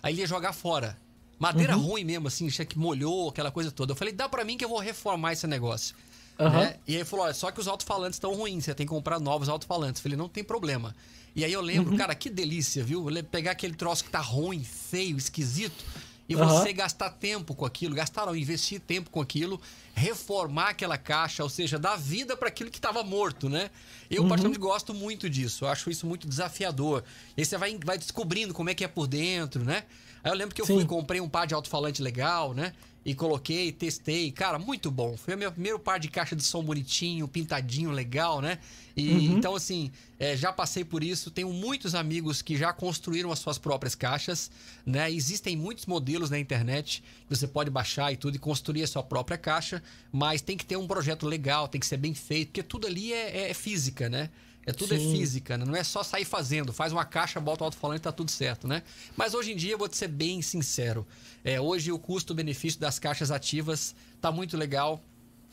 Aí 0.02 0.14
ele 0.14 0.22
ia 0.22 0.26
jogar 0.26 0.52
fora. 0.52 0.96
Madeira 1.38 1.76
uhum. 1.76 1.82
ruim 1.82 2.04
mesmo, 2.04 2.28
assim, 2.28 2.48
que 2.48 2.78
molhou, 2.78 3.28
aquela 3.28 3.50
coisa 3.50 3.70
toda. 3.70 3.92
Eu 3.92 3.96
falei, 3.96 4.14
dá 4.14 4.28
para 4.28 4.44
mim 4.44 4.56
que 4.56 4.64
eu 4.64 4.68
vou 4.68 4.78
reformar 4.78 5.34
esse 5.34 5.46
negócio. 5.46 5.94
Uhum. 6.38 6.50
Né? 6.50 6.76
E 6.86 6.92
aí 6.92 6.98
ele 6.98 7.04
falou, 7.04 7.26
olha, 7.26 7.34
só 7.34 7.50
que 7.50 7.60
os 7.60 7.68
alto-falantes 7.68 8.16
estão 8.16 8.34
ruins, 8.34 8.64
você 8.64 8.74
tem 8.74 8.86
que 8.86 8.90
comprar 8.90 9.20
novos 9.20 9.48
alto-falantes. 9.48 10.00
Falei, 10.00 10.16
não 10.16 10.28
tem 10.28 10.42
problema. 10.42 10.94
E 11.34 11.44
aí 11.44 11.52
eu 11.52 11.60
lembro, 11.60 11.92
uhum. 11.92 11.98
cara, 11.98 12.14
que 12.14 12.30
delícia, 12.30 12.82
viu? 12.82 13.06
Pegar 13.30 13.50
aquele 13.50 13.74
troço 13.74 14.04
que 14.04 14.10
tá 14.10 14.20
ruim, 14.20 14.64
feio, 14.64 15.18
esquisito, 15.18 15.84
e 16.28 16.34
uhum. 16.34 16.46
você 16.46 16.72
gastar 16.72 17.10
tempo 17.10 17.54
com 17.54 17.64
aquilo, 17.64 17.94
gastar 17.94 18.26
não, 18.26 18.34
investir 18.34 18.80
tempo 18.80 19.10
com 19.10 19.20
aquilo, 19.20 19.60
reformar 19.94 20.70
aquela 20.70 20.98
caixa, 20.98 21.42
ou 21.42 21.48
seja, 21.48 21.78
dar 21.78 21.96
vida 21.96 22.36
para 22.36 22.48
aquilo 22.48 22.70
que 22.70 22.78
estava 22.78 23.02
morto, 23.02 23.48
né? 23.48 23.70
Eu, 24.10 24.22
uhum. 24.22 24.28
particularmente, 24.28 24.60
gosto 24.60 24.92
muito 24.92 25.30
disso. 25.30 25.64
Eu 25.64 25.68
acho 25.68 25.90
isso 25.90 26.06
muito 26.06 26.26
desafiador. 26.26 27.04
E 27.36 27.40
aí 27.40 27.44
você 27.44 27.56
vai, 27.56 27.78
vai 27.84 27.96
descobrindo 27.96 28.52
como 28.52 28.70
é 28.70 28.74
que 28.74 28.84
é 28.84 28.88
por 28.88 29.06
dentro, 29.06 29.64
né? 29.64 29.84
Aí 30.26 30.32
eu 30.32 30.34
lembro 30.34 30.52
que 30.56 30.60
eu 30.60 30.66
Sim. 30.66 30.74
fui 30.74 30.84
comprei 30.84 31.20
um 31.20 31.28
par 31.28 31.46
de 31.46 31.54
alto-falante 31.54 32.02
legal, 32.02 32.52
né? 32.52 32.72
E 33.04 33.14
coloquei, 33.14 33.70
testei. 33.70 34.32
Cara, 34.32 34.58
muito 34.58 34.90
bom. 34.90 35.16
Foi 35.16 35.36
o 35.36 35.38
meu 35.38 35.52
primeiro 35.52 35.78
par 35.78 36.00
de 36.00 36.08
caixa 36.08 36.34
de 36.34 36.42
som 36.42 36.64
bonitinho, 36.64 37.28
pintadinho, 37.28 37.92
legal, 37.92 38.40
né? 38.40 38.58
E 38.96 39.08
uhum. 39.08 39.20
então, 39.38 39.54
assim, 39.54 39.88
é, 40.18 40.36
já 40.36 40.52
passei 40.52 40.84
por 40.84 41.04
isso. 41.04 41.30
Tenho 41.30 41.52
muitos 41.52 41.94
amigos 41.94 42.42
que 42.42 42.56
já 42.56 42.72
construíram 42.72 43.30
as 43.30 43.38
suas 43.38 43.56
próprias 43.56 43.94
caixas, 43.94 44.50
né? 44.84 45.08
Existem 45.12 45.56
muitos 45.56 45.86
modelos 45.86 46.28
na 46.28 46.40
internet 46.40 47.04
que 47.28 47.36
você 47.36 47.46
pode 47.46 47.70
baixar 47.70 48.12
e 48.12 48.16
tudo 48.16 48.34
e 48.34 48.38
construir 48.40 48.82
a 48.82 48.88
sua 48.88 49.04
própria 49.04 49.38
caixa, 49.38 49.80
mas 50.10 50.42
tem 50.42 50.56
que 50.56 50.66
ter 50.66 50.76
um 50.76 50.88
projeto 50.88 51.24
legal, 51.24 51.68
tem 51.68 51.80
que 51.80 51.86
ser 51.86 51.98
bem 51.98 52.14
feito, 52.14 52.48
porque 52.48 52.64
tudo 52.64 52.88
ali 52.88 53.12
é, 53.12 53.50
é 53.50 53.54
física, 53.54 54.08
né? 54.08 54.28
É 54.66 54.72
tudo 54.72 54.94
é 54.94 54.98
Sim. 54.98 55.12
é 55.12 55.16
física, 55.16 55.56
né? 55.56 55.64
não 55.64 55.76
é 55.76 55.84
só 55.84 56.02
sair 56.02 56.24
fazendo. 56.24 56.72
Faz 56.72 56.92
uma 56.92 57.04
caixa, 57.04 57.38
bota 57.38 57.62
o 57.62 57.66
alto-falante 57.66 58.00
e 58.00 58.02
tá 58.02 58.10
tudo 58.10 58.32
certo, 58.32 58.66
né? 58.66 58.82
Mas 59.16 59.32
hoje 59.32 59.52
em 59.52 59.56
dia, 59.56 59.72
eu 59.72 59.78
vou 59.78 59.88
te 59.88 59.96
ser 59.96 60.08
bem 60.08 60.42
sincero. 60.42 61.06
É, 61.44 61.60
hoje 61.60 61.92
o 61.92 61.98
custo-benefício 61.98 62.80
das 62.80 62.98
caixas 62.98 63.30
ativas 63.30 63.94
tá 64.20 64.32
muito 64.32 64.56
legal. 64.56 65.00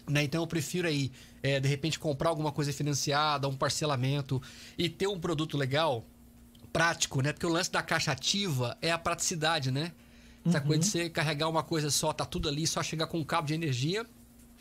Né? 0.10 0.24
Então 0.24 0.42
eu 0.42 0.48
prefiro 0.48 0.88
aí, 0.88 1.12
é, 1.44 1.60
de 1.60 1.70
repente, 1.70 2.00
comprar 2.00 2.30
alguma 2.30 2.52
coisa 2.52 2.74
financiada, 2.74 3.48
um 3.48 3.56
parcelamento 3.56 4.42
e 4.78 4.90
ter 4.90 5.08
um 5.08 5.20
produto 5.20 5.58
legal, 5.58 6.04
prático, 6.74 7.22
né? 7.22 7.32
Porque 7.32 7.46
o 7.46 7.50
lance 7.50 7.72
da 7.72 7.84
caixa 7.84 8.12
ativa 8.12 8.76
é 8.82 8.92
a 8.92 8.98
praticidade, 8.98 9.70
né? 9.70 9.92
Essa 10.46 10.58
uhum. 10.58 10.66
coisa 10.66 10.82
de 10.82 10.90
você 10.90 11.10
carregar 11.10 11.48
uma 11.48 11.64
coisa 11.64 11.92
só, 11.92 12.12
tá 12.12 12.26
tudo 12.26 12.50
ali, 12.50 12.66
só 12.66 12.82
chegar 12.82 13.08
com 13.08 13.20
um 13.20 13.24
cabo 13.24 13.48
de 13.48 13.54
energia 13.54 14.06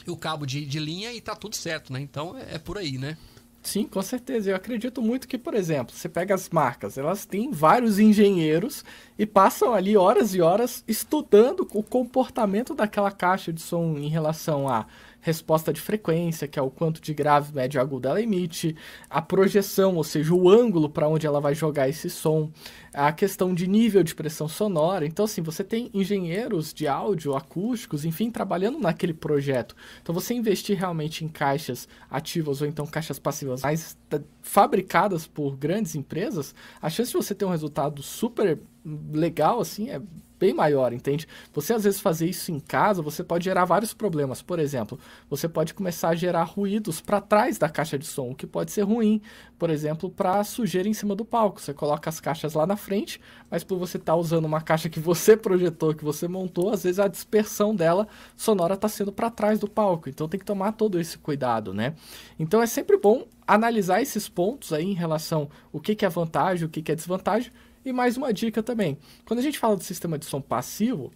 e 0.07 0.11
o 0.11 0.17
cabo 0.17 0.47
de, 0.47 0.65
de 0.65 0.79
linha 0.79 1.13
e 1.13 1.21
tá 1.21 1.35
tudo 1.35 1.57
certo, 1.57 1.93
né? 1.93 2.01
Então 2.01 2.37
é, 2.37 2.55
é 2.55 2.59
por 2.59 2.77
aí, 2.77 2.99
né? 2.99 3.17
Sim, 3.63 3.87
com 3.87 4.03
certeza. 4.03 4.51
Eu 4.51 4.57
acredito 4.57 5.01
muito 5.01 5.29
que, 5.29 5.39
por 5.39 5.55
exemplo, 5.55 5.95
você 5.95 6.09
pega 6.09 6.35
as 6.35 6.49
marcas, 6.51 6.99
elas 6.99 7.25
têm 7.25 7.53
vários 7.53 7.99
engenheiros 8.01 8.85
e 9.17 9.25
passam 9.25 9.73
ali 9.73 9.97
horas 9.97 10.35
e 10.35 10.41
horas 10.41 10.83
estudando 10.89 11.61
o 11.73 11.83
comportamento 11.83 12.75
daquela 12.75 13.13
caixa 13.13 13.53
de 13.53 13.61
som 13.61 13.97
em 13.97 14.09
relação 14.09 14.69
a 14.69 14.87
resposta 15.23 15.73
de 15.73 15.81
frequência, 15.81 16.49
que 16.49 16.59
é 16.59 16.63
o 16.63 16.71
quanto 16.71 17.01
de 17.01 17.15
grave, 17.15 17.55
médio 17.55 17.79
e 17.79 17.81
agudo 17.81 18.09
ela 18.09 18.21
emite, 18.21 18.77
a 19.09 19.23
projeção, 19.23 19.95
ou 19.95 20.05
seja, 20.05 20.35
o 20.35 20.51
ângulo 20.51 20.91
para 20.91 21.09
onde 21.09 21.27
ela 21.27 21.41
vai 21.41 21.55
jogar 21.55 21.89
esse 21.89 22.11
som, 22.11 22.51
a 22.93 23.13
questão 23.13 23.55
de 23.55 23.69
nível 23.69 24.03
de 24.03 24.15
pressão 24.15 24.49
sonora. 24.49 25.07
Então, 25.07 25.25
assim, 25.25 25.41
você 25.41 25.63
tem 25.63 25.91
engenheiros 25.95 26.75
de 26.75 26.89
áudio, 26.89 27.37
acústicos, 27.37 28.05
enfim, 28.05 28.31
trabalhando 28.31 28.81
naquele 28.81 29.15
projeto. 29.15 29.77
Então, 30.03 30.13
você 30.13 30.35
investir 30.35 30.77
realmente 30.77 31.25
em 31.25 31.29
caixas 31.29 31.89
ativas 32.11 32.61
ou 32.61 32.67
então 32.67 32.85
caixas 32.85 33.19
passivas 33.19 33.63
mais 33.63 33.97
fabricadas 34.43 35.27
por 35.27 35.57
grandes 35.57 35.95
empresas, 35.95 36.53
a 36.81 36.91
chance 36.91 37.13
de 37.13 37.17
você 37.17 37.33
ter 37.35 37.45
um 37.45 37.51
resultado 37.51 38.03
super 38.03 38.59
legal, 38.85 39.61
assim, 39.61 39.91
é 39.91 40.01
bem 40.43 40.53
maior, 40.53 40.93
entende? 40.93 41.29
Você 41.55 41.73
às 41.73 41.85
vezes 41.85 42.01
fazer 42.01 42.29
isso 42.29 42.51
em 42.51 42.59
casa, 42.59 43.01
você 43.01 43.23
pode 43.23 43.45
gerar 43.45 43.65
vários 43.65 43.95
problemas. 43.95 44.43
Por 44.43 44.59
exemplo, 44.59 44.99
você 45.31 45.49
pode 45.49 45.73
começar 45.73 46.09
a 46.09 46.15
gerar 46.17 46.43
ruídos 46.43 47.01
para 47.01 47.21
trás 47.21 47.59
da 47.59 47.69
caixa 47.69 47.97
de 47.97 48.05
som, 48.05 48.31
o 48.31 48.35
que 48.35 48.45
pode 48.45 48.73
ser 48.73 48.83
ruim, 48.83 49.23
por 49.57 49.71
exemplo, 49.71 50.11
para 50.11 50.43
sujeira 50.43 50.89
em 50.89 50.93
cima 50.93 51.15
do 51.15 51.25
palco. 51.25 51.61
Você 51.61 51.73
coloca 51.73 52.11
as 52.11 52.19
caixas 52.19 52.55
lá 52.55 52.67
na 52.67 52.75
frente, 52.75 53.21
mas 53.49 53.63
por 53.63 53.79
você 53.79 53.99
estar 53.99 54.15
tá 54.15 54.19
usando 54.19 54.45
uma 54.45 54.61
caixa 54.61 54.89
que 54.89 54.99
você 54.99 55.37
projetou, 55.37 55.95
que 55.95 56.05
você 56.05 56.27
montou, 56.27 56.73
às 56.73 56.83
vezes 56.83 56.99
a 56.99 57.07
dispersão 57.07 57.73
dela 57.73 58.09
sonora 58.37 58.75
está 58.75 58.89
sendo 58.89 59.13
para 59.13 59.31
trás 59.31 59.61
do 59.61 59.71
palco. 59.71 60.09
Então 60.09 60.27
tem 60.27 60.41
que 60.41 60.47
tomar 60.47 60.73
todo 60.73 60.99
esse 60.99 61.17
cuidado, 61.19 61.73
né? 61.73 61.95
Então 62.37 62.61
é 62.61 62.67
sempre 62.67 62.97
bom 62.97 63.27
analisar 63.47 64.03
esses 64.03 64.29
pontos 64.29 64.73
aí 64.73 64.91
em 64.91 64.95
relação 64.95 65.49
o 65.71 65.79
que, 65.79 65.95
que 65.95 66.05
é 66.05 66.09
vantagem, 66.09 66.67
o 66.67 66.69
que, 66.69 66.83
que 66.83 66.91
é 66.91 66.97
desvantagem 66.97 67.53
e 67.85 67.93
mais 67.93 68.17
uma 68.17 68.33
dica 68.33 68.63
também: 68.63 68.99
quando 69.25 69.41
a 69.41 69.43
gente 69.43 69.59
fala 69.59 69.77
do 69.77 69.83
sistema 69.83 70.19
de 70.19 70.25
som 70.25 70.41
passivo, 70.41 71.13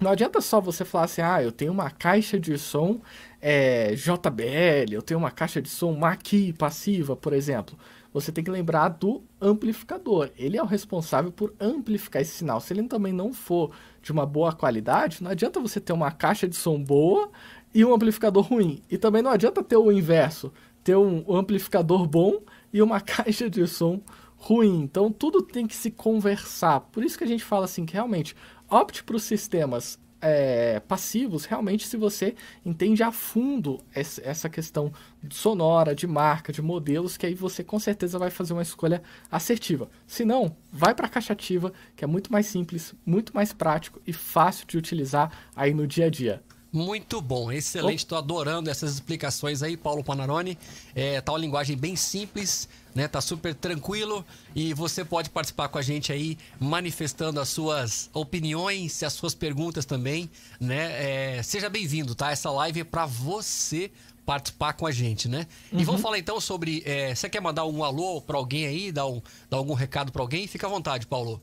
não 0.00 0.12
adianta 0.12 0.40
só 0.40 0.60
você 0.60 0.84
falar 0.84 1.04
assim, 1.06 1.22
ah, 1.22 1.42
eu 1.42 1.50
tenho 1.50 1.72
uma 1.72 1.90
caixa 1.90 2.38
de 2.38 2.56
som 2.56 3.00
é, 3.40 3.94
JBL, 3.94 4.92
eu 4.92 5.02
tenho 5.02 5.18
uma 5.18 5.30
caixa 5.30 5.60
de 5.60 5.68
som 5.68 5.92
Maqui 5.92 6.52
passiva, 6.52 7.16
por 7.16 7.32
exemplo. 7.32 7.76
Você 8.12 8.30
tem 8.30 8.42
que 8.42 8.50
lembrar 8.50 8.88
do 8.90 9.22
amplificador. 9.40 10.30
Ele 10.38 10.56
é 10.56 10.62
o 10.62 10.66
responsável 10.66 11.32
por 11.32 11.52
amplificar 11.60 12.22
esse 12.22 12.30
sinal. 12.30 12.60
Se 12.60 12.72
ele 12.72 12.84
também 12.84 13.12
não 13.12 13.32
for 13.32 13.72
de 14.00 14.12
uma 14.12 14.24
boa 14.24 14.52
qualidade, 14.52 15.22
não 15.22 15.32
adianta 15.32 15.60
você 15.60 15.80
ter 15.80 15.92
uma 15.92 16.10
caixa 16.12 16.48
de 16.48 16.56
som 16.56 16.82
boa 16.82 17.28
e 17.74 17.84
um 17.84 17.92
amplificador 17.92 18.44
ruim. 18.44 18.80
E 18.88 18.96
também 18.96 19.20
não 19.20 19.32
adianta 19.32 19.62
ter 19.62 19.76
o 19.76 19.92
inverso, 19.92 20.52
ter 20.82 20.96
um 20.96 21.24
amplificador 21.36 22.06
bom 22.06 22.40
e 22.72 22.80
uma 22.80 23.00
caixa 23.02 23.50
de 23.50 23.66
som 23.66 23.94
ruim. 23.94 24.02
Então 24.50 25.10
tudo 25.10 25.42
tem 25.42 25.66
que 25.66 25.74
se 25.74 25.90
conversar. 25.90 26.80
Por 26.80 27.04
isso 27.04 27.18
que 27.18 27.24
a 27.24 27.26
gente 27.26 27.44
fala 27.44 27.64
assim 27.64 27.84
que 27.84 27.94
realmente 27.94 28.34
opte 28.68 29.02
para 29.02 29.16
os 29.16 29.24
sistemas 29.24 29.98
é, 30.20 30.80
passivos, 30.80 31.44
realmente, 31.44 31.86
se 31.86 31.96
você 31.96 32.34
entende 32.64 33.02
a 33.02 33.12
fundo 33.12 33.80
essa 33.94 34.48
questão 34.48 34.92
sonora, 35.30 35.94
de 35.94 36.06
marca, 36.06 36.52
de 36.52 36.60
modelos, 36.60 37.16
que 37.16 37.26
aí 37.26 37.34
você 37.34 37.62
com 37.62 37.78
certeza 37.78 38.18
vai 38.18 38.30
fazer 38.30 38.52
uma 38.52 38.62
escolha 38.62 39.02
assertiva. 39.30 39.88
Se 40.06 40.24
não, 40.24 40.56
vai 40.72 40.94
para 40.94 41.06
a 41.06 41.10
caixa 41.10 41.32
ativa, 41.32 41.72
que 41.94 42.04
é 42.04 42.06
muito 42.06 42.32
mais 42.32 42.46
simples, 42.46 42.94
muito 43.06 43.34
mais 43.34 43.52
prático 43.52 44.00
e 44.06 44.12
fácil 44.12 44.66
de 44.66 44.76
utilizar 44.76 45.30
aí 45.54 45.72
no 45.72 45.86
dia 45.86 46.06
a 46.06 46.10
dia. 46.10 46.42
Muito 46.70 47.20
bom, 47.20 47.50
excelente. 47.50 48.00
Estou 48.00 48.18
adorando 48.18 48.68
essas 48.68 48.92
explicações 48.92 49.62
aí, 49.62 49.76
Paulo 49.76 50.04
Panarone. 50.04 50.58
É, 50.94 51.20
tá 51.20 51.32
uma 51.32 51.38
linguagem 51.38 51.76
bem 51.76 51.96
simples, 51.96 52.68
né? 52.94 53.08
Tá 53.08 53.22
super 53.22 53.54
tranquilo 53.54 54.24
e 54.54 54.74
você 54.74 55.02
pode 55.02 55.30
participar 55.30 55.68
com 55.68 55.78
a 55.78 55.82
gente 55.82 56.12
aí, 56.12 56.36
manifestando 56.60 57.40
as 57.40 57.48
suas 57.48 58.10
opiniões 58.12 59.00
e 59.00 59.06
as 59.06 59.14
suas 59.14 59.34
perguntas 59.34 59.86
também, 59.86 60.30
né? 60.60 61.36
É, 61.38 61.42
seja 61.42 61.70
bem-vindo, 61.70 62.14
tá? 62.14 62.30
Essa 62.30 62.50
live 62.50 62.80
é 62.80 62.84
para 62.84 63.06
você 63.06 63.90
participar 64.26 64.74
com 64.74 64.86
a 64.86 64.92
gente, 64.92 65.26
né? 65.26 65.46
Uhum. 65.72 65.80
E 65.80 65.84
vamos 65.84 66.02
falar 66.02 66.18
então 66.18 66.38
sobre. 66.38 66.82
É, 66.84 67.14
você 67.14 67.30
quer 67.30 67.40
mandar 67.40 67.64
um 67.64 67.82
alô 67.82 68.20
para 68.20 68.36
alguém 68.36 68.66
aí, 68.66 68.92
dar, 68.92 69.06
um, 69.06 69.22
dar 69.48 69.56
algum 69.56 69.72
recado 69.72 70.12
para 70.12 70.20
alguém? 70.20 70.46
Fica 70.46 70.66
à 70.66 70.70
vontade, 70.70 71.06
Paulo. 71.06 71.40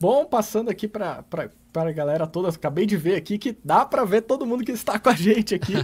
Bom, 0.00 0.24
passando 0.24 0.70
aqui 0.70 0.88
para 0.88 1.22
para 1.78 1.90
a 1.90 1.92
galera 1.92 2.26
toda, 2.26 2.48
acabei 2.48 2.86
de 2.86 2.96
ver 2.96 3.14
aqui 3.14 3.38
que 3.38 3.56
dá 3.62 3.86
para 3.86 4.04
ver 4.04 4.22
todo 4.22 4.44
mundo 4.44 4.64
que 4.64 4.72
está 4.72 4.98
com 4.98 5.10
a 5.10 5.14
gente 5.14 5.54
aqui. 5.54 5.74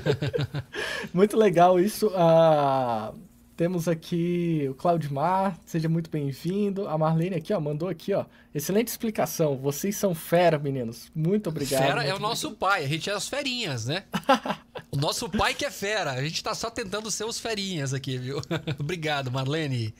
muito 1.14 1.36
legal 1.36 1.78
isso. 1.78 2.08
Uh, 2.08 3.16
temos 3.56 3.86
aqui 3.86 4.66
o 4.68 4.74
Claudimar, 4.74 5.56
seja 5.64 5.88
muito 5.88 6.10
bem-vindo. 6.10 6.88
A 6.88 6.98
Marlene 6.98 7.36
aqui, 7.36 7.52
ó, 7.52 7.60
mandou 7.60 7.88
aqui, 7.88 8.12
ó. 8.12 8.24
Excelente 8.52 8.88
explicação. 8.88 9.56
Vocês 9.56 9.94
são 9.94 10.16
fera, 10.16 10.58
meninos. 10.58 11.12
Muito 11.14 11.48
obrigado. 11.48 11.86
Fera 11.86 12.02
é 12.02 12.12
o 12.12 12.18
nosso 12.18 12.50
pai, 12.50 12.84
a 12.84 12.88
gente 12.88 13.08
é 13.08 13.12
as 13.12 13.28
ferinhas, 13.28 13.86
né? 13.86 14.02
o 14.90 14.96
nosso 14.96 15.28
pai 15.28 15.54
que 15.54 15.64
é 15.64 15.70
fera. 15.70 16.10
A 16.10 16.24
gente 16.24 16.42
tá 16.42 16.56
só 16.56 16.70
tentando 16.70 17.08
ser 17.08 17.24
os 17.24 17.38
ferinhas 17.38 17.94
aqui, 17.94 18.18
viu? 18.18 18.40
obrigado, 18.80 19.30
Marlene. 19.30 19.94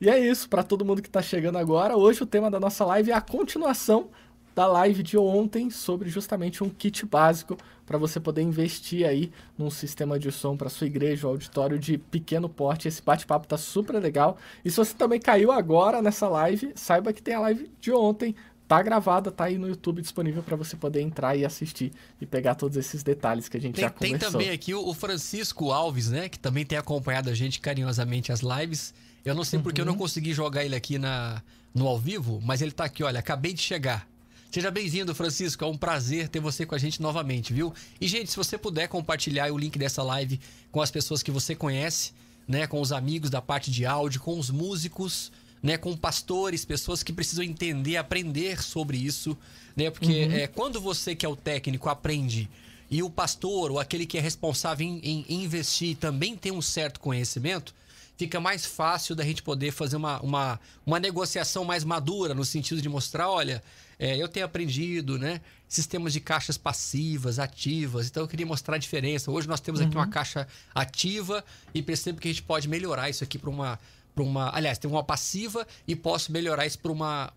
E 0.00 0.08
é 0.08 0.18
isso, 0.18 0.48
para 0.48 0.62
todo 0.62 0.82
mundo 0.82 1.02
que 1.02 1.08
está 1.08 1.20
chegando 1.20 1.58
agora. 1.58 1.94
Hoje 1.94 2.22
o 2.22 2.26
tema 2.26 2.50
da 2.50 2.58
nossa 2.58 2.86
live 2.86 3.10
é 3.10 3.14
a 3.14 3.20
continuação 3.20 4.08
da 4.54 4.66
live 4.66 5.02
de 5.02 5.16
ontem 5.16 5.70
sobre 5.70 6.08
justamente 6.08 6.62
um 6.62 6.68
kit 6.68 7.06
básico 7.06 7.56
para 7.86 7.98
você 7.98 8.20
poder 8.20 8.42
investir 8.42 9.06
aí 9.06 9.32
num 9.58 9.70
sistema 9.70 10.18
de 10.18 10.30
som 10.30 10.56
para 10.56 10.70
sua 10.70 10.86
igreja 10.86 11.26
ou 11.26 11.32
auditório 11.32 11.78
de 11.78 11.98
pequeno 11.98 12.48
porte. 12.48 12.86
Esse 12.86 13.02
bate-papo 13.02 13.48
tá 13.48 13.56
super 13.56 14.00
legal. 14.00 14.38
E 14.64 14.70
se 14.70 14.76
você 14.76 14.94
também 14.94 15.18
caiu 15.18 15.50
agora 15.50 16.00
nessa 16.00 16.28
live, 16.28 16.72
saiba 16.74 17.12
que 17.12 17.22
tem 17.22 17.34
a 17.34 17.40
live 17.40 17.70
de 17.80 17.92
ontem, 17.92 18.34
tá 18.68 18.80
gravada, 18.80 19.32
tá 19.32 19.44
aí 19.44 19.58
no 19.58 19.66
YouTube 19.66 20.00
disponível 20.00 20.42
para 20.44 20.54
você 20.54 20.76
poder 20.76 21.00
entrar 21.00 21.34
e 21.34 21.44
assistir 21.44 21.90
e 22.20 22.26
pegar 22.26 22.54
todos 22.54 22.76
esses 22.76 23.02
detalhes 23.02 23.48
que 23.48 23.56
a 23.56 23.60
gente 23.60 23.74
tem, 23.74 23.82
já 23.82 23.90
conversou. 23.90 24.18
Tem 24.18 24.30
também 24.30 24.50
aqui 24.50 24.72
o 24.72 24.94
Francisco 24.94 25.72
Alves, 25.72 26.08
né, 26.08 26.28
que 26.28 26.38
também 26.38 26.64
tem 26.64 26.78
acompanhado 26.78 27.28
a 27.28 27.34
gente 27.34 27.60
carinhosamente 27.60 28.30
as 28.30 28.40
lives. 28.40 28.94
Eu 29.24 29.34
não 29.34 29.42
sei 29.42 29.56
uhum. 29.56 29.64
porque 29.64 29.80
eu 29.80 29.84
não 29.84 29.94
uhum. 29.94 29.98
consegui 29.98 30.32
jogar 30.32 30.64
ele 30.64 30.76
aqui 30.76 30.98
na 30.98 31.42
no 31.74 31.86
ao 31.86 31.98
vivo, 31.98 32.40
mas 32.44 32.62
ele 32.62 32.72
tá 32.72 32.84
aqui, 32.84 33.02
olha, 33.02 33.20
acabei 33.20 33.52
de 33.52 33.60
chegar. 33.60 34.06
Seja 34.50 34.68
bem-vindo, 34.68 35.14
Francisco. 35.14 35.62
É 35.62 35.66
um 35.68 35.76
prazer 35.76 36.28
ter 36.28 36.40
você 36.40 36.66
com 36.66 36.74
a 36.74 36.78
gente 36.78 37.00
novamente, 37.00 37.52
viu? 37.52 37.72
E, 38.00 38.08
gente, 38.08 38.32
se 38.32 38.36
você 38.36 38.58
puder 38.58 38.88
compartilhar 38.88 39.52
o 39.52 39.56
link 39.56 39.78
dessa 39.78 40.02
live 40.02 40.40
com 40.72 40.82
as 40.82 40.90
pessoas 40.90 41.22
que 41.22 41.30
você 41.30 41.54
conhece, 41.54 42.12
né? 42.48 42.66
Com 42.66 42.80
os 42.80 42.90
amigos 42.90 43.30
da 43.30 43.40
parte 43.40 43.70
de 43.70 43.86
áudio, 43.86 44.20
com 44.20 44.36
os 44.36 44.50
músicos, 44.50 45.30
né? 45.62 45.78
Com 45.78 45.96
pastores, 45.96 46.64
pessoas 46.64 47.04
que 47.04 47.12
precisam 47.12 47.44
entender, 47.44 47.96
aprender 47.96 48.60
sobre 48.60 48.96
isso, 48.98 49.38
né? 49.76 49.88
Porque 49.88 50.24
uhum. 50.24 50.32
é, 50.32 50.48
quando 50.48 50.80
você 50.80 51.14
que 51.14 51.24
é 51.24 51.28
o 51.28 51.36
técnico 51.36 51.88
aprende 51.88 52.50
e 52.90 53.04
o 53.04 53.08
pastor 53.08 53.70
ou 53.70 53.78
aquele 53.78 54.04
que 54.04 54.18
é 54.18 54.20
responsável 54.20 54.84
em, 54.84 54.98
em 55.28 55.44
investir 55.44 55.96
também 55.96 56.36
tem 56.36 56.50
um 56.50 56.60
certo 56.60 56.98
conhecimento, 56.98 57.72
fica 58.16 58.40
mais 58.40 58.66
fácil 58.66 59.14
da 59.14 59.22
gente 59.22 59.44
poder 59.44 59.70
fazer 59.70 59.94
uma, 59.94 60.20
uma, 60.20 60.60
uma 60.84 60.98
negociação 60.98 61.64
mais 61.64 61.84
madura, 61.84 62.34
no 62.34 62.44
sentido 62.44 62.82
de 62.82 62.88
mostrar, 62.88 63.30
olha, 63.30 63.62
é, 64.00 64.16
eu 64.16 64.26
tenho 64.26 64.46
aprendido, 64.46 65.18
né? 65.18 65.42
Sistemas 65.68 66.14
de 66.14 66.20
caixas 66.20 66.56
passivas, 66.56 67.38
ativas. 67.38 68.08
Então 68.08 68.22
eu 68.22 68.28
queria 68.28 68.46
mostrar 68.46 68.76
a 68.76 68.78
diferença. 68.78 69.30
Hoje 69.30 69.46
nós 69.46 69.60
temos 69.60 69.78
aqui 69.78 69.94
uhum. 69.94 70.00
uma 70.00 70.08
caixa 70.08 70.48
ativa 70.74 71.44
e 71.74 71.82
percebo 71.82 72.18
que 72.18 72.26
a 72.26 72.30
gente 72.32 72.42
pode 72.42 72.66
melhorar 72.66 73.10
isso 73.10 73.22
aqui 73.22 73.38
para 73.38 73.50
uma, 73.50 73.78
uma. 74.16 74.56
Aliás, 74.56 74.78
tem 74.78 74.90
uma 74.90 75.04
passiva 75.04 75.66
e 75.86 75.94
posso 75.94 76.32
melhorar 76.32 76.64
isso 76.64 76.78
para 76.78 76.90
uma, 76.90 77.30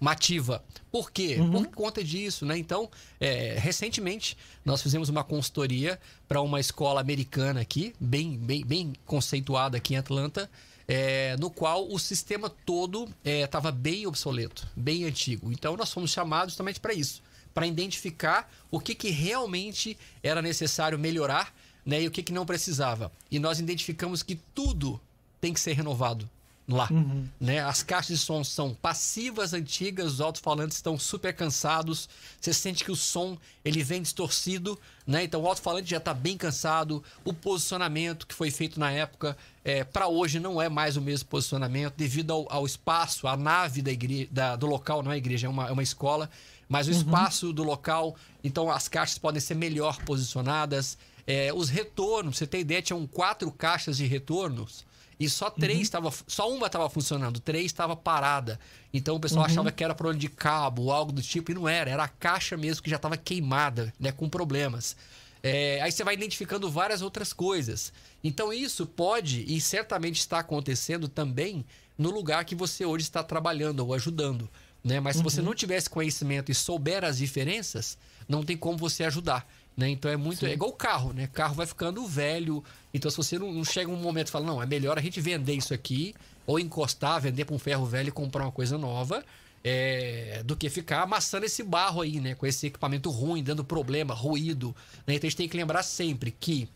uma 0.00 0.12
ativa. 0.12 0.64
Por 0.90 1.10
quê? 1.10 1.36
Uhum. 1.38 1.50
Por 1.50 1.66
conta 1.66 2.02
disso, 2.02 2.46
né? 2.46 2.56
Então, 2.56 2.90
é, 3.20 3.58
recentemente, 3.58 4.34
nós 4.64 4.80
fizemos 4.80 5.10
uma 5.10 5.22
consultoria 5.22 6.00
para 6.26 6.40
uma 6.40 6.58
escola 6.58 7.02
americana 7.02 7.60
aqui, 7.60 7.94
bem, 8.00 8.38
bem, 8.38 8.64
bem 8.64 8.94
conceituada 9.04 9.76
aqui 9.76 9.92
em 9.92 9.98
Atlanta, 9.98 10.48
é, 10.88 11.36
no 11.36 11.50
qual 11.50 11.86
o 11.86 11.98
sistema 11.98 12.48
todo 12.48 13.06
estava 13.22 13.68
é, 13.68 13.72
bem 13.72 14.06
obsoleto, 14.06 14.66
bem 14.74 15.04
antigo. 15.04 15.52
Então 15.52 15.76
nós 15.76 15.92
fomos 15.92 16.10
chamados 16.10 16.54
justamente 16.54 16.80
para 16.80 16.94
isso, 16.94 17.22
para 17.52 17.66
identificar 17.66 18.50
o 18.70 18.80
que, 18.80 18.94
que 18.94 19.10
realmente 19.10 19.98
era 20.22 20.40
necessário 20.40 20.98
melhorar 20.98 21.54
né, 21.84 22.02
e 22.02 22.08
o 22.08 22.10
que, 22.10 22.22
que 22.22 22.32
não 22.32 22.46
precisava. 22.46 23.12
E 23.30 23.38
nós 23.38 23.60
identificamos 23.60 24.22
que 24.22 24.36
tudo 24.54 24.98
tem 25.40 25.52
que 25.52 25.60
ser 25.60 25.74
renovado 25.74 26.28
lá. 26.68 26.86
Uhum. 26.90 27.26
Né? 27.40 27.60
As 27.60 27.82
caixas 27.82 28.18
de 28.18 28.22
som 28.22 28.44
são 28.44 28.74
passivas, 28.74 29.54
antigas, 29.54 30.12
os 30.12 30.20
alto-falantes 30.20 30.76
estão 30.76 30.98
super 30.98 31.32
cansados. 31.34 32.08
Você 32.38 32.52
sente 32.52 32.84
que 32.84 32.92
o 32.92 32.96
som 32.96 33.38
ele 33.64 33.82
vem 33.82 34.02
distorcido, 34.02 34.78
né? 35.06 35.24
Então 35.24 35.40
o 35.40 35.46
alto-falante 35.46 35.90
já 35.90 35.96
está 35.96 36.12
bem 36.12 36.36
cansado. 36.36 37.02
O 37.24 37.32
posicionamento 37.32 38.26
que 38.26 38.34
foi 38.34 38.50
feito 38.50 38.78
na 38.78 38.90
época 38.90 39.36
é, 39.64 39.82
para 39.82 40.08
hoje 40.08 40.38
não 40.38 40.60
é 40.60 40.68
mais 40.68 40.96
o 40.96 41.00
mesmo 41.00 41.28
posicionamento 41.28 41.94
devido 41.96 42.32
ao, 42.32 42.52
ao 42.52 42.66
espaço, 42.66 43.26
a 43.26 43.36
nave 43.36 43.80
da 43.80 43.90
igreja, 43.90 44.28
da, 44.30 44.56
do 44.56 44.66
local, 44.66 45.02
não 45.02 45.10
é 45.10 45.16
igreja, 45.16 45.46
é 45.46 45.50
uma, 45.50 45.68
é 45.68 45.72
uma 45.72 45.82
escola, 45.82 46.28
mas 46.68 46.86
o 46.86 46.90
uhum. 46.90 46.98
espaço 46.98 47.52
do 47.52 47.62
local. 47.62 48.14
Então 48.44 48.70
as 48.70 48.88
caixas 48.88 49.16
podem 49.16 49.40
ser 49.40 49.54
melhor 49.54 49.96
posicionadas. 50.04 50.98
É, 51.26 51.52
os 51.52 51.68
retornos, 51.70 52.38
você 52.38 52.46
tem 52.46 52.60
ideia, 52.60 52.80
tinham 52.80 53.06
quatro 53.06 53.50
caixas 53.50 53.96
de 53.96 54.06
retornos 54.06 54.86
e 55.18 55.28
só 55.28 55.50
três 55.50 55.80
estava. 55.80 56.08
Uhum. 56.08 56.14
Só 56.26 56.50
uma 56.50 56.66
estava 56.66 56.88
funcionando, 56.88 57.40
três 57.40 57.66
estava 57.66 57.96
parada. 57.96 58.58
Então 58.92 59.16
o 59.16 59.20
pessoal 59.20 59.44
uhum. 59.44 59.50
achava 59.50 59.72
que 59.72 59.82
era 59.82 59.94
problema 59.94 60.20
de 60.20 60.28
cabo 60.28 60.82
ou 60.82 60.92
algo 60.92 61.12
do 61.12 61.22
tipo, 61.22 61.50
e 61.50 61.54
não 61.54 61.68
era, 61.68 61.90
era 61.90 62.04
a 62.04 62.08
caixa 62.08 62.56
mesmo 62.56 62.82
que 62.82 62.90
já 62.90 62.96
estava 62.96 63.16
queimada, 63.16 63.92
né? 63.98 64.12
Com 64.12 64.28
problemas. 64.28 64.96
É, 65.42 65.80
aí 65.80 65.92
você 65.92 66.02
vai 66.02 66.14
identificando 66.14 66.70
várias 66.70 67.02
outras 67.02 67.32
coisas. 67.32 67.92
Então 68.22 68.52
isso 68.52 68.86
pode 68.86 69.44
e 69.46 69.60
certamente 69.60 70.18
está 70.18 70.40
acontecendo 70.40 71.08
também 71.08 71.64
no 71.96 72.10
lugar 72.10 72.44
que 72.44 72.54
você 72.54 72.84
hoje 72.84 73.04
está 73.04 73.22
trabalhando 73.22 73.80
ou 73.80 73.94
ajudando. 73.94 74.48
Né? 74.82 75.00
Mas 75.00 75.16
se 75.16 75.22
você 75.22 75.40
uhum. 75.40 75.46
não 75.46 75.54
tivesse 75.54 75.90
conhecimento 75.90 76.50
e 76.50 76.54
souber 76.54 77.04
as 77.04 77.18
diferenças, 77.18 77.98
não 78.28 78.44
tem 78.44 78.56
como 78.56 78.78
você 78.78 79.04
ajudar. 79.04 79.46
Né? 79.78 79.90
Então 79.90 80.10
é 80.10 80.16
muito. 80.16 80.44
É 80.44 80.52
igual 80.52 80.72
o 80.72 80.74
carro, 80.74 81.12
né? 81.12 81.26
O 81.26 81.28
carro 81.28 81.54
vai 81.54 81.64
ficando 81.64 82.04
velho. 82.04 82.64
Então, 82.92 83.08
se 83.08 83.16
você 83.16 83.38
não, 83.38 83.52
não 83.52 83.64
chega 83.64 83.88
um 83.88 83.94
momento 83.94 84.26
e 84.26 84.30
fala, 84.32 84.44
não, 84.44 84.60
é 84.60 84.66
melhor 84.66 84.98
a 84.98 85.00
gente 85.00 85.20
vender 85.20 85.54
isso 85.54 85.72
aqui, 85.72 86.16
ou 86.44 86.58
encostar, 86.58 87.20
vender 87.20 87.44
para 87.44 87.54
um 87.54 87.60
ferro 87.60 87.86
velho 87.86 88.08
e 88.08 88.10
comprar 88.10 88.42
uma 88.42 88.50
coisa 88.50 88.76
nova, 88.76 89.24
é, 89.62 90.42
do 90.44 90.56
que 90.56 90.68
ficar 90.68 91.02
amassando 91.02 91.46
esse 91.46 91.62
barro 91.62 92.00
aí, 92.00 92.18
né? 92.18 92.34
Com 92.34 92.44
esse 92.44 92.66
equipamento 92.66 93.08
ruim, 93.08 93.40
dando 93.40 93.62
problema, 93.62 94.12
ruído. 94.12 94.74
Né? 95.06 95.14
Então 95.14 95.28
a 95.28 95.30
gente 95.30 95.36
tem 95.36 95.48
que 95.48 95.56
lembrar 95.56 95.84
sempre 95.84 96.32
que 96.32 96.68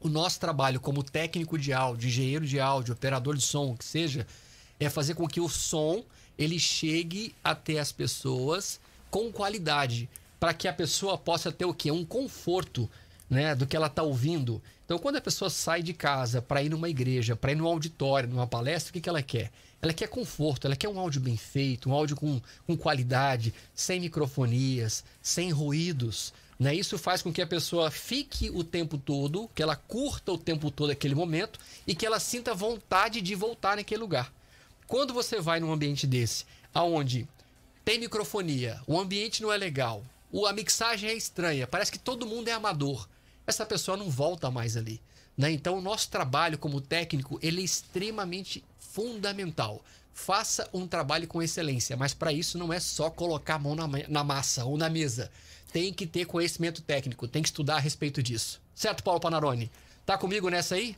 o 0.00 0.08
nosso 0.08 0.38
trabalho 0.38 0.78
como 0.78 1.02
técnico 1.02 1.58
de 1.58 1.72
áudio, 1.72 2.06
engenheiro 2.06 2.46
de 2.46 2.60
áudio, 2.60 2.94
operador 2.94 3.34
de 3.34 3.42
som, 3.42 3.72
o 3.72 3.76
que 3.76 3.84
seja, 3.84 4.24
é 4.78 4.88
fazer 4.88 5.14
com 5.14 5.26
que 5.26 5.40
o 5.40 5.48
som 5.48 6.04
ele 6.38 6.60
chegue 6.60 7.34
até 7.42 7.80
as 7.80 7.90
pessoas 7.90 8.78
com 9.10 9.32
qualidade 9.32 10.08
para 10.46 10.54
que 10.54 10.68
a 10.68 10.72
pessoa 10.72 11.18
possa 11.18 11.50
ter 11.50 11.64
o 11.64 11.74
quê? 11.74 11.90
Um 11.90 12.04
conforto 12.04 12.88
né, 13.28 13.52
do 13.52 13.66
que 13.66 13.74
ela 13.74 13.88
está 13.88 14.04
ouvindo. 14.04 14.62
Então, 14.84 14.96
quando 14.96 15.16
a 15.16 15.20
pessoa 15.20 15.50
sai 15.50 15.82
de 15.82 15.92
casa 15.92 16.40
para 16.40 16.62
ir 16.62 16.68
numa 16.68 16.88
igreja, 16.88 17.34
para 17.34 17.50
ir 17.50 17.56
num 17.56 17.66
auditório, 17.66 18.28
numa 18.28 18.46
palestra, 18.46 18.90
o 18.90 18.92
que, 18.92 19.00
que 19.00 19.08
ela 19.08 19.20
quer? 19.20 19.50
Ela 19.82 19.92
quer 19.92 20.06
conforto, 20.06 20.64
ela 20.68 20.76
quer 20.76 20.88
um 20.88 21.00
áudio 21.00 21.20
bem 21.20 21.36
feito, 21.36 21.90
um 21.90 21.92
áudio 21.92 22.14
com, 22.14 22.40
com 22.64 22.76
qualidade, 22.76 23.52
sem 23.74 23.98
microfonias, 23.98 25.02
sem 25.20 25.50
ruídos. 25.50 26.32
Né? 26.60 26.72
Isso 26.76 26.96
faz 26.96 27.22
com 27.22 27.32
que 27.32 27.42
a 27.42 27.46
pessoa 27.46 27.90
fique 27.90 28.48
o 28.48 28.62
tempo 28.62 28.96
todo, 28.96 29.50
que 29.52 29.64
ela 29.64 29.74
curta 29.74 30.30
o 30.30 30.38
tempo 30.38 30.70
todo 30.70 30.90
aquele 30.90 31.16
momento 31.16 31.58
e 31.88 31.92
que 31.92 32.06
ela 32.06 32.20
sinta 32.20 32.54
vontade 32.54 33.20
de 33.20 33.34
voltar 33.34 33.76
naquele 33.76 34.00
lugar. 34.00 34.32
Quando 34.86 35.12
você 35.12 35.40
vai 35.40 35.58
num 35.58 35.72
ambiente 35.72 36.06
desse, 36.06 36.44
aonde 36.72 37.26
tem 37.86 38.00
microfonia, 38.00 38.80
o 38.84 38.98
ambiente 38.98 39.40
não 39.40 39.52
é 39.52 39.56
legal, 39.56 40.02
a 40.46 40.52
mixagem 40.52 41.10
é 41.10 41.14
estranha, 41.14 41.66
parece 41.66 41.92
que 41.92 41.98
todo 41.98 42.26
mundo 42.26 42.48
é 42.48 42.52
amador. 42.52 43.08
Essa 43.46 43.64
pessoa 43.64 43.96
não 43.96 44.10
volta 44.10 44.50
mais 44.50 44.76
ali. 44.76 45.00
Né? 45.36 45.50
Então, 45.52 45.78
o 45.78 45.80
nosso 45.80 46.10
trabalho 46.10 46.58
como 46.58 46.80
técnico 46.80 47.38
ele 47.42 47.60
é 47.60 47.64
extremamente 47.64 48.64
fundamental. 48.78 49.84
faça 50.12 50.66
um 50.72 50.86
trabalho 50.86 51.28
com 51.28 51.42
excelência. 51.42 51.96
Mas 51.96 52.14
para 52.14 52.32
isso 52.32 52.56
não 52.56 52.72
é 52.72 52.80
só 52.80 53.10
colocar 53.10 53.56
a 53.56 53.58
mão 53.58 53.74
na, 53.74 53.86
na 54.08 54.24
massa 54.24 54.64
ou 54.64 54.78
na 54.78 54.88
mesa. 54.88 55.30
Tem 55.72 55.92
que 55.92 56.06
ter 56.06 56.24
conhecimento 56.24 56.80
técnico, 56.80 57.28
tem 57.28 57.42
que 57.42 57.48
estudar 57.48 57.76
a 57.76 57.80
respeito 57.80 58.22
disso. 58.22 58.60
Certo, 58.74 59.02
Paulo 59.02 59.20
Panarone? 59.20 59.70
Tá 60.06 60.16
comigo 60.16 60.48
nessa 60.48 60.74
aí? 60.74 60.96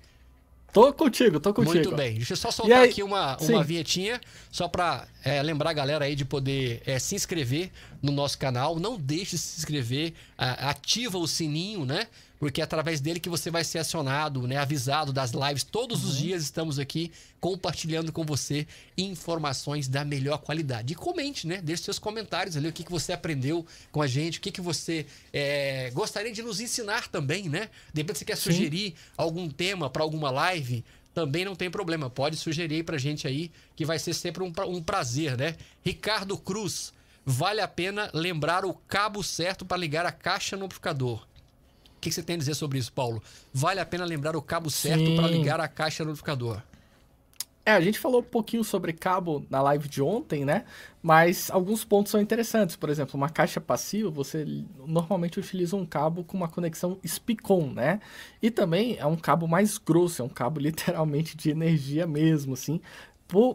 Tô 0.72 0.92
contigo, 0.92 1.40
tô 1.40 1.54
contigo. 1.54 1.74
Muito 1.74 1.96
bem. 1.96 2.14
Deixa 2.16 2.34
eu 2.34 2.36
só 2.36 2.50
soltar 2.50 2.82
aí, 2.82 2.90
aqui 2.90 3.02
uma, 3.02 3.36
uma 3.38 3.64
vinhetinha, 3.64 4.20
só 4.50 4.68
para 4.68 5.08
é, 5.24 5.42
lembrar 5.42 5.70
a 5.70 5.72
galera 5.72 6.04
aí 6.04 6.14
de 6.14 6.24
poder 6.24 6.82
é, 6.84 6.98
se 6.98 7.14
inscrever 7.14 7.70
no 8.02 8.12
nosso 8.12 8.38
canal. 8.38 8.78
Não 8.78 8.96
deixe 8.98 9.36
de 9.36 9.38
se 9.38 9.58
inscrever, 9.58 10.12
ativa 10.36 11.18
o 11.18 11.26
sininho, 11.26 11.84
né? 11.84 12.06
Porque 12.38 12.60
é 12.60 12.64
através 12.64 13.00
dele 13.00 13.20
que 13.20 13.28
você 13.28 13.50
vai 13.50 13.64
ser 13.64 13.78
acionado, 13.78 14.46
né, 14.46 14.56
avisado 14.56 15.12
das 15.12 15.32
lives. 15.32 15.64
Todos 15.64 16.04
uhum. 16.04 16.10
os 16.10 16.18
dias 16.18 16.42
estamos 16.42 16.78
aqui 16.78 17.10
compartilhando 17.40 18.12
com 18.12 18.24
você 18.24 18.66
informações 18.96 19.88
da 19.88 20.04
melhor 20.04 20.38
qualidade. 20.38 20.92
E 20.92 20.96
comente, 20.96 21.46
né? 21.46 21.60
Deixe 21.62 21.84
seus 21.84 21.98
comentários 21.98 22.56
ali, 22.56 22.68
o 22.68 22.72
que, 22.72 22.84
que 22.84 22.90
você 22.90 23.12
aprendeu 23.12 23.66
com 23.90 24.02
a 24.02 24.06
gente, 24.06 24.38
o 24.38 24.40
que, 24.40 24.50
que 24.50 24.60
você 24.60 25.06
é, 25.32 25.90
gostaria 25.92 26.32
de 26.32 26.42
nos 26.42 26.60
ensinar 26.60 27.08
também, 27.08 27.48
né? 27.48 27.68
De 27.92 28.00
repente 28.00 28.18
você 28.18 28.24
quer 28.24 28.36
Sim. 28.36 28.52
sugerir 28.52 28.94
algum 29.16 29.48
tema 29.48 29.90
para 29.90 30.02
alguma 30.02 30.30
live, 30.30 30.84
também 31.14 31.44
não 31.44 31.56
tem 31.56 31.70
problema. 31.70 32.08
Pode 32.08 32.36
sugerir 32.36 32.84
para 32.84 32.98
gente 32.98 33.26
aí, 33.26 33.50
que 33.74 33.84
vai 33.84 33.98
ser 33.98 34.14
sempre 34.14 34.42
um, 34.42 34.52
um 34.68 34.82
prazer, 34.82 35.36
né? 35.36 35.56
Ricardo 35.84 36.38
Cruz, 36.38 36.92
vale 37.24 37.60
a 37.60 37.68
pena 37.68 38.10
lembrar 38.14 38.64
o 38.64 38.72
cabo 38.72 39.22
certo 39.22 39.64
para 39.64 39.76
ligar 39.76 40.06
a 40.06 40.12
caixa 40.12 40.56
no 40.56 40.66
amplificador. 40.66 41.26
O 41.98 42.00
que 42.00 42.12
você 42.12 42.22
tem 42.22 42.36
a 42.36 42.38
dizer 42.38 42.54
sobre 42.54 42.78
isso, 42.78 42.92
Paulo? 42.92 43.20
Vale 43.52 43.80
a 43.80 43.84
pena 43.84 44.04
lembrar 44.04 44.36
o 44.36 44.40
cabo 44.40 44.70
certo 44.70 45.16
para 45.16 45.26
ligar 45.26 45.58
a 45.58 45.66
caixa 45.66 46.04
notificador? 46.04 46.62
É, 47.66 47.72
a 47.72 47.80
gente 47.80 47.98
falou 47.98 48.20
um 48.20 48.24
pouquinho 48.24 48.62
sobre 48.62 48.92
cabo 48.92 49.44
na 49.50 49.60
live 49.60 49.88
de 49.88 50.00
ontem, 50.00 50.44
né? 50.44 50.64
Mas 51.02 51.50
alguns 51.50 51.84
pontos 51.84 52.12
são 52.12 52.20
interessantes. 52.20 52.76
Por 52.76 52.88
exemplo, 52.88 53.16
uma 53.16 53.28
caixa 53.28 53.60
passiva, 53.60 54.08
você 54.08 54.46
normalmente 54.86 55.40
utiliza 55.40 55.74
um 55.74 55.84
cabo 55.84 56.22
com 56.22 56.36
uma 56.36 56.48
conexão 56.48 56.98
SPICON, 57.04 57.72
né? 57.72 58.00
E 58.40 58.48
também 58.48 58.96
é 58.96 59.04
um 59.04 59.16
cabo 59.16 59.48
mais 59.48 59.76
grosso, 59.76 60.22
é 60.22 60.24
um 60.24 60.28
cabo 60.30 60.60
literalmente 60.62 61.36
de 61.36 61.50
energia 61.50 62.06
mesmo, 62.06 62.54
assim, 62.54 62.80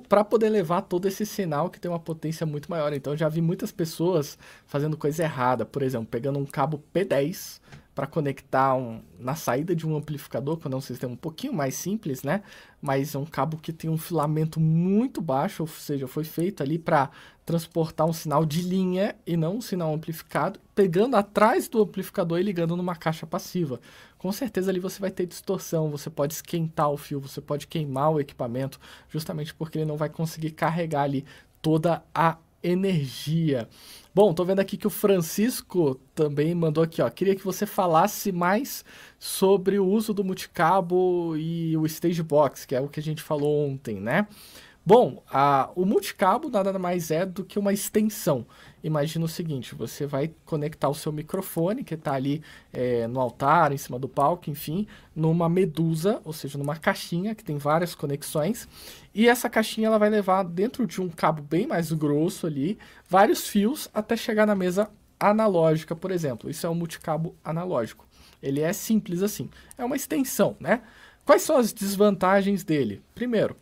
para 0.10 0.24
poder 0.26 0.50
levar 0.50 0.82
todo 0.82 1.08
esse 1.08 1.26
sinal 1.26 1.70
que 1.70 1.80
tem 1.80 1.90
uma 1.90 1.98
potência 1.98 2.46
muito 2.46 2.70
maior. 2.70 2.92
Então, 2.92 3.16
já 3.16 3.30
vi 3.30 3.42
muitas 3.42 3.72
pessoas 3.72 4.38
fazendo 4.68 4.98
coisa 4.98 5.24
errada. 5.24 5.66
Por 5.66 5.82
exemplo, 5.82 6.06
pegando 6.06 6.38
um 6.38 6.46
cabo 6.46 6.84
P10 6.94 7.60
para 7.94 8.08
conectar 8.08 8.76
um, 8.76 9.02
na 9.20 9.36
saída 9.36 9.76
de 9.76 9.88
um 9.88 9.96
amplificador, 9.96 10.58
quando 10.58 10.74
é 10.74 10.78
um 10.78 10.82
sistema 10.82 11.14
um 11.14 11.18
pouquinho 11.18 11.54
mais 11.54 11.76
simples, 11.76 12.24
né? 12.24 12.42
Mas 12.82 13.14
é 13.14 13.20
um 13.20 13.26
cabo 13.26 13.58
que 13.58 13.72
tem 13.72 13.90
um 13.90 13.98
filamento 13.98 14.60
muito 14.60 15.22
baixo, 15.22 15.64
ou 15.64 15.68
seja, 15.68 16.08
foi 16.08 16.24
feito 16.24 16.64
ali 16.64 16.80
para 16.80 17.10
transportar 17.46 18.08
um 18.08 18.14
sinal 18.14 18.46
de 18.46 18.62
linha 18.62 19.16
e 19.28 19.38
não 19.38 19.58
um 19.58 19.62
sinal 19.62 19.94
amplificado, 19.94 20.60
pegando 20.74 21.16
atrás 21.16 21.68
do 21.68 21.82
amplificador 21.82 22.40
e 22.40 22.44
ligando 22.44 22.76
numa 22.76 22.96
caixa 22.96 23.28
passiva. 23.28 23.80
Com 24.18 24.32
certeza 24.32 24.72
ali 24.72 24.80
você 24.80 25.00
vai 25.00 25.12
ter 25.12 25.26
distorção, 25.26 25.92
você 25.92 26.10
pode 26.10 26.34
esquentar 26.34 26.90
o 26.90 26.98
fio, 26.98 27.20
você 27.20 27.42
pode 27.42 27.68
queimar 27.68 28.12
o 28.12 28.20
equipamento, 28.20 28.80
justamente 29.10 29.54
porque 29.54 29.78
ele 29.78 29.86
não 29.86 29.98
vai 29.98 30.10
conseguir 30.10 30.52
carregar 30.52 31.04
ali 31.04 31.26
toda 31.62 32.04
a 32.14 32.38
energia. 32.64 33.68
Bom, 34.16 34.34
tô 34.34 34.46
vendo 34.46 34.60
aqui 34.60 34.78
que 34.78 34.86
o 34.86 34.92
Francisco 34.92 36.00
também 36.14 36.54
mandou 36.54 36.84
aqui, 36.84 37.02
ó. 37.02 37.10
Queria 37.10 37.36
que 37.36 37.44
você 37.44 37.66
falasse 37.66 38.32
mais 38.32 38.86
sobre 39.18 39.80
o 39.80 39.86
uso 39.86 40.14
do 40.14 40.24
multicabo 40.24 41.36
e 41.36 41.76
o 41.76 41.86
stage 41.86 42.22
box, 42.22 42.66
que 42.66 42.76
é 42.76 42.80
o 42.80 42.88
que 42.88 43.00
a 43.00 43.04
gente 43.04 43.24
falou 43.24 43.68
ontem, 43.68 44.00
né? 44.00 44.28
Bom, 44.86 45.24
a, 45.32 45.72
o 45.76 45.86
multicabo 45.86 46.50
nada 46.50 46.78
mais 46.78 47.10
é 47.10 47.26
do 47.26 47.46
que 47.46 47.58
uma 47.58 47.72
extensão. 47.72 48.46
Imagina 48.84 49.24
o 49.24 49.30
seguinte: 49.30 49.74
você 49.74 50.06
vai 50.06 50.34
conectar 50.44 50.90
o 50.90 50.94
seu 50.94 51.10
microfone, 51.10 51.86
que 51.86 51.94
está 51.94 52.14
ali 52.14 52.44
é, 52.74 53.08
no 53.08 53.22
altar, 53.22 53.72
em 53.72 53.78
cima 53.78 53.98
do 53.98 54.10
palco, 54.10 54.50
enfim, 54.50 54.86
numa 55.16 55.48
medusa, 55.48 56.20
ou 56.26 56.34
seja, 56.34 56.58
numa 56.58 56.76
caixinha 56.76 57.34
que 57.34 57.46
tem 57.46 57.58
várias 57.58 57.96
conexões. 57.96 58.68
E 59.16 59.30
essa 59.30 59.50
caixinha 59.50 59.88
ela 59.88 59.98
vai 59.98 60.10
levar 60.10 60.44
dentro 60.44 60.86
de 60.86 61.02
um 61.02 61.08
cabo 61.08 61.42
bem 61.42 61.66
mais 61.66 61.94
grosso 61.94 62.46
ali, 62.46 62.78
vários 63.08 63.48
fios 63.48 63.90
até 63.94 64.18
chegar 64.18 64.46
na 64.46 64.56
mesa 64.56 64.90
analógica, 65.18 65.96
por 65.96 66.12
exemplo. 66.12 66.50
Isso 66.50 66.68
é 66.68 66.70
um 66.70 66.76
multicabo 66.76 67.34
analógico. 67.42 68.06
Ele 68.42 68.60
é 68.60 68.74
simples 68.74 69.24
assim. 69.24 69.50
É 69.78 69.86
uma 69.86 69.96
extensão, 69.96 70.58
né? 70.60 70.82
Quais 71.26 71.44
são 71.44 71.56
as 71.56 71.72
desvantagens 71.72 72.66
dele? 72.66 73.02
Primeiro, 73.16 73.56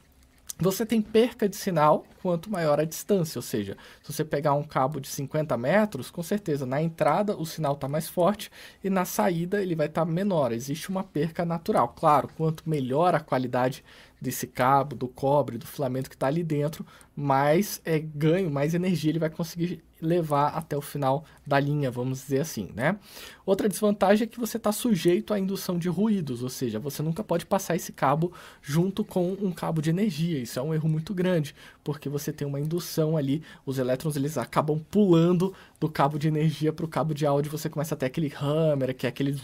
você 0.62 0.86
tem 0.86 1.02
perca 1.02 1.50
de 1.50 1.56
sinal 1.56 2.06
quanto 2.22 2.52
maior 2.52 2.80
a 2.80 2.86
distância, 2.86 3.40
ou 3.40 3.42
seja, 3.42 3.76
se 4.04 4.14
você 4.14 4.24
pegar 4.24 4.54
um 4.54 4.64
cabo 4.64 5.00
de 5.00 5.08
50 5.08 5.58
metros, 5.58 6.12
com 6.12 6.22
certeza 6.22 6.68
na 6.68 6.80
entrada 6.80 7.36
o 7.36 7.46
sinal 7.48 7.74
está 7.74 7.88
mais 7.88 8.08
forte 8.08 8.52
e 8.84 8.90
na 8.90 9.04
saída 9.04 9.62
ele 9.62 9.76
vai 9.76 9.88
estar 9.88 10.06
tá 10.06 10.12
menor, 10.12 10.52
existe 10.52 10.90
uma 10.90 11.04
perca 11.04 11.44
natural. 11.44 11.90
Claro, 11.90 12.30
quanto 12.38 12.70
melhor 12.70 13.16
a 13.16 13.20
qualidade 13.20 13.84
desse 14.22 14.46
cabo, 14.46 14.96
do 14.96 15.08
cobre, 15.08 15.58
do 15.58 15.66
filamento 15.66 16.10
que 16.10 16.16
está 16.16 16.28
ali 16.28 16.44
dentro, 16.44 16.86
mais 17.16 17.82
é, 17.84 17.98
ganho, 17.98 18.52
mais 18.52 18.76
energia 18.76 19.10
ele 19.10 19.20
vai 19.20 19.32
conseguir 19.32 19.84
levar 20.02 20.50
até 20.50 20.76
o 20.76 20.82
final 20.82 21.24
da 21.46 21.60
linha, 21.60 21.92
vamos 21.92 22.22
dizer 22.22 22.40
assim, 22.40 22.70
né? 22.74 22.98
Outra 23.46 23.68
desvantagem 23.68 24.26
é 24.26 24.28
que 24.28 24.40
você 24.40 24.58
está 24.58 24.72
sujeito 24.72 25.34
à 25.34 25.40
indução 25.40 25.78
de 25.78 25.90
ruídos, 25.90 26.42
ou 26.44 26.50
seja, 26.50 26.80
você 26.80 27.02
nunca 27.04 27.24
pode 27.24 27.46
passar 27.46 27.76
esse 27.76 27.92
cabo 27.92 28.32
junto 28.62 29.04
com 29.04 29.34
um 29.34 29.52
cabo 29.52 29.82
de 29.82 29.90
energia. 29.90 30.40
Isso 30.40 30.60
é 30.60 30.62
um 30.62 30.74
erro 30.74 30.88
muito 30.88 31.14
grande, 31.14 31.56
porque 31.84 32.08
você 32.08 32.32
tem 32.32 32.48
uma 32.48 32.60
indução 32.60 33.18
ali, 33.18 33.44
os 33.66 33.78
elétrons 33.78 34.16
eles 34.16 34.38
acabam 34.38 34.80
pulando 34.90 35.54
do 35.80 35.90
cabo 35.90 36.18
de 36.18 36.28
energia 36.28 36.72
para 36.72 36.86
o 36.86 36.88
cabo 36.88 37.14
de 37.14 37.26
áudio, 37.26 37.52
você 37.52 37.70
começa 37.70 37.96
a 37.96 37.98
ter 37.98 38.06
aquele 38.06 38.32
hammer, 38.40 38.96
que 38.96 39.06
é 39.06 39.10
aqueles, 39.10 39.42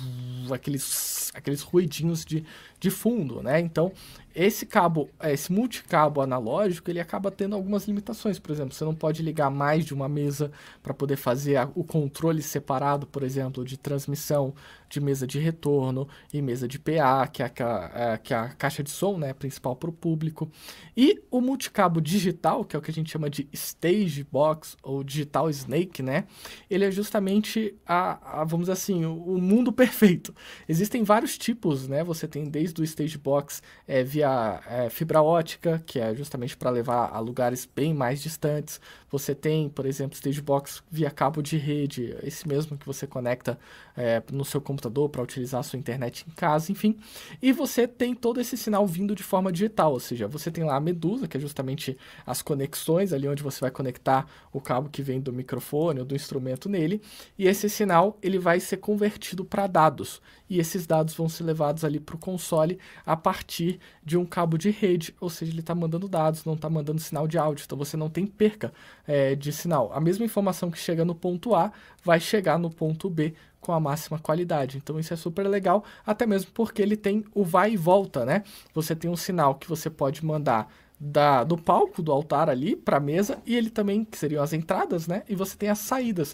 aqueles, 0.51 1.31
aqueles 1.33 1.61
ruidinhos 1.61 2.23
de, 2.23 2.43
de 2.79 2.89
fundo, 2.89 3.41
né? 3.41 3.59
Então, 3.59 3.91
esse 4.37 4.67
cabo, 4.67 5.09
esse 5.23 5.51
multicabo 5.51 6.21
analógico, 6.21 6.91
ele 6.91 6.99
acaba 6.99 7.31
tendo 7.31 7.55
algumas 7.55 7.87
limitações. 7.87 8.37
Por 8.37 8.51
exemplo, 8.51 8.71
você 8.71 8.85
não 8.85 8.93
pode 8.93 9.23
ligar 9.23 9.49
mais 9.49 9.83
de 9.83 9.95
uma 9.95 10.07
mesa 10.07 10.51
para 10.83 10.93
poder 10.93 11.15
fazer 11.15 11.55
a, 11.55 11.67
o 11.73 11.83
controle 11.83 12.43
separado, 12.43 13.07
por 13.07 13.23
exemplo, 13.23 13.65
de 13.65 13.77
transmissão 13.77 14.53
de 14.89 14.99
mesa 14.99 15.27
de 15.27 15.39
retorno 15.39 16.07
e 16.33 16.41
mesa 16.41 16.67
de 16.67 16.79
PA, 16.79 17.27
que 17.27 17.43
é 17.43 17.45
a, 17.45 17.91
é, 17.93 18.17
que 18.17 18.33
é 18.33 18.37
a 18.37 18.49
caixa 18.49 18.83
de 18.83 18.89
som 18.89 19.17
né, 19.17 19.33
principal 19.33 19.75
para 19.75 19.89
o 19.89 19.93
público. 19.93 20.49
E 20.95 21.21
o 21.29 21.41
multicabo 21.41 22.01
digital, 22.01 22.63
que 22.63 22.75
é 22.75 22.79
o 22.79 22.81
que 22.81 22.91
a 22.91 22.93
gente 22.93 23.11
chama 23.11 23.29
de 23.29 23.47
Stage 23.53 24.23
Box 24.23 24.75
ou 24.81 25.03
Digital 25.03 25.49
Snake, 25.49 26.01
né? 26.01 26.25
Ele 26.69 26.85
é 26.85 26.91
justamente 26.91 27.75
a, 27.85 28.41
a 28.41 28.43
vamos 28.43 28.65
dizer 28.65 28.73
assim, 28.73 29.05
o, 29.05 29.13
o, 29.13 29.41
mundo 29.41 29.71
perfeito. 29.73 30.33
Existem 30.67 31.03
vários 31.03 31.37
tipos, 31.37 31.87
né? 31.87 32.03
Você 32.03 32.27
tem 32.27 32.45
desde 32.45 32.81
o 32.81 32.83
Stage 32.83 33.17
Box 33.17 33.61
é, 33.87 34.03
via 34.03 34.61
é, 34.67 34.89
fibra 34.89 35.21
ótica, 35.21 35.81
que 35.85 35.99
é 35.99 36.15
justamente 36.15 36.55
para 36.57 36.69
levar 36.69 37.09
a 37.11 37.19
lugares 37.19 37.67
bem 37.75 37.93
mais 37.93 38.21
distantes. 38.21 38.79
Você 39.09 39.33
tem, 39.33 39.69
por 39.69 39.85
exemplo, 39.85 40.15
Stage 40.15 40.41
Box 40.41 40.81
via 40.89 41.09
cabo 41.09 41.41
de 41.41 41.57
rede, 41.57 42.15
esse 42.23 42.47
mesmo 42.47 42.77
que 42.77 42.85
você 42.85 43.07
conecta 43.07 43.57
é, 43.97 44.21
no 44.31 44.45
seu 44.45 44.61
computador 44.61 45.09
para 45.09 45.23
utilizar 45.23 45.59
a 45.59 45.63
sua 45.63 45.79
internet 45.79 46.23
em 46.27 46.31
casa, 46.31 46.71
enfim. 46.71 46.97
E 47.41 47.51
você 47.51 47.87
tem 47.87 48.13
todo 48.13 48.39
esse 48.39 48.55
sinal 48.55 48.85
vindo 48.85 49.15
de 49.15 49.23
forma 49.23 49.51
digital, 49.51 49.93
ou 49.93 49.99
seja, 49.99 50.27
você 50.27 50.51
tem 50.51 50.63
lá 50.63 50.75
a 50.75 50.79
Medusa, 50.79 51.27
que 51.27 51.35
é 51.35 51.39
justamente 51.39 51.97
as 52.25 52.43
conexões 52.43 53.11
ali 53.11 53.27
onde 53.27 53.41
você 53.41 53.59
vai 53.59 53.71
conectar 53.71 54.27
o 54.53 54.61
cabo 54.61 54.89
que 54.89 55.01
vem 55.01 55.19
do 55.19 55.33
microfone 55.33 55.99
ou 55.99 56.05
do 56.05 56.15
instrumento 56.15 56.69
nele, 56.69 57.01
e 57.37 57.47
esse 57.47 57.67
sinal 57.67 58.17
ele 58.21 58.37
vai 58.37 58.59
ser 58.59 58.77
convertido 58.77 59.43
para 59.43 59.65
dados, 59.65 60.21
e 60.47 60.59
esses 60.59 60.85
dados 60.85 61.15
vão 61.15 61.27
ser 61.27 61.43
levados 61.43 61.83
ali 61.83 61.99
para 61.99 62.15
o 62.15 62.19
console 62.19 62.77
a 63.05 63.17
partir 63.17 63.79
de 64.03 64.15
um 64.15 64.25
cabo 64.25 64.57
de 64.57 64.69
rede, 64.69 65.15
ou 65.19 65.29
seja, 65.29 65.51
ele 65.51 65.61
está 65.61 65.73
mandando 65.73 66.07
dados, 66.07 66.45
não 66.45 66.53
está 66.53 66.69
mandando 66.69 67.01
sinal 67.01 67.27
de 67.27 67.37
áudio, 67.37 67.63
então 67.65 67.77
você 67.77 67.97
não 67.97 68.09
tem 68.09 68.27
perca 68.27 68.71
é, 69.07 69.35
de 69.35 69.51
sinal. 69.51 69.91
A 69.91 69.99
mesma 69.99 70.23
informação 70.23 70.69
que 70.69 70.77
chega 70.77 71.03
no 71.03 71.15
ponto 71.15 71.55
A 71.55 71.71
vai 72.03 72.19
chegar 72.19 72.59
no 72.59 72.69
ponto 72.69 73.09
B 73.09 73.33
com 73.67 73.73
a 73.73 73.81
máxima 73.81 74.17
qualidade. 74.17 74.77
Então 74.77 74.97
isso 74.97 75.13
é 75.13 75.17
super 75.17 75.45
legal, 75.45 75.83
até 76.05 76.25
mesmo 76.25 76.49
porque 76.53 76.81
ele 76.81 76.95
tem 76.95 77.25
o 77.35 77.43
vai 77.43 77.73
e 77.73 77.77
volta, 77.77 78.23
né? 78.23 78.45
Você 78.73 78.95
tem 78.95 79.11
um 79.11 79.17
sinal 79.17 79.55
que 79.55 79.67
você 79.67 79.89
pode 79.89 80.25
mandar 80.25 80.71
da, 80.97 81.43
do 81.43 81.57
palco 81.57 82.01
do 82.01 82.13
altar 82.13 82.49
ali 82.49 82.77
para 82.77 82.95
a 82.95 83.01
mesa 83.01 83.39
e 83.45 83.57
ele 83.57 83.69
também 83.69 84.05
que 84.05 84.17
seriam 84.17 84.41
as 84.41 84.53
entradas, 84.53 85.05
né? 85.05 85.23
E 85.27 85.35
você 85.35 85.57
tem 85.57 85.67
as 85.67 85.79
saídas. 85.79 86.33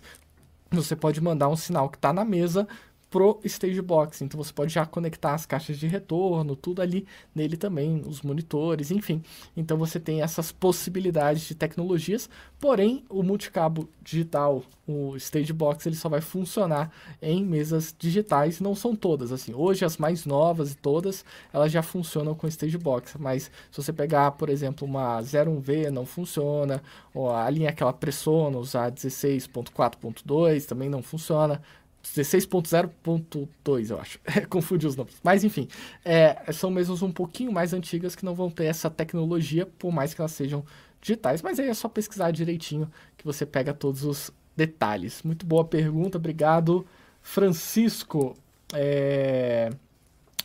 Você 0.70 0.96
pode 0.96 1.20
mandar 1.20 1.50
um 1.50 1.56
sinal 1.56 1.90
que 1.90 1.98
está 1.98 2.14
na 2.14 2.24
mesa 2.24 2.68
pro 3.14 3.40
Stage 3.46 3.80
Box. 3.80 4.24
Então 4.24 4.44
você 4.44 4.52
pode 4.52 4.74
já 4.74 4.88
conectar 4.88 5.36
as 5.36 5.46
caixas 5.46 5.78
de 5.78 5.86
retorno, 5.86 6.56
tudo 6.56 6.82
ali 6.82 7.06
nele 7.36 7.56
também, 7.56 8.02
os 8.08 8.24
monitores, 8.24 8.90
enfim. 8.90 9.22
Então 9.56 9.78
você 9.78 10.00
tem 10.00 10.24
essas 10.24 10.52
possibilidades 10.52 11.44
de 11.44 11.54
tecnologias, 11.54 12.28
porém 12.60 13.06
o 13.08 13.22
multicabo 13.22 13.88
digital, 14.02 14.64
o 14.88 15.16
Stage 15.16 15.54
Box, 15.54 15.86
ele 15.86 15.96
só 15.96 16.10
vai 16.10 16.22
funcionar 16.22 16.92
em 17.22 17.46
mesas 17.46 17.96
digitais, 17.98 18.60
não 18.60 18.74
são 18.74 18.96
todas 18.96 19.32
assim. 19.32 19.54
Hoje 19.54 19.86
as 19.86 19.98
mais 19.98 20.26
novas 20.26 20.72
e 20.72 20.76
todas, 20.76 21.24
elas 21.54 21.72
já 21.72 21.84
funcionam 21.84 22.34
com 22.34 22.48
Stage 22.48 22.80
Box, 22.80 23.16
mas 23.20 23.44
se 23.70 23.78
você 23.78 23.94
pegar, 23.94 24.32
por 24.32 24.50
exemplo, 24.50 24.88
uma 24.88 25.22
01V 25.22 25.92
não 25.92 26.08
funciona, 26.08 26.82
ou 27.14 27.30
a 27.30 27.48
linha 27.48 27.70
aquela 27.70 27.94
Pressonos, 27.94 28.76
a 28.76 28.92
16.4.2 28.92 30.66
também 30.66 30.90
não 30.90 31.04
funciona. 31.04 31.62
16.0.2, 32.04 33.90
eu 33.90 34.00
acho. 34.00 34.20
Confundi 34.50 34.86
os 34.86 34.96
nomes. 34.96 35.16
Mas, 35.24 35.44
enfim, 35.44 35.68
é, 36.04 36.52
são 36.52 36.70
mesas 36.70 37.02
um 37.02 37.12
pouquinho 37.12 37.52
mais 37.52 37.74
antigas 37.74 38.16
que 38.16 38.26
não 38.26 38.36
vão 38.36 38.50
ter 38.50 38.66
essa 38.66 38.90
tecnologia, 38.90 39.66
por 39.66 39.92
mais 39.92 40.14
que 40.14 40.22
elas 40.22 40.34
sejam 40.34 40.66
digitais. 41.02 41.42
Mas 41.42 41.60
aí 41.60 41.70
é 41.70 41.74
só 41.74 41.88
pesquisar 41.88 42.32
direitinho 42.32 42.92
que 43.18 43.26
você 43.26 43.46
pega 43.46 43.74
todos 43.74 44.04
os 44.04 44.32
detalhes. 44.56 45.24
Muito 45.24 45.46
boa 45.46 45.64
pergunta, 45.64 46.18
obrigado, 46.18 46.86
Francisco. 47.22 48.36
É... 48.74 49.70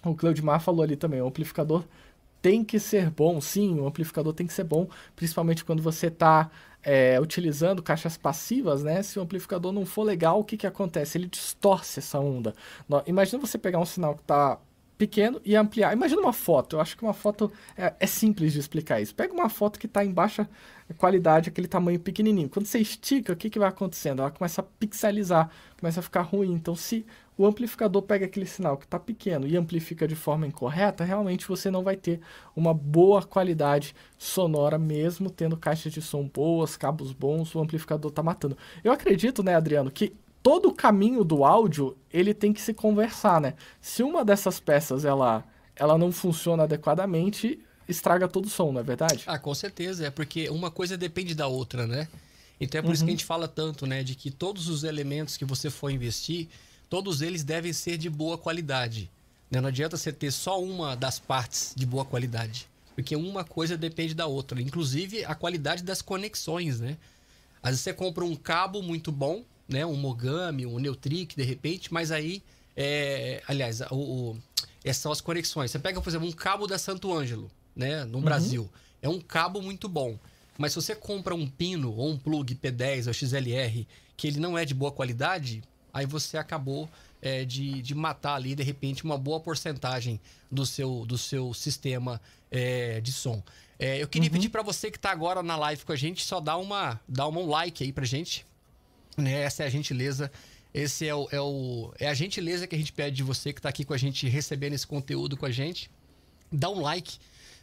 O 0.04 0.14
Claudimar 0.14 0.60
falou 0.60 0.82
ali 0.82 0.96
também, 0.96 1.20
o 1.20 1.26
amplificador 1.26 1.84
tem 2.40 2.64
que 2.64 2.78
ser 2.78 3.10
bom, 3.10 3.40
sim, 3.40 3.80
o 3.80 3.86
amplificador 3.86 4.32
tem 4.32 4.46
que 4.46 4.52
ser 4.52 4.62
bom, 4.62 4.88
principalmente 5.16 5.64
quando 5.64 5.82
você 5.82 6.06
está 6.06 6.48
é, 6.82 7.20
utilizando 7.20 7.82
caixas 7.82 8.16
passivas, 8.16 8.82
né? 8.82 9.02
Se 9.02 9.18
o 9.18 9.22
amplificador 9.22 9.72
não 9.72 9.84
for 9.84 10.04
legal, 10.04 10.40
o 10.40 10.44
que, 10.44 10.56
que 10.56 10.66
acontece? 10.66 11.18
Ele 11.18 11.26
distorce 11.26 11.98
essa 11.98 12.18
onda. 12.18 12.54
Imagina 13.06 13.38
você 13.38 13.58
pegar 13.58 13.78
um 13.78 13.86
sinal 13.86 14.14
que 14.14 14.22
está 14.22 14.58
pequeno 14.98 15.40
e 15.44 15.54
ampliar. 15.54 15.92
Imagina 15.92 16.20
uma 16.20 16.32
foto. 16.32 16.76
Eu 16.76 16.80
acho 16.80 16.96
que 16.96 17.02
uma 17.02 17.14
foto 17.14 17.50
é, 17.76 17.94
é 18.00 18.06
simples 18.06 18.52
de 18.52 18.58
explicar 18.58 19.00
isso. 19.00 19.14
Pega 19.14 19.32
uma 19.32 19.48
foto 19.48 19.78
que 19.78 19.86
está 19.86 20.04
em 20.04 20.10
baixa 20.10 20.48
qualidade, 20.96 21.48
aquele 21.48 21.68
tamanho 21.68 22.00
pequenininho. 22.00 22.48
Quando 22.48 22.66
você 22.66 22.78
estica, 22.78 23.32
o 23.32 23.36
que, 23.36 23.48
que 23.48 23.58
vai 23.58 23.68
acontecendo? 23.68 24.20
Ela 24.20 24.30
começa 24.30 24.60
a 24.60 24.64
pixelizar, 24.64 25.50
começa 25.78 26.00
a 26.00 26.02
ficar 26.02 26.22
ruim. 26.22 26.52
Então, 26.52 26.74
se 26.74 27.06
o 27.38 27.46
amplificador 27.46 28.02
pega 28.02 28.26
aquele 28.26 28.44
sinal 28.46 28.76
que 28.76 28.84
está 28.84 28.98
pequeno 28.98 29.46
e 29.46 29.56
amplifica 29.56 30.08
de 30.08 30.16
forma 30.16 30.44
incorreta, 30.44 31.04
realmente 31.04 31.46
você 31.46 31.70
não 31.70 31.84
vai 31.84 31.96
ter 31.96 32.20
uma 32.54 32.74
boa 32.74 33.22
qualidade 33.22 33.94
sonora, 34.18 34.76
mesmo 34.76 35.30
tendo 35.30 35.56
caixas 35.56 35.92
de 35.92 36.02
som 36.02 36.24
boas, 36.26 36.76
cabos 36.76 37.12
bons, 37.12 37.54
o 37.54 37.60
amplificador 37.60 38.10
está 38.10 38.24
matando. 38.24 38.58
Eu 38.82 38.90
acredito, 38.90 39.44
né, 39.44 39.54
Adriano, 39.54 39.88
que 39.88 40.12
todo 40.42 40.68
o 40.68 40.74
caminho 40.74 41.22
do 41.22 41.44
áudio 41.44 41.96
ele 42.12 42.34
tem 42.34 42.52
que 42.52 42.60
se 42.60 42.74
conversar, 42.74 43.40
né? 43.40 43.54
Se 43.80 44.02
uma 44.02 44.24
dessas 44.24 44.58
peças 44.58 45.04
ela, 45.04 45.44
ela 45.76 45.96
não 45.96 46.10
funciona 46.10 46.64
adequadamente, 46.64 47.60
estraga 47.88 48.26
todo 48.26 48.46
o 48.46 48.50
som, 48.50 48.72
não 48.72 48.80
é 48.80 48.84
verdade? 48.84 49.22
Ah, 49.28 49.38
com 49.38 49.54
certeza, 49.54 50.06
é 50.06 50.10
porque 50.10 50.48
uma 50.48 50.72
coisa 50.72 50.96
depende 50.96 51.36
da 51.36 51.46
outra, 51.46 51.86
né? 51.86 52.08
Então 52.60 52.80
é 52.80 52.82
por 52.82 52.88
uhum. 52.88 52.94
isso 52.94 53.04
que 53.04 53.10
a 53.10 53.12
uhum. 53.12 53.16
gente 53.16 53.24
fala 53.24 53.46
tanto, 53.46 53.86
né, 53.86 54.02
de 54.02 54.16
que 54.16 54.32
todos 54.32 54.68
os 54.68 54.82
elementos 54.82 55.36
que 55.36 55.44
você 55.44 55.70
for 55.70 55.90
investir, 55.90 56.48
todos 56.88 57.22
eles 57.22 57.44
devem 57.44 57.72
ser 57.72 57.96
de 57.98 58.08
boa 58.08 58.38
qualidade. 58.38 59.10
Né? 59.50 59.60
Não 59.60 59.68
adianta 59.68 59.96
você 59.96 60.12
ter 60.12 60.30
só 60.30 60.62
uma 60.62 60.94
das 60.94 61.18
partes 61.18 61.72
de 61.76 61.86
boa 61.86 62.04
qualidade, 62.04 62.68
porque 62.94 63.14
uma 63.16 63.44
coisa 63.44 63.76
depende 63.76 64.14
da 64.14 64.26
outra, 64.26 64.60
inclusive 64.60 65.24
a 65.24 65.34
qualidade 65.34 65.82
das 65.82 66.02
conexões, 66.02 66.80
né? 66.80 66.96
Às 67.62 67.70
vezes 67.70 67.82
você 67.82 67.92
compra 67.92 68.24
um 68.24 68.36
cabo 68.36 68.82
muito 68.82 69.10
bom, 69.10 69.42
né? 69.68 69.84
Um 69.84 69.96
Mogami, 69.96 70.64
um 70.64 70.78
Neutric, 70.78 71.34
de 71.36 71.42
repente, 71.42 71.92
mas 71.92 72.10
aí, 72.10 72.42
é, 72.76 73.42
aliás, 73.48 73.80
o, 73.90 73.96
o, 73.96 74.38
essas 74.84 75.02
são 75.02 75.12
as 75.12 75.20
conexões. 75.20 75.70
Você 75.70 75.78
pega, 75.78 76.00
por 76.00 76.08
exemplo, 76.08 76.28
um 76.28 76.32
cabo 76.32 76.66
da 76.66 76.78
Santo 76.78 77.12
Ângelo, 77.12 77.50
né? 77.74 78.04
No 78.04 78.18
uhum. 78.18 78.24
Brasil. 78.24 78.70
É 79.02 79.08
um 79.08 79.20
cabo 79.20 79.60
muito 79.60 79.88
bom. 79.88 80.18
Mas 80.56 80.72
se 80.72 80.76
você 80.76 80.94
compra 80.94 81.34
um 81.34 81.46
pino 81.46 81.94
ou 81.94 82.10
um 82.10 82.18
plug 82.18 82.54
P10 82.54 83.06
ou 83.06 83.12
XLR 83.12 83.86
que 84.16 84.26
ele 84.26 84.40
não 84.40 84.58
é 84.58 84.64
de 84.64 84.74
boa 84.74 84.90
qualidade, 84.90 85.62
aí 85.92 86.06
você 86.06 86.36
acabou 86.36 86.88
é, 87.20 87.44
de, 87.44 87.82
de 87.82 87.94
matar 87.94 88.34
ali, 88.34 88.54
de 88.54 88.62
repente, 88.62 89.04
uma 89.04 89.18
boa 89.18 89.40
porcentagem 89.40 90.20
do 90.50 90.64
seu, 90.64 91.04
do 91.06 91.18
seu 91.18 91.52
sistema 91.52 92.20
é, 92.50 93.00
de 93.00 93.12
som. 93.12 93.42
É, 93.78 94.02
eu 94.02 94.08
queria 94.08 94.28
uhum. 94.28 94.34
pedir 94.34 94.48
para 94.48 94.62
você 94.62 94.90
que 94.90 94.96
está 94.96 95.10
agora 95.10 95.42
na 95.42 95.56
live 95.56 95.84
com 95.84 95.92
a 95.92 95.96
gente, 95.96 96.24
só 96.24 96.40
dar 96.40 96.56
uma, 96.56 97.00
dar 97.08 97.28
uma 97.28 97.40
um 97.40 97.48
like 97.48 97.84
aí 97.84 97.92
pra 97.92 98.04
gente. 98.04 98.44
Né? 99.16 99.42
Essa 99.42 99.64
é 99.64 99.66
a 99.66 99.70
gentileza. 99.70 100.30
Esse 100.74 101.06
é, 101.06 101.14
o, 101.14 101.28
é, 101.30 101.40
o, 101.40 101.92
é 101.98 102.08
a 102.08 102.14
gentileza 102.14 102.66
que 102.66 102.74
a 102.74 102.78
gente 102.78 102.92
pede 102.92 103.16
de 103.16 103.22
você 103.22 103.52
que 103.52 103.58
está 103.58 103.68
aqui 103.68 103.84
com 103.84 103.94
a 103.94 103.98
gente, 103.98 104.28
recebendo 104.28 104.74
esse 104.74 104.86
conteúdo 104.86 105.36
com 105.36 105.46
a 105.46 105.50
gente. 105.50 105.90
Dá 106.50 106.68
um 106.68 106.80
like 106.80 107.18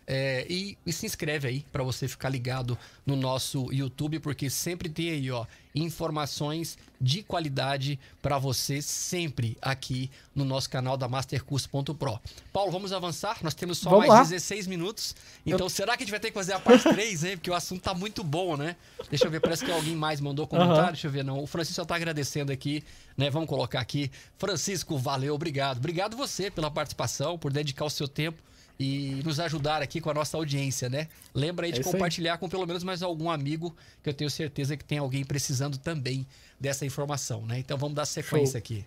é, 0.07 0.45
e, 0.47 0.77
e, 0.85 0.93
se 0.93 1.05
inscreve 1.05 1.47
aí 1.47 1.65
para 1.71 1.83
você 1.83 2.07
ficar 2.07 2.29
ligado 2.29 2.77
no 3.05 3.15
nosso 3.15 3.71
YouTube, 3.71 4.19
porque 4.19 4.49
sempre 4.49 4.87
tem 4.87 5.09
aí, 5.09 5.31
ó, 5.31 5.45
informações 5.73 6.77
de 7.01 7.23
qualidade 7.23 7.99
para 8.21 8.37
você 8.37 8.81
sempre 8.81 9.57
aqui 9.61 10.09
no 10.33 10.45
nosso 10.45 10.69
canal 10.69 10.95
da 10.95 11.07
Mastercurso.pro. 11.07 12.19
Paulo, 12.53 12.71
vamos 12.71 12.93
avançar? 12.93 13.39
Nós 13.41 13.55
temos 13.55 13.79
só 13.79 13.89
vamos 13.89 14.07
mais 14.07 14.19
lá. 14.19 14.23
16 14.23 14.67
minutos. 14.67 15.15
Então, 15.45 15.65
Eu... 15.65 15.69
será 15.69 15.97
que 15.97 16.03
a 16.03 16.05
gente 16.05 16.11
vai 16.11 16.19
ter 16.19 16.27
que 16.27 16.35
fazer 16.35 16.53
a 16.53 16.59
parte 16.59 16.83
3, 16.87 17.23
hein? 17.23 17.37
Porque 17.37 17.49
o 17.49 17.55
assunto 17.55 17.81
tá 17.81 17.93
muito 17.93 18.23
bom, 18.23 18.55
né? 18.55 18.75
Deixa 19.09 19.25
eu 19.25 19.31
ver, 19.31 19.39
parece 19.39 19.65
que 19.65 19.71
alguém 19.71 19.95
mais 19.95 20.21
mandou 20.21 20.45
comentário. 20.47 20.83
Uhum. 20.83 20.91
Deixa 20.91 21.07
eu 21.07 21.11
ver, 21.11 21.23
não. 21.23 21.41
O 21.41 21.47
Francisco 21.47 21.75
só 21.75 21.85
tá 21.85 21.95
agradecendo 21.95 22.51
aqui, 22.51 22.83
né? 23.17 23.29
Vamos 23.29 23.49
colocar 23.49 23.79
aqui. 23.79 24.11
Francisco, 24.37 24.97
valeu, 24.97 25.33
obrigado. 25.33 25.77
Obrigado 25.77 26.15
você 26.15 26.51
pela 26.51 26.69
participação, 26.69 27.37
por 27.37 27.51
dedicar 27.51 27.85
o 27.85 27.89
seu 27.89 28.07
tempo 28.07 28.37
e 28.79 29.21
nos 29.23 29.39
ajudar 29.39 29.81
aqui 29.81 30.01
com 30.01 30.09
a 30.09 30.13
nossa 30.13 30.37
audiência, 30.37 30.89
né? 30.89 31.07
Lembra 31.33 31.65
aí 31.65 31.71
de 31.71 31.81
é 31.81 31.83
compartilhar 31.83 32.33
aí. 32.33 32.39
com 32.39 32.49
pelo 32.49 32.65
menos 32.65 32.83
mais 32.83 33.01
algum 33.01 33.29
amigo, 33.29 33.75
que 34.03 34.09
eu 34.09 34.13
tenho 34.13 34.29
certeza 34.29 34.75
que 34.75 34.83
tem 34.83 34.97
alguém 34.97 35.23
precisando 35.23 35.77
também 35.77 36.27
dessa 36.59 36.85
informação, 36.85 37.45
né? 37.45 37.59
Então 37.59 37.77
vamos 37.77 37.95
dar 37.95 38.05
sequência 38.05 38.53
Show. 38.53 38.59
aqui. 38.59 38.85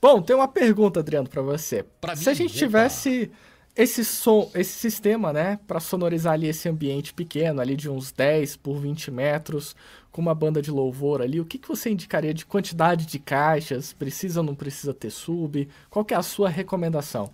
Bom, 0.00 0.20
tem 0.22 0.36
uma 0.36 0.48
pergunta, 0.48 1.00
Adriano, 1.00 1.28
para 1.28 1.42
você. 1.42 1.84
Pra 2.00 2.14
Se 2.14 2.26
mim, 2.26 2.30
a 2.30 2.34
gente 2.34 2.54
tivesse 2.54 3.30
esse 3.74 4.04
som, 4.04 4.50
esse 4.54 4.72
sistema, 4.72 5.32
né, 5.32 5.58
para 5.66 5.80
sonorizar 5.80 6.32
ali 6.32 6.48
esse 6.48 6.68
ambiente 6.68 7.12
pequeno, 7.12 7.60
ali 7.60 7.76
de 7.76 7.90
uns 7.90 8.10
10 8.10 8.56
por 8.56 8.78
20 8.78 9.10
metros, 9.10 9.76
com 10.10 10.22
uma 10.22 10.34
banda 10.34 10.62
de 10.62 10.70
louvor 10.70 11.20
ali, 11.20 11.40
o 11.40 11.44
que, 11.44 11.58
que 11.58 11.68
você 11.68 11.90
indicaria 11.90 12.32
de 12.32 12.46
quantidade 12.46 13.04
de 13.04 13.18
caixas? 13.18 13.92
Precisa 13.92 14.40
ou 14.40 14.46
não 14.46 14.54
precisa 14.54 14.94
ter 14.94 15.10
sub? 15.10 15.68
Qual 15.90 16.04
que 16.04 16.14
é 16.14 16.16
a 16.16 16.22
sua 16.22 16.48
recomendação? 16.48 17.30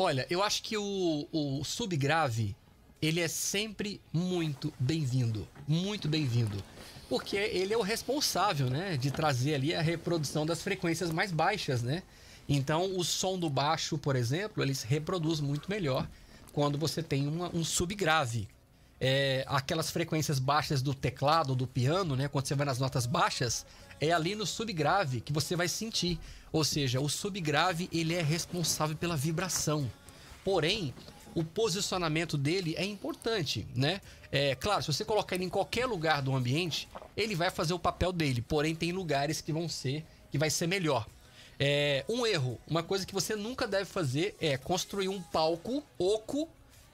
Olha, 0.00 0.24
eu 0.30 0.44
acho 0.44 0.62
que 0.62 0.76
o, 0.76 1.26
o 1.32 1.64
subgrave, 1.64 2.54
ele 3.02 3.18
é 3.18 3.26
sempre 3.26 4.00
muito 4.12 4.72
bem-vindo. 4.78 5.44
Muito 5.66 6.06
bem-vindo. 6.06 6.62
Porque 7.08 7.36
ele 7.36 7.74
é 7.74 7.76
o 7.76 7.82
responsável, 7.82 8.70
né? 8.70 8.96
De 8.96 9.10
trazer 9.10 9.56
ali 9.56 9.74
a 9.74 9.82
reprodução 9.82 10.46
das 10.46 10.62
frequências 10.62 11.10
mais 11.10 11.32
baixas, 11.32 11.82
né? 11.82 12.04
Então, 12.48 12.96
o 12.96 13.02
som 13.02 13.36
do 13.36 13.50
baixo, 13.50 13.98
por 13.98 14.14
exemplo, 14.14 14.62
ele 14.62 14.72
se 14.72 14.86
reproduz 14.86 15.40
muito 15.40 15.68
melhor 15.68 16.08
quando 16.52 16.78
você 16.78 17.02
tem 17.02 17.26
uma, 17.26 17.50
um 17.52 17.64
subgrave. 17.64 18.48
É, 19.00 19.44
aquelas 19.48 19.90
frequências 19.90 20.38
baixas 20.38 20.80
do 20.80 20.94
teclado, 20.94 21.56
do 21.56 21.66
piano, 21.66 22.14
né? 22.14 22.28
Quando 22.28 22.46
você 22.46 22.54
vai 22.54 22.66
nas 22.66 22.78
notas 22.78 23.04
baixas, 23.04 23.66
é 24.00 24.12
ali 24.12 24.34
no 24.34 24.46
subgrave 24.46 25.20
que 25.20 25.32
você 25.32 25.56
vai 25.56 25.68
sentir. 25.68 26.18
Ou 26.52 26.64
seja, 26.64 27.00
o 27.00 27.08
subgrave 27.08 27.88
ele 27.92 28.14
é 28.14 28.22
responsável 28.22 28.96
pela 28.96 29.16
vibração. 29.16 29.90
Porém, 30.44 30.94
o 31.34 31.44
posicionamento 31.44 32.38
dele 32.38 32.74
é 32.76 32.84
importante, 32.84 33.66
né? 33.74 34.00
É 34.30 34.54
claro, 34.54 34.82
se 34.82 34.92
você 34.92 35.04
colocar 35.04 35.36
ele 35.36 35.44
em 35.44 35.48
qualquer 35.48 35.86
lugar 35.86 36.22
do 36.22 36.34
ambiente, 36.34 36.88
ele 37.16 37.34
vai 37.34 37.50
fazer 37.50 37.74
o 37.74 37.78
papel 37.78 38.12
dele. 38.12 38.42
Porém, 38.42 38.74
tem 38.74 38.92
lugares 38.92 39.40
que 39.40 39.52
vão 39.52 39.68
ser 39.68 40.04
que 40.30 40.38
vai 40.38 40.50
ser 40.50 40.66
melhor. 40.66 41.06
É, 41.58 42.04
um 42.08 42.26
erro, 42.26 42.58
uma 42.68 42.82
coisa 42.82 43.04
que 43.04 43.12
você 43.12 43.34
nunca 43.34 43.66
deve 43.66 43.84
fazer 43.84 44.36
é 44.40 44.56
construir 44.56 45.08
um 45.08 45.20
palco 45.20 45.82
oco, 45.98 46.48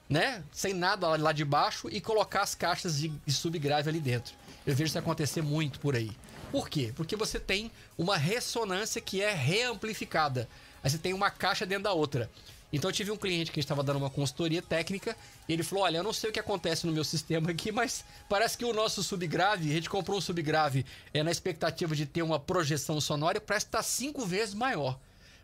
né? 0.09 0.43
Sem 0.53 0.73
nada 0.73 1.09
lá 1.17 1.33
de 1.33 1.45
baixo 1.45 1.89
e 1.91 2.01
colocar 2.01 2.43
as 2.43 2.55
caixas 2.55 2.99
de, 2.99 3.09
de 3.09 3.33
subgrave 3.33 3.89
ali 3.89 4.01
dentro. 4.01 4.35
Eu 4.67 4.75
vejo 4.75 4.89
isso 4.89 4.99
acontecer 4.99 5.43
muito 5.43 5.79
por 5.81 5.95
aí. 5.95 6.13
Por 6.55 6.69
quê? 6.69 6.93
Porque 6.95 7.17
você 7.17 7.41
tem 7.41 7.69
uma 7.99 8.17
ressonância 8.17 9.01
que 9.01 9.21
é 9.21 9.35
reamplificada. 9.35 10.49
Aí 10.85 10.89
você 10.89 10.97
tem 10.97 11.13
uma 11.13 11.29
caixa 11.29 11.67
dentro 11.67 11.83
da 11.83 11.93
outra. 11.93 12.31
Então 12.73 12.91
eu 12.91 12.95
tive 12.95 13.11
um 13.11 13.17
cliente 13.17 13.51
que 13.51 13.59
estava 13.59 13.83
dando 13.83 13.97
uma 13.97 14.09
consultoria 14.09 14.63
técnica 14.63 15.17
e 15.49 15.53
ele 15.53 15.65
falou: 15.65 15.83
Olha, 15.83 15.97
eu 15.97 16.05
não 16.05 16.13
sei 16.13 16.31
o 16.31 16.33
que 16.33 16.39
acontece 16.39 16.87
no 16.87 16.93
meu 16.93 17.03
sistema 17.03 17.51
aqui, 17.51 17.73
mas 17.75 18.05
parece 18.29 18.57
que 18.57 18.65
o 18.65 18.73
nosso 18.73 19.03
subgrave, 19.03 19.69
a 19.69 19.75
gente 19.75 19.91
comprou 19.91 20.17
um 20.17 20.21
subgrave 20.21 20.87
é, 21.13 21.25
na 21.25 21.33
expectativa 21.33 21.93
de 21.97 22.07
ter 22.07 22.23
uma 22.23 22.39
projeção 22.39 23.01
sonora, 23.01 23.41
parece 23.41 23.67
que 23.67 23.71
está 23.71 23.83
cinco 23.83 24.25
vezes 24.25 24.55
maior. 24.55 24.97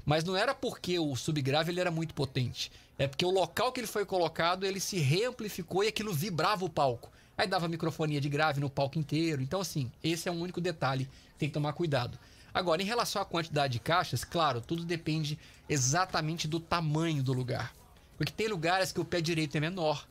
Mas 0.07 0.23
não 0.23 0.37
era 0.37 0.55
porque 0.55 0.97
o 1.01 1.17
subgrave 1.17 1.73
ele 1.73 1.81
era 1.81 1.91
muito 1.91 2.15
potente. 2.15 2.71
É 2.97 3.09
porque 3.09 3.25
o 3.25 3.31
local 3.31 3.73
que 3.73 3.81
ele 3.81 3.89
foi 3.89 4.05
colocado, 4.05 4.65
ele 4.65 4.79
se 4.79 5.01
reamplificou 5.01 5.83
e 5.83 5.89
aquilo 5.89 6.15
vibrava 6.15 6.65
o 6.65 6.71
palco. 6.71 7.11
Aí 7.41 7.47
dava 7.47 7.67
microfonia 7.69 8.21
de 8.21 8.29
grave 8.29 8.61
no 8.61 8.69
palco 8.69 8.99
inteiro. 8.99 9.41
Então, 9.41 9.63
assim, 9.63 9.91
esse 10.05 10.29
é 10.29 10.33
um 10.33 10.43
único 10.43 10.61
detalhe 10.61 11.09
tem 11.39 11.49
que 11.49 11.55
tomar 11.55 11.73
cuidado. 11.73 12.19
Agora, 12.53 12.83
em 12.83 12.85
relação 12.85 13.23
à 13.23 13.25
quantidade 13.25 13.73
de 13.73 13.79
caixas, 13.79 14.25
claro, 14.25 14.61
tudo 14.61 14.85
depende 14.85 15.39
exatamente 15.67 16.47
do 16.47 16.61
tamanho 16.61 17.23
do 17.23 17.33
lugar. 17.33 17.73
Porque 18.19 18.31
tem 18.31 18.47
lugares 18.47 18.93
que 18.93 19.01
o 19.01 19.07
pé 19.07 19.23
direito 19.23 19.57
é 19.57 19.61
menor, 19.61 20.07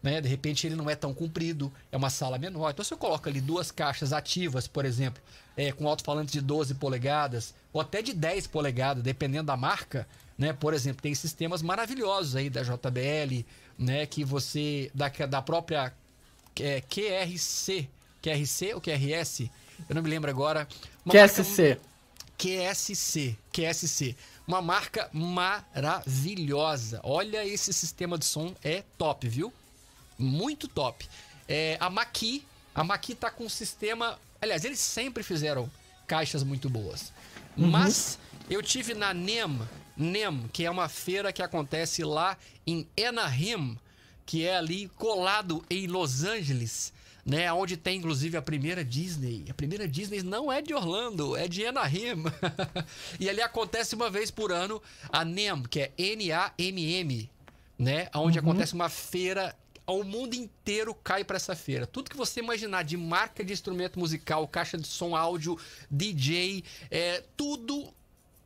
né? 0.00 0.20
De 0.20 0.28
repente 0.28 0.68
ele 0.68 0.76
não 0.76 0.88
é 0.88 0.94
tão 0.94 1.12
comprido, 1.12 1.72
é 1.90 1.96
uma 1.96 2.10
sala 2.10 2.38
menor. 2.38 2.70
Então, 2.70 2.84
se 2.84 2.94
eu 2.94 2.98
coloco 2.98 3.28
ali 3.28 3.40
duas 3.40 3.72
caixas 3.72 4.12
ativas, 4.12 4.68
por 4.68 4.84
exemplo, 4.84 5.20
é, 5.56 5.72
com 5.72 5.88
alto-falante 5.88 6.30
de 6.30 6.40
12 6.40 6.76
polegadas, 6.76 7.56
ou 7.72 7.80
até 7.80 8.00
de 8.02 8.12
10 8.12 8.46
polegadas, 8.46 9.02
dependendo 9.02 9.48
da 9.48 9.56
marca, 9.56 10.06
né? 10.38 10.52
Por 10.52 10.72
exemplo, 10.72 11.02
tem 11.02 11.12
sistemas 11.12 11.60
maravilhosos 11.60 12.36
aí 12.36 12.48
da 12.48 12.62
JBL, 12.62 13.44
né? 13.76 14.06
Que 14.06 14.22
você. 14.22 14.92
Da, 14.94 15.08
da 15.26 15.42
própria 15.42 15.92
é, 16.60 16.80
QRC. 16.80 17.88
QRC 18.22 18.74
ou 18.74 18.80
QRS? 18.80 19.50
Eu 19.88 19.94
não 19.94 20.02
me 20.02 20.10
lembro 20.10 20.30
agora. 20.30 20.66
Uma 21.04 21.12
QSC. 21.12 21.68
Marca, 21.68 21.80
QSC. 22.36 23.36
QSC. 23.52 24.16
Uma 24.46 24.62
marca 24.62 25.10
maravilhosa. 25.12 27.00
Olha, 27.02 27.44
esse 27.46 27.72
sistema 27.72 28.16
de 28.16 28.24
som 28.24 28.54
é 28.64 28.82
top, 28.96 29.28
viu? 29.28 29.52
Muito 30.18 30.66
top. 30.68 31.08
É, 31.48 31.76
a 31.80 31.90
Maqui. 31.90 32.44
A 32.74 32.82
Maqui 32.82 33.14
tá 33.14 33.30
com 33.30 33.44
um 33.44 33.48
sistema. 33.48 34.18
Aliás, 34.40 34.64
eles 34.64 34.78
sempre 34.78 35.22
fizeram 35.22 35.70
caixas 36.06 36.42
muito 36.42 36.70
boas. 36.70 37.12
Uhum. 37.56 37.68
Mas 37.68 38.18
eu 38.48 38.62
tive 38.62 38.94
na 38.94 39.12
NEM, 39.12 39.60
NEM, 39.96 40.48
que 40.52 40.64
é 40.64 40.70
uma 40.70 40.88
feira 40.88 41.32
que 41.32 41.42
acontece 41.42 42.02
lá 42.04 42.36
em 42.66 42.86
Anaheim, 43.06 43.78
que 44.28 44.46
é 44.46 44.58
ali 44.58 44.90
colado 44.94 45.64
em 45.70 45.86
Los 45.86 46.22
Angeles, 46.22 46.92
né? 47.24 47.50
Onde 47.50 47.78
tem 47.78 47.96
inclusive 47.96 48.36
a 48.36 48.42
primeira 48.42 48.84
Disney. 48.84 49.46
A 49.48 49.54
primeira 49.54 49.88
Disney 49.88 50.22
não 50.22 50.52
é 50.52 50.60
de 50.60 50.74
Orlando, 50.74 51.34
é 51.34 51.48
de 51.48 51.64
Anaheim. 51.64 52.24
e 53.18 53.26
ali 53.26 53.40
acontece 53.40 53.94
uma 53.94 54.10
vez 54.10 54.30
por 54.30 54.52
ano 54.52 54.82
a 55.10 55.24
NEM, 55.24 55.62
que 55.62 55.80
é 55.80 55.92
N-A-M-M, 55.96 57.30
né? 57.78 58.10
Onde 58.14 58.38
uhum. 58.38 58.44
acontece 58.44 58.74
uma 58.74 58.90
feira 58.90 59.56
o 59.86 60.04
mundo 60.04 60.34
inteiro 60.34 60.94
cai 60.94 61.24
para 61.24 61.36
essa 61.36 61.56
feira. 61.56 61.86
Tudo 61.86 62.10
que 62.10 62.16
você 62.16 62.40
imaginar 62.40 62.84
de 62.84 62.98
marca 62.98 63.42
de 63.42 63.54
instrumento 63.54 63.98
musical, 63.98 64.46
caixa 64.46 64.76
de 64.76 64.86
som 64.86 65.16
áudio, 65.16 65.58
DJ, 65.90 66.62
é, 66.90 67.24
tudo 67.34 67.88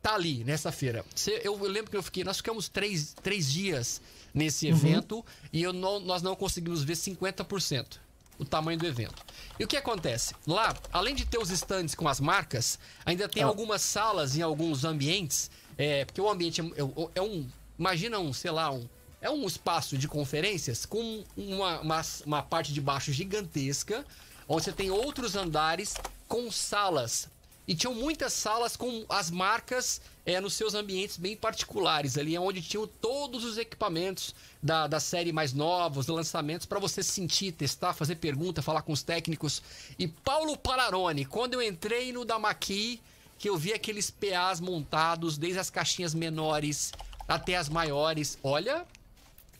tá 0.01 0.15
ali 0.15 0.45
nessa 0.45 0.71
feira. 0.71 1.03
Eu, 1.43 1.57
eu 1.57 1.67
lembro 1.67 1.91
que 1.91 1.97
eu 1.97 2.03
fiquei, 2.03 2.23
nós 2.23 2.37
ficamos 2.37 2.69
três, 2.69 3.13
três 3.21 3.51
dias 3.51 4.01
nesse 4.33 4.67
uhum. 4.67 4.71
evento 4.73 5.25
e 5.51 5.61
eu 5.61 5.71
não, 5.71 5.99
nós 5.99 6.21
não 6.21 6.35
conseguimos 6.35 6.83
ver 6.83 6.93
50% 6.93 7.99
o 8.39 8.45
tamanho 8.45 8.79
do 8.79 8.87
evento. 8.87 9.23
E 9.59 9.63
o 9.63 9.67
que 9.67 9.77
acontece? 9.77 10.33
Lá, 10.47 10.75
além 10.91 11.13
de 11.13 11.25
ter 11.25 11.37
os 11.37 11.51
stands 11.51 11.93
com 11.93 12.07
as 12.07 12.19
marcas, 12.19 12.79
ainda 13.05 13.29
tem 13.29 13.43
ah. 13.43 13.45
algumas 13.45 13.81
salas 13.81 14.35
em 14.35 14.41
alguns 14.41 14.83
ambientes, 14.83 15.51
é, 15.77 16.03
porque 16.03 16.19
o 16.19 16.29
ambiente 16.29 16.59
é, 16.59 16.63
é, 16.63 17.09
é 17.15 17.21
um. 17.21 17.47
Imagina 17.77 18.19
um, 18.19 18.33
sei 18.33 18.51
lá, 18.51 18.71
um 18.71 18.87
é 19.23 19.29
um 19.29 19.47
espaço 19.47 19.97
de 19.97 20.05
conferências 20.05 20.85
com 20.85 21.23
uma, 21.37 21.79
uma, 21.79 22.01
uma 22.25 22.43
parte 22.43 22.73
de 22.73 22.81
baixo 22.81 23.13
gigantesca, 23.13 24.05
onde 24.49 24.65
você 24.65 24.73
tem 24.73 24.91
outros 24.91 25.37
andares 25.37 25.95
com 26.27 26.51
salas 26.51 27.29
e 27.67 27.73
tinham 27.73 27.93
muitas 27.93 28.33
salas 28.33 28.75
com 28.75 29.05
as 29.07 29.31
marcas 29.31 30.01
é, 30.25 30.39
nos 30.39 30.53
seus 30.53 30.73
ambientes 30.73 31.17
bem 31.17 31.35
particulares, 31.35 32.17
ali 32.17 32.37
onde 32.37 32.61
tinham 32.61 32.87
todos 32.87 33.43
os 33.43 33.57
equipamentos 33.57 34.35
da, 34.61 34.87
da 34.87 34.99
série 34.99 35.31
mais 35.31 35.53
novos, 35.53 36.07
lançamentos, 36.07 36.65
para 36.65 36.79
você 36.79 37.01
sentir, 37.01 37.51
testar, 37.53 37.93
fazer 37.93 38.15
pergunta, 38.15 38.61
falar 38.61 38.81
com 38.81 38.91
os 38.91 39.03
técnicos. 39.03 39.61
E 39.97 40.07
Paulo 40.07 40.57
Palarone, 40.57 41.25
quando 41.25 41.55
eu 41.55 41.61
entrei 41.61 42.11
no 42.11 42.25
Damaqui, 42.25 43.01
que 43.37 43.49
eu 43.49 43.57
vi 43.57 43.73
aqueles 43.73 44.09
PAs 44.09 44.59
montados, 44.59 45.37
desde 45.37 45.59
as 45.59 45.69
caixinhas 45.69 46.13
menores 46.13 46.91
até 47.27 47.55
as 47.55 47.69
maiores, 47.69 48.37
olha, 48.43 48.85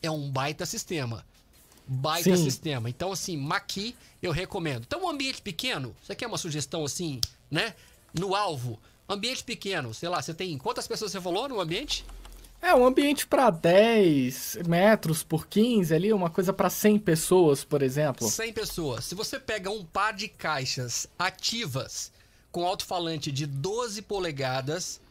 é 0.02 0.12
um 0.12 0.30
baita 0.30 0.66
sistema. 0.66 1.26
Baita 1.86 2.36
Sim. 2.36 2.44
sistema. 2.44 2.90
Então, 2.90 3.12
assim, 3.12 3.36
Maqui 3.36 3.96
eu 4.22 4.32
recomendo. 4.32 4.84
Então, 4.84 5.04
um 5.04 5.10
ambiente 5.10 5.42
pequeno, 5.42 5.94
você 6.02 6.16
quer 6.16 6.28
uma 6.28 6.38
sugestão 6.38 6.86
assim, 6.86 7.20
né? 7.52 7.76
No 8.14 8.36
alvo. 8.36 8.80
Ambiente 9.08 9.44
pequeno, 9.44 9.94
sei 9.94 10.10
lá, 10.10 10.22
você 10.22 10.34
tem. 10.34 10.58
Quantas 10.58 10.88
pessoas 10.88 11.12
você 11.12 11.20
falou 11.20 11.50
no 11.50 11.60
ambiente? 11.60 12.06
É, 12.62 12.74
um 12.74 12.86
ambiente 12.86 13.28
para 13.28 13.50
10 13.50 14.60
metros 14.66 15.22
por 15.22 15.48
15 15.48 15.94
ali, 15.94 16.14
uma 16.14 16.30
coisa 16.30 16.54
para 16.54 16.70
100 16.70 17.00
pessoas, 17.00 17.64
por 17.64 17.82
exemplo. 17.82 18.28
100 18.28 18.54
pessoas. 18.54 19.04
Se 19.04 19.16
você 19.16 19.38
pega 19.38 19.70
um 19.70 19.84
par 19.84 20.14
de 20.14 20.30
caixas 20.30 21.08
ativas 21.20 22.12
com 22.52 22.66
alto-falante 22.66 23.32
de 23.32 23.46
12 23.46 24.02
polegadas, 24.04 25.02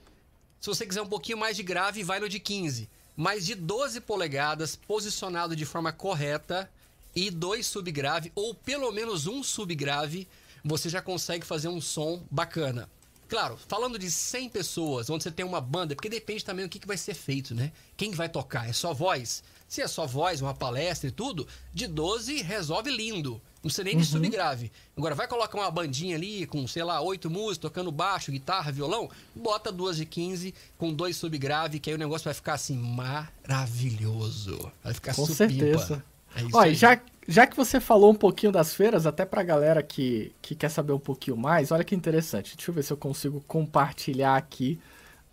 se 0.58 0.66
você 0.66 0.86
quiser 0.86 1.02
um 1.02 1.08
pouquinho 1.08 1.36
mais 1.36 1.56
de 1.56 1.62
grave, 1.62 2.02
vai 2.02 2.18
no 2.18 2.28
de 2.28 2.40
15 2.40 2.88
mais 3.16 3.44
de 3.44 3.54
12 3.54 4.00
polegadas, 4.00 4.76
posicionado 4.76 5.54
de 5.54 5.64
forma 5.64 5.92
correta 5.92 6.70
e 7.14 7.30
dois 7.30 7.66
subgrave 7.66 8.32
ou 8.34 8.54
pelo 8.54 8.90
menos 8.90 9.26
um 9.26 9.42
subgrave, 9.42 10.26
você 10.64 10.88
já 10.88 11.02
consegue 11.02 11.44
fazer 11.44 11.68
um 11.68 11.80
som 11.80 12.22
bacana. 12.30 12.88
Claro, 13.28 13.58
falando 13.66 13.98
de 13.98 14.10
100 14.10 14.50
pessoas, 14.50 15.08
onde 15.08 15.24
você 15.24 15.30
tem 15.30 15.44
uma 15.44 15.60
banda, 15.60 15.94
porque 15.94 16.10
depende 16.10 16.44
também 16.44 16.66
do 16.66 16.68
que, 16.68 16.78
que 16.78 16.86
vai 16.86 16.98
ser 16.98 17.14
feito, 17.14 17.54
né? 17.54 17.72
Quem 17.96 18.10
vai 18.10 18.28
tocar? 18.28 18.68
É 18.68 18.74
só 18.74 18.92
voz? 18.92 19.42
Se 19.66 19.80
é 19.80 19.88
só 19.88 20.06
voz, 20.06 20.42
uma 20.42 20.52
palestra 20.52 21.08
e 21.08 21.10
tudo, 21.10 21.48
de 21.72 21.86
12 21.86 22.42
resolve 22.42 22.90
lindo. 22.90 23.40
Não 23.62 23.70
sei 23.70 23.84
nem 23.84 23.96
de 23.96 24.02
uhum. 24.02 24.08
subgrave. 24.10 24.70
Agora, 24.94 25.14
vai 25.14 25.26
colocar 25.26 25.56
uma 25.56 25.70
bandinha 25.70 26.14
ali 26.14 26.44
com, 26.46 26.66
sei 26.66 26.84
lá, 26.84 27.00
oito 27.00 27.30
músicos 27.30 27.56
tocando 27.56 27.90
baixo, 27.90 28.30
guitarra, 28.30 28.70
violão, 28.70 29.08
bota 29.34 29.72
duas 29.72 29.96
de 29.96 30.04
15 30.04 30.52
com 30.76 30.92
dois 30.92 31.16
subgrave, 31.16 31.80
que 31.80 31.88
aí 31.88 31.96
o 31.96 31.98
negócio 31.98 32.24
vai 32.26 32.34
ficar 32.34 32.52
assim, 32.54 32.76
maravilhoso. 32.76 34.70
Vai 34.84 34.92
ficar 34.92 35.14
com 35.14 35.24
certeza. 35.24 36.04
É 36.36 36.42
Olha, 36.52 36.74
já, 36.74 37.00
já 37.26 37.46
que 37.46 37.56
você 37.56 37.78
falou 37.78 38.10
um 38.10 38.14
pouquinho 38.14 38.52
das 38.52 38.74
feiras, 38.74 39.06
até 39.06 39.24
pra 39.24 39.42
galera 39.42 39.82
que, 39.82 40.32
que 40.42 40.54
quer 40.54 40.68
saber 40.68 40.92
um 40.92 40.98
pouquinho 40.98 41.36
mais, 41.36 41.70
olha 41.70 41.84
que 41.84 41.94
interessante. 41.94 42.56
Deixa 42.56 42.70
eu 42.70 42.74
ver 42.74 42.82
se 42.82 42.92
eu 42.92 42.96
consigo 42.96 43.42
compartilhar 43.46 44.36
aqui 44.36 44.78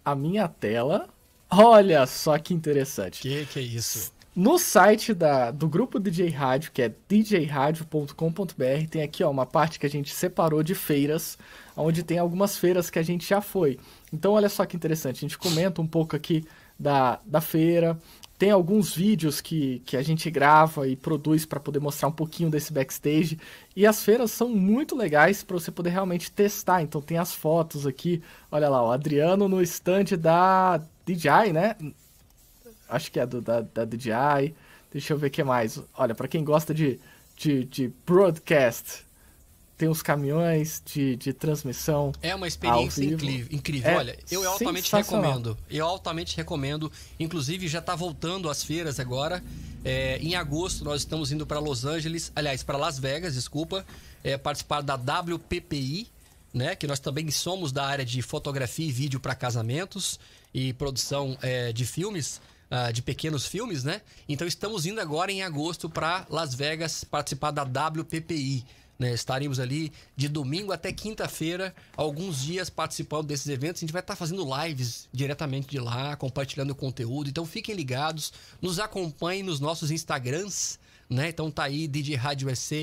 a 0.03 0.15
minha 0.15 0.47
tela. 0.47 1.09
Olha 1.49 2.05
só 2.05 2.37
que 2.37 2.53
interessante. 2.53 3.21
Que 3.21 3.45
que 3.45 3.59
é 3.59 3.63
isso? 3.63 4.11
No 4.35 4.59
site 4.59 5.13
da, 5.13 5.51
do 5.51 5.67
grupo 5.67 5.99
DJ 5.99 6.29
Rádio, 6.29 6.71
que 6.71 6.81
é 6.83 6.93
djradio.com.br, 7.09 8.87
tem 8.89 9.01
aqui 9.01 9.23
ó, 9.23 9.31
uma 9.31 9.45
parte 9.45 9.79
que 9.79 9.85
a 9.85 9.89
gente 9.89 10.13
separou 10.13 10.61
de 10.61 10.75
feiras, 10.75 11.37
onde 11.75 12.03
tem 12.03 12.19
algumas 12.19 12.57
feiras 12.57 12.89
que 12.89 12.99
a 12.99 13.03
gente 13.03 13.27
já 13.27 13.41
foi. 13.41 13.79
Então, 14.13 14.33
olha 14.33 14.47
só 14.47 14.65
que 14.65 14.77
interessante, 14.77 15.17
a 15.17 15.21
gente 15.21 15.37
comenta 15.37 15.81
um 15.81 15.87
pouco 15.87 16.15
aqui 16.15 16.45
da, 16.79 17.19
da 17.25 17.41
feira, 17.41 17.99
tem 18.39 18.51
alguns 18.51 18.95
vídeos 18.95 19.41
que, 19.41 19.79
que 19.85 19.97
a 19.97 20.01
gente 20.01 20.31
grava 20.31 20.87
e 20.87 20.95
produz 20.95 21.45
para 21.45 21.59
poder 21.59 21.79
mostrar 21.79 22.07
um 22.07 22.13
pouquinho 22.13 22.49
desse 22.49 22.71
backstage. 22.71 23.37
E 23.75 23.85
as 23.85 24.01
feiras 24.01 24.31
são 24.31 24.47
muito 24.47 24.95
legais 24.95 25.43
para 25.43 25.59
você 25.59 25.69
poder 25.69 25.89
realmente 25.89 26.31
testar. 26.31 26.81
Então 26.81 27.01
tem 27.01 27.17
as 27.17 27.33
fotos 27.33 27.85
aqui. 27.85 28.23
Olha 28.49 28.69
lá, 28.69 28.81
o 28.81 28.91
Adriano 28.91 29.49
no 29.49 29.61
stand 29.61 30.17
da 30.17 30.81
DJI, 31.05 31.51
né? 31.51 31.75
acho 32.89 33.11
que 33.11 33.19
é 33.19 33.25
do, 33.25 33.41
da, 33.41 33.61
da 33.61 33.83
DJI. 33.83 34.55
Deixa 34.91 35.13
eu 35.13 35.17
ver 35.17 35.27
o 35.27 35.31
que 35.31 35.43
mais. 35.43 35.81
Olha, 35.93 36.15
para 36.15 36.27
quem 36.27 36.43
gosta 36.43 36.73
de, 36.73 36.99
de, 37.35 37.65
de 37.65 37.93
broadcast, 38.05 39.05
tem 39.79 39.87
os 39.87 40.01
caminhões 40.01 40.83
de, 40.85 41.15
de 41.15 41.31
transmissão. 41.31 42.11
É 42.21 42.35
uma 42.35 42.49
experiência 42.49 43.01
incrível. 43.01 43.47
incrível. 43.49 43.89
É 43.89 43.95
Olha, 43.95 44.19
eu 44.29 44.45
altamente 44.45 44.93
recomendo. 44.93 45.57
Eu 45.69 45.87
altamente 45.87 46.35
recomendo. 46.35 46.91
Inclusive, 47.17 47.65
já 47.69 47.79
está 47.79 47.95
voltando 47.95 48.49
às 48.49 48.61
feiras 48.61 48.99
agora. 48.99 49.41
É, 49.85 50.17
em 50.17 50.35
agosto, 50.35 50.83
nós 50.83 50.99
estamos 50.99 51.31
indo 51.31 51.47
para 51.47 51.59
Los 51.59 51.85
Angeles, 51.85 52.29
aliás, 52.35 52.61
para 52.61 52.77
Las 52.77 52.99
Vegas, 52.99 53.35
desculpa, 53.35 53.85
é, 54.21 54.37
participar 54.37 54.81
da 54.81 54.95
WPPI, 54.95 56.09
né? 56.53 56.75
Que 56.75 56.85
nós 56.85 56.99
também 56.99 57.31
somos 57.31 57.71
da 57.71 57.85
área 57.85 58.03
de 58.03 58.21
fotografia 58.21 58.85
e 58.85 58.91
vídeo 58.91 59.17
para 59.17 59.33
casamentos 59.33 60.19
e 60.53 60.73
produção 60.73 61.37
é, 61.41 61.71
de 61.71 61.85
filmes 61.85 62.41
uh, 62.69 62.91
de 62.91 63.01
pequenos 63.01 63.45
filmes, 63.47 63.85
né? 63.85 64.01
Então 64.27 64.45
estamos 64.45 64.85
indo 64.85 64.99
agora 64.99 65.31
em 65.31 65.41
agosto 65.41 65.89
para 65.89 66.25
Las 66.29 66.53
Vegas 66.53 67.05
participar 67.05 67.51
da 67.51 67.63
WPPI. 67.63 68.65
Né, 68.99 69.13
estaremos 69.13 69.61
ali 69.61 69.93
de 70.13 70.27
domingo 70.27 70.73
até 70.73 70.91
quinta-feira, 70.91 71.73
alguns 71.95 72.41
dias 72.41 72.69
participando 72.69 73.27
desses 73.27 73.47
eventos. 73.47 73.81
A 73.81 73.85
gente 73.85 73.93
vai 73.93 74.01
estar 74.01 74.13
fazendo 74.13 74.45
lives 74.61 75.07
diretamente 75.13 75.69
de 75.69 75.79
lá, 75.79 76.17
compartilhando 76.17 76.75
conteúdo. 76.75 77.29
Então 77.29 77.45
fiquem 77.45 77.73
ligados, 77.73 78.33
nos 78.61 78.77
acompanhem 78.77 79.41
nos 79.41 79.61
nossos 79.61 79.89
Instagrams, 79.89 80.77
né? 81.09 81.29
Então 81.29 81.49
tá 81.49 81.63
aí 81.63 81.87
DJ 81.87 82.15
Rádio 82.15 82.53
SA, 82.55 82.75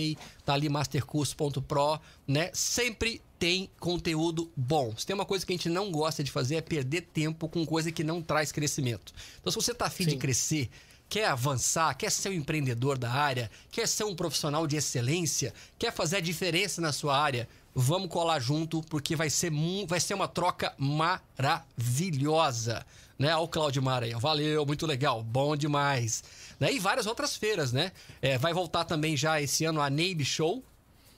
tá 0.44 0.54
ali 0.54 0.68
mastercurso.pro, 0.68 2.00
né? 2.26 2.50
Sempre 2.52 3.20
tem 3.38 3.70
conteúdo 3.78 4.50
bom. 4.56 4.94
Se 4.96 5.06
tem 5.06 5.14
uma 5.14 5.24
coisa 5.24 5.44
que 5.44 5.52
a 5.52 5.56
gente 5.56 5.68
não 5.68 5.90
gosta 5.92 6.24
de 6.24 6.30
fazer 6.30 6.56
é 6.56 6.60
perder 6.60 7.02
tempo 7.02 7.48
com 7.48 7.64
coisa 7.64 7.92
que 7.92 8.02
não 8.02 8.20
traz 8.22 8.50
crescimento. 8.50 9.12
Então 9.40 9.50
se 9.50 9.56
você 9.56 9.74
tá 9.74 9.86
afim 9.86 10.04
Sim. 10.04 10.10
de 10.10 10.16
crescer, 10.16 10.70
quer 11.09 11.26
avançar, 11.26 11.94
quer 11.94 12.11
ser 12.11 12.30
um 12.30 12.34
empreendedor 12.34 12.98
da 12.98 13.11
área, 13.11 13.50
quer 13.70 13.86
ser 13.86 14.04
um 14.04 14.14
profissional 14.14 14.66
de 14.66 14.76
excelência, 14.76 15.54
quer 15.78 15.92
fazer 15.92 16.16
a 16.16 16.20
diferença 16.20 16.80
na 16.80 16.92
sua 16.92 17.18
área, 17.18 17.48
vamos 17.74 18.09
colar 18.09 18.40
junto, 18.40 18.82
porque 18.82 19.14
vai 19.14 19.30
ser, 19.30 19.52
vai 19.86 20.00
ser 20.00 20.14
uma 20.14 20.28
troca 20.28 20.74
maravilhosa. 20.78 22.84
Né? 23.18 23.34
Olha 23.34 23.44
o 23.44 23.48
Claudimar 23.48 24.02
aí, 24.02 24.12
valeu, 24.14 24.66
muito 24.66 24.86
legal, 24.86 25.22
bom 25.22 25.57
demais. 25.57 26.22
Né? 26.61 26.72
E 26.72 26.78
várias 26.78 27.07
outras 27.07 27.36
feiras, 27.36 27.72
né? 27.72 27.92
É, 28.20 28.36
vai 28.36 28.52
voltar 28.52 28.84
também 28.84 29.16
já 29.16 29.40
esse 29.40 29.64
ano 29.64 29.80
a 29.80 29.88
Navy 29.88 30.24
Show, 30.24 30.62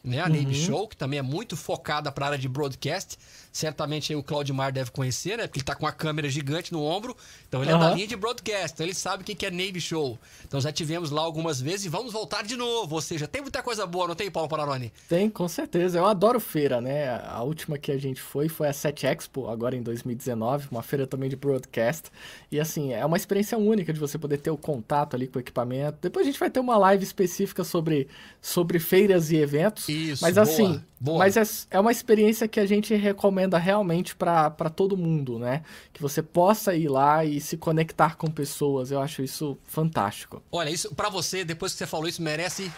né? 0.02 0.20
A 0.20 0.28
uhum. 0.28 0.54
Show, 0.54 0.88
que 0.88 0.96
também 0.96 1.18
é 1.18 1.22
muito 1.22 1.56
focada 1.56 2.10
para 2.10 2.26
a 2.26 2.28
área 2.28 2.38
de 2.38 2.48
broadcast. 2.48 3.18
Certamente 3.58 4.12
aí 4.12 4.16
o 4.16 4.22
Claudimar 4.22 4.70
deve 4.70 4.92
conhecer, 4.92 5.36
né? 5.36 5.48
Porque 5.48 5.58
ele 5.58 5.64
tá 5.64 5.74
com 5.74 5.84
uma 5.84 5.90
câmera 5.90 6.28
gigante 6.28 6.72
no 6.72 6.80
ombro. 6.80 7.16
Então 7.48 7.60
ele 7.60 7.72
uhum. 7.72 7.78
é 7.78 7.80
da 7.80 7.92
linha 7.92 8.06
de 8.06 8.14
broadcast, 8.14 8.74
então 8.74 8.86
ele 8.86 8.94
sabe 8.94 9.24
o 9.24 9.26
que 9.26 9.44
é 9.44 9.50
Navy 9.50 9.80
Show. 9.80 10.16
Então 10.46 10.60
já 10.60 10.70
tivemos 10.70 11.10
lá 11.10 11.22
algumas 11.22 11.60
vezes 11.60 11.86
e 11.86 11.88
vamos 11.88 12.12
voltar 12.12 12.44
de 12.44 12.56
novo. 12.56 12.94
Ou 12.94 13.00
seja, 13.00 13.26
tem 13.26 13.42
muita 13.42 13.60
coisa 13.60 13.84
boa, 13.84 14.06
não 14.06 14.14
tem, 14.14 14.30
Paulo 14.30 14.48
Pararoni? 14.48 14.92
Tem, 15.08 15.28
com 15.28 15.48
certeza. 15.48 15.98
Eu 15.98 16.06
adoro 16.06 16.38
feira, 16.38 16.80
né? 16.80 17.08
A 17.26 17.42
última 17.42 17.76
que 17.76 17.90
a 17.90 17.98
gente 17.98 18.22
foi 18.22 18.48
foi 18.48 18.68
a 18.68 18.72
Set 18.72 19.04
Expo, 19.04 19.48
agora 19.48 19.74
em 19.74 19.82
2019, 19.82 20.68
uma 20.70 20.82
feira 20.84 21.04
também 21.04 21.28
de 21.28 21.34
broadcast. 21.34 22.12
E 22.52 22.60
assim, 22.60 22.92
é 22.92 23.04
uma 23.04 23.16
experiência 23.16 23.58
única 23.58 23.92
de 23.92 23.98
você 23.98 24.16
poder 24.16 24.38
ter 24.38 24.52
o 24.52 24.56
contato 24.56 25.16
ali 25.16 25.26
com 25.26 25.36
o 25.36 25.40
equipamento. 25.40 25.98
Depois 26.00 26.24
a 26.24 26.30
gente 26.30 26.38
vai 26.38 26.48
ter 26.48 26.60
uma 26.60 26.78
live 26.78 27.02
específica 27.02 27.64
sobre, 27.64 28.06
sobre 28.40 28.78
feiras 28.78 29.32
e 29.32 29.36
eventos. 29.36 29.88
Isso, 29.88 30.22
Mas 30.22 30.36
boa, 30.36 30.44
assim, 30.44 30.80
boa. 31.00 31.18
mas 31.18 31.36
é, 31.36 31.42
é 31.70 31.80
uma 31.80 31.92
experiência 31.92 32.48
que 32.48 32.60
a 32.60 32.66
gente 32.66 32.94
recomenda 32.94 33.58
realmente 33.58 34.14
para 34.16 34.50
todo 34.74 34.96
mundo, 34.96 35.38
né? 35.38 35.62
Que 35.92 36.02
você 36.02 36.22
possa 36.22 36.74
ir 36.74 36.88
lá 36.88 37.24
e 37.24 37.40
se 37.40 37.56
conectar 37.56 38.16
com 38.16 38.28
pessoas. 38.30 38.90
Eu 38.90 39.00
acho 39.00 39.22
isso 39.22 39.58
fantástico. 39.64 40.42
Olha, 40.50 40.70
isso 40.70 40.94
para 40.94 41.08
você, 41.08 41.44
depois 41.44 41.72
que 41.72 41.78
você 41.78 41.86
falou 41.86 42.08
isso, 42.08 42.22
merece 42.22 42.70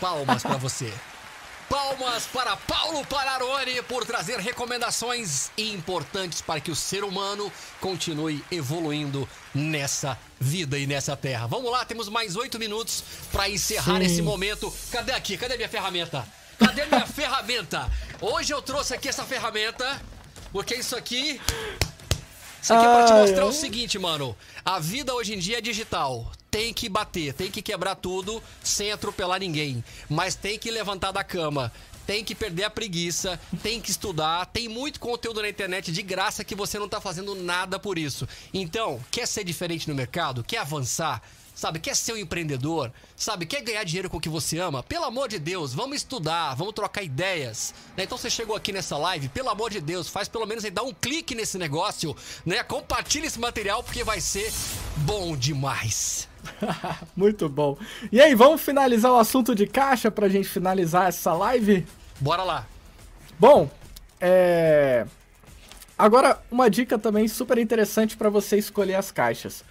palmas 0.00 0.42
para 0.42 0.56
você. 0.56 0.92
Palmas 1.68 2.26
para 2.26 2.56
Paulo 2.56 3.04
Pararoni 3.06 3.82
por 3.82 4.06
trazer 4.06 4.38
recomendações 4.38 5.50
importantes 5.58 6.40
para 6.40 6.60
que 6.60 6.70
o 6.70 6.76
ser 6.76 7.02
humano 7.02 7.52
continue 7.80 8.42
evoluindo 8.52 9.28
nessa 9.52 10.16
vida 10.38 10.78
e 10.78 10.86
nessa 10.86 11.16
terra. 11.16 11.48
Vamos 11.48 11.72
lá, 11.72 11.84
temos 11.84 12.08
mais 12.08 12.36
oito 12.36 12.56
minutos 12.56 13.02
para 13.32 13.48
encerrar 13.48 13.98
Sim. 13.98 14.06
esse 14.06 14.22
momento. 14.22 14.72
Cadê 14.92 15.10
aqui? 15.10 15.36
Cadê 15.36 15.56
minha 15.56 15.68
ferramenta? 15.68 16.24
Cadê 16.58 16.86
minha 16.86 17.06
ferramenta? 17.06 17.90
Hoje 18.20 18.52
eu 18.52 18.62
trouxe 18.62 18.94
aqui 18.94 19.08
essa 19.08 19.24
ferramenta, 19.24 20.00
porque 20.52 20.74
isso 20.74 20.96
aqui. 20.96 21.40
Isso 22.62 22.72
aqui 22.74 22.84
é 22.84 22.94
pra 22.94 23.04
te 23.04 23.12
mostrar 23.12 23.44
o 23.44 23.52
seguinte, 23.52 23.98
mano. 23.98 24.36
A 24.64 24.78
vida 24.78 25.14
hoje 25.14 25.34
em 25.34 25.38
dia 25.38 25.58
é 25.58 25.60
digital. 25.60 26.30
Tem 26.50 26.72
que 26.72 26.88
bater, 26.88 27.34
tem 27.34 27.50
que 27.50 27.60
quebrar 27.60 27.94
tudo 27.94 28.42
sem 28.62 28.90
atropelar 28.90 29.38
ninguém. 29.38 29.84
Mas 30.08 30.34
tem 30.34 30.58
que 30.58 30.70
levantar 30.70 31.12
da 31.12 31.22
cama. 31.22 31.72
Tem 32.06 32.24
que 32.24 32.34
perder 32.34 32.64
a 32.64 32.70
preguiça, 32.70 33.40
tem 33.62 33.80
que 33.80 33.90
estudar, 33.90 34.46
tem 34.46 34.68
muito 34.68 35.00
conteúdo 35.00 35.42
na 35.42 35.48
internet 35.48 35.90
de 35.90 36.02
graça 36.02 36.44
que 36.44 36.54
você 36.54 36.78
não 36.78 36.88
tá 36.88 37.00
fazendo 37.00 37.34
nada 37.34 37.78
por 37.78 37.98
isso. 37.98 38.28
Então, 38.54 39.02
quer 39.10 39.26
ser 39.26 39.44
diferente 39.44 39.88
no 39.88 39.94
mercado? 39.94 40.44
Quer 40.44 40.58
avançar? 40.58 41.22
sabe? 41.56 41.80
Quer 41.80 41.96
ser 41.96 42.12
um 42.12 42.16
empreendedor, 42.18 42.92
sabe? 43.16 43.46
Quer 43.46 43.62
ganhar 43.62 43.82
dinheiro 43.82 44.10
com 44.10 44.18
o 44.18 44.20
que 44.20 44.28
você 44.28 44.58
ama? 44.58 44.82
Pelo 44.82 45.06
amor 45.06 45.28
de 45.28 45.38
Deus, 45.38 45.72
vamos 45.72 45.96
estudar, 45.96 46.54
vamos 46.54 46.74
trocar 46.74 47.02
ideias. 47.02 47.74
Né? 47.96 48.04
Então 48.04 48.18
você 48.18 48.28
chegou 48.28 48.54
aqui 48.54 48.72
nessa 48.72 48.96
live, 48.98 49.30
pelo 49.30 49.48
amor 49.48 49.70
de 49.70 49.80
Deus, 49.80 50.06
faz 50.06 50.28
pelo 50.28 50.46
menos 50.46 50.64
aí, 50.64 50.70
dá 50.70 50.82
um 50.82 50.92
clique 50.92 51.34
nesse 51.34 51.56
negócio, 51.56 52.14
né? 52.44 52.62
Compartilha 52.62 53.26
esse 53.26 53.40
material 53.40 53.82
porque 53.82 54.04
vai 54.04 54.20
ser 54.20 54.52
bom 54.98 55.34
demais. 55.34 56.28
Muito 57.16 57.48
bom. 57.48 57.76
E 58.10 58.20
aí, 58.20 58.34
vamos 58.34 58.60
finalizar 58.60 59.12
o 59.12 59.18
assunto 59.18 59.54
de 59.54 59.66
caixa 59.66 60.10
pra 60.10 60.28
gente 60.28 60.48
finalizar 60.48 61.08
essa 61.08 61.32
live? 61.32 61.86
Bora 62.20 62.42
lá. 62.42 62.66
Bom, 63.38 63.70
é... 64.20 65.06
Agora, 65.98 66.38
uma 66.50 66.68
dica 66.68 66.98
também 66.98 67.26
super 67.26 67.58
interessante 67.58 68.16
para 68.16 68.28
você 68.28 68.58
escolher 68.58 68.96
as 68.96 69.10
caixas. 69.10 69.64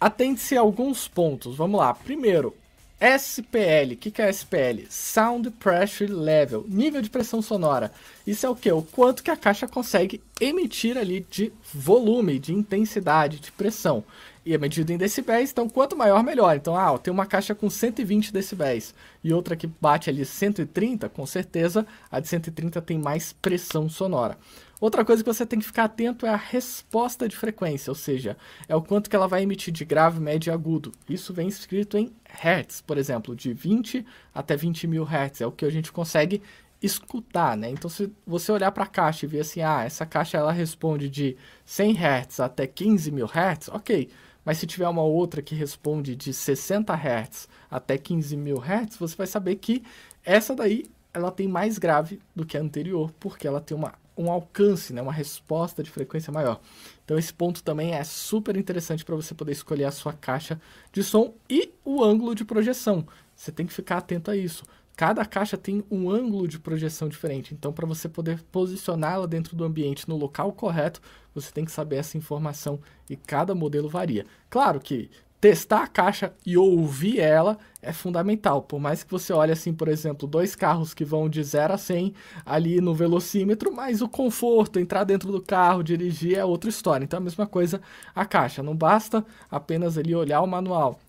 Atente-se 0.00 0.56
a 0.56 0.60
alguns 0.60 1.08
pontos. 1.08 1.56
Vamos 1.56 1.80
lá. 1.80 1.92
Primeiro, 1.92 2.54
SPL. 3.00 3.94
O 3.94 3.96
que, 3.96 4.10
que 4.12 4.22
é 4.22 4.30
SPL? 4.30 4.86
Sound 4.88 5.50
Pressure 5.50 6.12
Level. 6.12 6.64
Nível 6.68 7.02
de 7.02 7.10
pressão 7.10 7.42
sonora. 7.42 7.90
Isso 8.24 8.46
é 8.46 8.48
o 8.48 8.54
que? 8.54 8.70
O 8.70 8.82
quanto 8.82 9.24
que 9.24 9.30
a 9.30 9.36
caixa 9.36 9.66
consegue 9.66 10.22
emitir 10.40 10.96
ali 10.96 11.26
de 11.28 11.52
volume, 11.74 12.38
de 12.38 12.54
intensidade, 12.54 13.40
de 13.40 13.50
pressão. 13.50 14.04
E 14.44 14.52
é 14.52 14.58
medido 14.58 14.92
em 14.92 14.96
decibéis, 14.96 15.50
então 15.52 15.68
quanto 15.68 15.96
maior, 15.96 16.22
melhor. 16.24 16.56
Então, 16.56 16.76
ah, 16.76 16.98
tem 16.98 17.12
uma 17.12 17.26
caixa 17.26 17.54
com 17.54 17.70
120 17.70 18.32
decibéis 18.32 18.92
e 19.22 19.32
outra 19.32 19.54
que 19.54 19.66
bate 19.66 20.10
ali 20.10 20.24
130, 20.24 21.08
com 21.08 21.24
certeza 21.24 21.86
a 22.10 22.18
de 22.18 22.26
130 22.26 22.82
tem 22.82 22.98
mais 22.98 23.32
pressão 23.32 23.88
sonora. 23.88 24.36
Outra 24.80 25.04
coisa 25.04 25.22
que 25.22 25.32
você 25.32 25.46
tem 25.46 25.60
que 25.60 25.64
ficar 25.64 25.84
atento 25.84 26.26
é 26.26 26.30
a 26.30 26.36
resposta 26.36 27.28
de 27.28 27.36
frequência, 27.36 27.88
ou 27.88 27.94
seja, 27.94 28.36
é 28.66 28.74
o 28.74 28.82
quanto 28.82 29.08
que 29.08 29.14
ela 29.14 29.28
vai 29.28 29.44
emitir 29.44 29.72
de 29.72 29.84
grave, 29.84 30.18
médio 30.18 30.50
e 30.50 30.52
agudo. 30.52 30.90
Isso 31.08 31.32
vem 31.32 31.46
escrito 31.46 31.96
em 31.96 32.12
hertz, 32.28 32.80
por 32.80 32.98
exemplo, 32.98 33.36
de 33.36 33.52
20 33.52 34.04
até 34.34 34.56
20 34.56 34.88
mil 34.88 35.04
hertz, 35.04 35.40
é 35.40 35.46
o 35.46 35.52
que 35.52 35.64
a 35.64 35.70
gente 35.70 35.92
consegue 35.92 36.42
escutar, 36.82 37.56
né? 37.56 37.70
Então, 37.70 37.88
se 37.88 38.12
você 38.26 38.50
olhar 38.50 38.72
para 38.72 38.82
a 38.82 38.88
caixa 38.88 39.24
e 39.24 39.28
ver 39.28 39.40
assim, 39.40 39.60
ah, 39.60 39.84
essa 39.84 40.04
caixa 40.04 40.36
ela 40.36 40.50
responde 40.50 41.08
de 41.08 41.36
100 41.64 41.92
hertz 41.92 42.40
até 42.40 42.66
15 42.66 43.12
mil 43.12 43.26
hertz, 43.26 43.68
ok. 43.68 44.10
Mas 44.44 44.58
se 44.58 44.66
tiver 44.66 44.88
uma 44.88 45.02
outra 45.02 45.42
que 45.42 45.54
responde 45.54 46.16
de 46.16 46.32
60 46.32 46.94
hertz 46.94 47.48
até 47.70 47.96
15 47.96 48.36
mil 48.36 48.58
hertz, 48.58 48.96
você 48.96 49.16
vai 49.16 49.26
saber 49.26 49.56
que 49.56 49.82
essa 50.24 50.54
daí 50.54 50.84
ela 51.14 51.30
tem 51.30 51.46
mais 51.46 51.78
grave 51.78 52.20
do 52.34 52.44
que 52.44 52.56
a 52.56 52.60
anterior, 52.60 53.12
porque 53.20 53.46
ela 53.46 53.60
tem 53.60 53.76
uma 53.76 53.94
um 54.16 54.30
alcance, 54.30 54.92
né, 54.92 55.00
uma 55.00 55.12
resposta 55.12 55.82
de 55.82 55.90
frequência 55.90 56.32
maior. 56.32 56.60
Então 57.04 57.18
esse 57.18 57.32
ponto 57.32 57.62
também 57.62 57.94
é 57.94 58.04
super 58.04 58.56
interessante 58.56 59.04
para 59.04 59.16
você 59.16 59.34
poder 59.34 59.52
escolher 59.52 59.84
a 59.84 59.90
sua 59.90 60.12
caixa 60.12 60.60
de 60.92 61.02
som 61.02 61.34
e 61.48 61.72
o 61.84 62.02
ângulo 62.02 62.34
de 62.34 62.44
projeção. 62.44 63.06
Você 63.34 63.50
tem 63.50 63.66
que 63.66 63.72
ficar 63.72 63.98
atento 63.98 64.30
a 64.30 64.36
isso. 64.36 64.64
Cada 65.02 65.24
caixa 65.24 65.56
tem 65.56 65.82
um 65.90 66.08
ângulo 66.08 66.46
de 66.46 66.60
projeção 66.60 67.08
diferente, 67.08 67.52
então 67.52 67.72
para 67.72 67.84
você 67.84 68.08
poder 68.08 68.40
posicioná-la 68.52 69.26
dentro 69.26 69.56
do 69.56 69.64
ambiente 69.64 70.08
no 70.08 70.16
local 70.16 70.52
correto, 70.52 71.02
você 71.34 71.50
tem 71.50 71.64
que 71.64 71.72
saber 71.72 71.96
essa 71.96 72.16
informação 72.16 72.78
e 73.10 73.16
cada 73.16 73.52
modelo 73.52 73.88
varia. 73.88 74.24
Claro 74.48 74.78
que 74.78 75.10
testar 75.40 75.82
a 75.82 75.86
caixa 75.88 76.32
e 76.46 76.56
ouvir 76.56 77.18
ela 77.18 77.58
é 77.82 77.92
fundamental. 77.92 78.62
Por 78.62 78.78
mais 78.78 79.02
que 79.02 79.10
você 79.10 79.32
olhe 79.32 79.50
assim, 79.50 79.74
por 79.74 79.88
exemplo, 79.88 80.28
dois 80.28 80.54
carros 80.54 80.94
que 80.94 81.04
vão 81.04 81.28
de 81.28 81.42
0 81.42 81.74
a 81.74 81.78
100 81.78 82.14
ali 82.46 82.80
no 82.80 82.94
velocímetro, 82.94 83.74
mas 83.74 84.02
o 84.02 84.08
conforto, 84.08 84.78
entrar 84.78 85.02
dentro 85.02 85.32
do 85.32 85.42
carro, 85.42 85.82
dirigir 85.82 86.38
é 86.38 86.44
outra 86.44 86.70
história. 86.70 87.02
Então 87.02 87.18
a 87.18 87.22
mesma 87.22 87.44
coisa 87.44 87.80
a 88.14 88.24
caixa, 88.24 88.62
não 88.62 88.76
basta 88.76 89.26
apenas 89.50 89.98
ali 89.98 90.14
olhar 90.14 90.42
o 90.42 90.46
manual. 90.46 91.00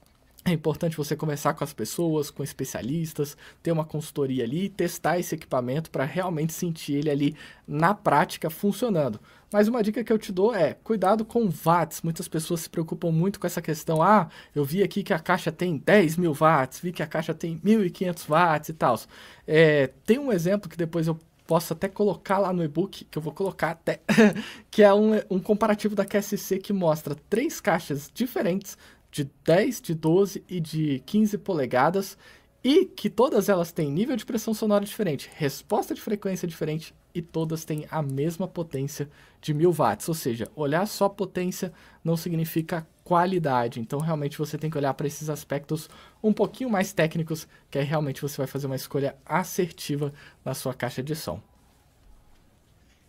É 0.45 0.51
importante 0.51 0.97
você 0.97 1.15
conversar 1.15 1.53
com 1.53 1.63
as 1.63 1.71
pessoas, 1.71 2.29
com 2.29 2.43
especialistas, 2.43 3.37
ter 3.61 3.71
uma 3.71 3.85
consultoria 3.85 4.43
ali, 4.43 4.67
testar 4.67 5.17
esse 5.17 5.35
equipamento 5.35 5.89
para 5.89 6.03
realmente 6.03 6.51
sentir 6.51 6.95
ele 6.95 7.09
ali 7.09 7.35
na 7.65 7.93
prática 7.93 8.49
funcionando. 8.49 9.21
Mas 9.53 9.69
uma 9.69 9.81
dica 9.81 10.03
que 10.03 10.11
eu 10.11 10.17
te 10.17 10.33
dou 10.33 10.53
é 10.53 10.73
cuidado 10.73 11.23
com 11.23 11.47
watts. 11.49 12.01
Muitas 12.01 12.27
pessoas 12.27 12.61
se 12.61 12.69
preocupam 12.69 13.09
muito 13.09 13.39
com 13.39 13.47
essa 13.47 13.61
questão. 13.61 14.01
Ah, 14.01 14.27
eu 14.53 14.65
vi 14.65 14.83
aqui 14.83 15.01
que 15.01 15.13
a 15.13 15.19
caixa 15.19 15.49
tem 15.49 15.77
10 15.77 16.17
mil 16.17 16.33
watts, 16.33 16.81
vi 16.81 16.91
que 16.91 17.03
a 17.03 17.07
caixa 17.07 17.33
tem 17.33 17.57
1.500 17.59 18.27
watts 18.27 18.69
e 18.69 18.73
tal. 18.73 18.99
É, 19.47 19.91
tem 20.05 20.19
um 20.19 20.31
exemplo 20.31 20.69
que 20.69 20.75
depois 20.75 21.07
eu 21.07 21.17
posso 21.47 21.71
até 21.71 21.87
colocar 21.87 22.39
lá 22.39 22.51
no 22.51 22.63
e-book, 22.63 23.05
que 23.05 23.17
eu 23.17 23.21
vou 23.21 23.33
colocar 23.33 23.71
até, 23.71 24.01
que 24.69 24.83
é 24.83 24.93
um, 24.93 25.11
um 25.29 25.39
comparativo 25.39 25.95
da 25.95 26.03
QSC 26.03 26.57
que 26.59 26.73
mostra 26.73 27.15
três 27.29 27.61
caixas 27.61 28.11
diferentes 28.13 28.77
de 29.13 29.29
10, 29.45 29.79
de 29.79 29.93
12 29.93 30.43
e 30.49 30.59
de 30.59 31.03
15 31.05 31.37
polegadas 31.37 32.17
e 32.63 32.83
que 32.83 33.11
todas 33.11 33.47
elas 33.47 33.71
têm 33.71 33.91
nível 33.91 34.15
de 34.15 34.25
pressão 34.25 34.55
sonora 34.55 34.83
diferente, 34.83 35.29
resposta 35.35 35.93
de 35.93 36.01
frequência 36.01 36.47
diferente 36.47 36.95
e 37.13 37.21
todas 37.21 37.63
têm 37.63 37.85
a 37.91 38.01
mesma 38.01 38.47
potência 38.47 39.07
de 39.39 39.53
1000 39.53 39.71
watts. 39.71 40.09
Ou 40.09 40.15
seja, 40.15 40.49
olhar 40.55 40.87
só 40.87 41.07
potência 41.07 41.71
não 42.03 42.17
significa 42.17 42.87
qualidade. 43.03 43.79
Então, 43.79 43.99
realmente 43.99 44.39
você 44.39 44.57
tem 44.57 44.69
que 44.69 44.77
olhar 44.77 44.95
para 44.95 45.05
esses 45.05 45.29
aspectos 45.29 45.87
um 46.23 46.33
pouquinho 46.33 46.71
mais 46.71 46.91
técnicos, 46.91 47.47
que 47.69 47.77
aí 47.77 47.85
realmente 47.85 48.19
você 48.19 48.37
vai 48.37 48.47
fazer 48.47 48.65
uma 48.65 48.75
escolha 48.75 49.15
assertiva 49.23 50.11
na 50.43 50.55
sua 50.55 50.73
caixa 50.73 51.03
de 51.03 51.15
som. 51.15 51.39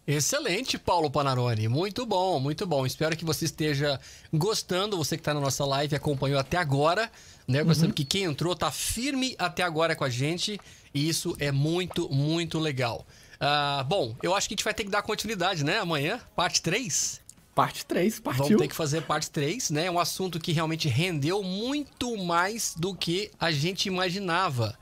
Excelente, 0.06 0.78
Paulo 0.78 1.10
Panarone. 1.10 1.66
Muito 1.66 2.04
bom, 2.04 2.38
muito 2.38 2.66
bom. 2.66 2.84
Espero 2.84 3.16
que 3.16 3.24
você 3.24 3.46
esteja 3.46 3.98
gostando. 4.32 4.98
Você 4.98 5.16
que 5.16 5.22
está 5.22 5.32
na 5.32 5.40
nossa 5.40 5.64
live 5.64 5.96
acompanhou 5.96 6.38
até 6.38 6.58
agora. 6.58 7.10
Né? 7.48 7.62
Gostando 7.62 7.88
uhum. 7.88 7.94
que 7.94 8.04
quem 8.04 8.24
entrou 8.24 8.52
está 8.52 8.70
firme 8.70 9.34
até 9.38 9.62
agora 9.62 9.96
com 9.96 10.04
a 10.04 10.10
gente. 10.10 10.60
E 10.92 11.08
isso 11.08 11.34
é 11.38 11.50
muito, 11.50 12.08
muito 12.10 12.58
legal. 12.58 13.06
Uh, 13.34 13.84
bom, 13.84 14.14
eu 14.22 14.34
acho 14.34 14.46
que 14.46 14.54
a 14.54 14.56
gente 14.56 14.64
vai 14.64 14.74
ter 14.74 14.84
que 14.84 14.90
dar 14.90 15.02
continuidade, 15.02 15.64
né? 15.64 15.78
Amanhã, 15.78 16.20
parte 16.36 16.60
3. 16.60 17.20
Parte 17.54 17.86
3, 17.86 18.20
partiu. 18.20 18.44
Vamos 18.44 18.60
ter 18.60 18.68
que 18.68 18.74
fazer 18.74 19.02
parte 19.02 19.30
3, 19.30 19.70
né? 19.70 19.86
É 19.86 19.90
um 19.90 19.98
assunto 19.98 20.40
que 20.40 20.52
realmente 20.52 20.88
rendeu 20.88 21.42
muito 21.42 22.16
mais 22.16 22.74
do 22.76 22.94
que 22.94 23.30
a 23.38 23.50
gente 23.52 23.86
imaginava. 23.86 24.76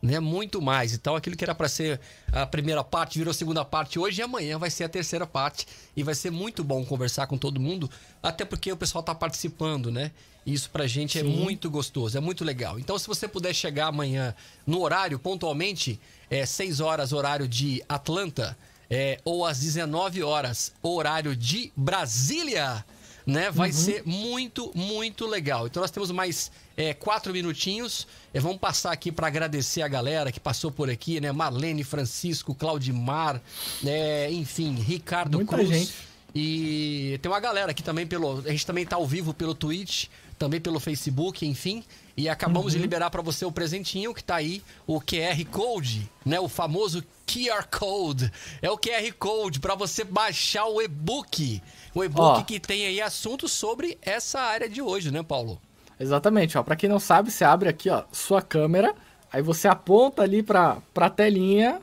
Né? 0.00 0.20
Muito 0.20 0.60
mais. 0.60 0.92
Então, 0.92 1.16
aquilo 1.16 1.36
que 1.36 1.44
era 1.44 1.54
para 1.54 1.68
ser 1.68 2.00
a 2.32 2.46
primeira 2.46 2.82
parte 2.84 3.18
virou 3.18 3.30
a 3.30 3.34
segunda 3.34 3.64
parte 3.64 3.98
hoje 3.98 4.20
e 4.20 4.22
amanhã 4.22 4.58
vai 4.58 4.70
ser 4.70 4.84
a 4.84 4.88
terceira 4.88 5.26
parte. 5.26 5.66
E 5.96 6.02
vai 6.02 6.14
ser 6.14 6.30
muito 6.30 6.62
bom 6.62 6.84
conversar 6.84 7.26
com 7.26 7.38
todo 7.38 7.60
mundo, 7.60 7.90
até 8.22 8.44
porque 8.44 8.70
o 8.70 8.76
pessoal 8.76 9.00
está 9.00 9.14
participando, 9.14 9.90
né? 9.90 10.10
Isso 10.46 10.70
pra 10.70 10.86
gente 10.86 11.18
é 11.18 11.22
Sim. 11.22 11.32
é 11.32 11.36
muito 11.36 11.68
gostoso, 11.68 12.16
é 12.16 12.20
muito 12.20 12.44
legal. 12.44 12.78
Então, 12.78 12.98
se 12.98 13.06
você 13.06 13.26
puder 13.26 13.52
chegar 13.52 13.88
amanhã 13.88 14.34
no 14.64 14.80
horário, 14.80 15.18
pontualmente, 15.18 16.00
é 16.30 16.46
6 16.46 16.80
horas, 16.80 17.12
horário 17.12 17.48
de 17.48 17.82
Atlanta, 17.88 18.56
é, 18.88 19.18
ou 19.24 19.44
às 19.44 19.58
19 19.58 20.22
horas, 20.22 20.72
horário 20.80 21.34
de 21.34 21.72
Brasília 21.76 22.84
né? 23.26 23.50
Vai 23.50 23.70
uhum. 23.70 23.74
ser 23.74 24.02
muito, 24.06 24.70
muito 24.74 25.26
legal. 25.26 25.66
Então 25.66 25.80
nós 25.80 25.90
temos 25.90 26.10
mais 26.12 26.50
é, 26.76 26.94
quatro 26.94 27.32
minutinhos. 27.32 28.06
É, 28.32 28.38
vamos 28.38 28.58
passar 28.58 28.92
aqui 28.92 29.10
para 29.10 29.26
agradecer 29.26 29.82
a 29.82 29.88
galera 29.88 30.30
que 30.30 30.38
passou 30.38 30.70
por 30.70 30.88
aqui, 30.88 31.20
né? 31.20 31.32
Marlene, 31.32 31.82
Francisco, 31.82 32.54
Claudimar, 32.54 33.42
né? 33.82 34.30
enfim, 34.30 34.74
Ricardo 34.76 35.38
Muita 35.38 35.56
Cruz. 35.56 35.68
Gente. 35.68 35.94
E 36.38 37.18
tem 37.22 37.32
uma 37.32 37.40
galera 37.40 37.70
aqui 37.70 37.82
também 37.82 38.06
pelo. 38.06 38.40
A 38.46 38.50
gente 38.50 38.66
também 38.66 38.84
está 38.84 38.96
ao 38.96 39.06
vivo 39.06 39.32
pelo 39.32 39.54
Twitch, 39.54 40.08
também 40.38 40.60
pelo 40.60 40.78
Facebook, 40.78 41.46
enfim. 41.46 41.82
E 42.14 42.28
acabamos 42.28 42.72
uhum. 42.72 42.78
de 42.78 42.82
liberar 42.82 43.10
para 43.10 43.22
você 43.22 43.44
o 43.44 43.52
presentinho 43.52 44.14
que 44.14 44.20
está 44.20 44.36
aí, 44.36 44.62
o 44.86 45.00
QR 45.00 45.42
Code, 45.50 46.10
né? 46.24 46.38
O 46.38 46.48
famoso 46.48 47.02
QR 47.26 47.66
Code. 47.70 48.30
É 48.60 48.70
o 48.70 48.78
QR 48.78 49.12
Code 49.18 49.60
para 49.60 49.74
você 49.74 50.04
baixar 50.04 50.66
o 50.66 50.80
e-book. 50.80 51.62
O 51.96 52.04
e-book 52.04 52.44
que 52.44 52.60
tem 52.60 52.84
aí 52.86 53.00
assuntos 53.00 53.52
sobre 53.52 53.96
essa 54.02 54.38
área 54.38 54.68
de 54.68 54.82
hoje, 54.82 55.10
né, 55.10 55.22
Paulo? 55.22 55.58
Exatamente, 55.98 56.58
ó. 56.58 56.62
Para 56.62 56.76
quem 56.76 56.90
não 56.90 57.00
sabe, 57.00 57.30
você 57.30 57.42
abre 57.42 57.70
aqui, 57.70 57.88
ó, 57.88 58.04
sua 58.12 58.42
câmera, 58.42 58.94
aí 59.32 59.40
você 59.40 59.66
aponta 59.66 60.20
ali 60.20 60.42
para 60.42 60.76
para 60.92 61.08
telinha 61.08 61.80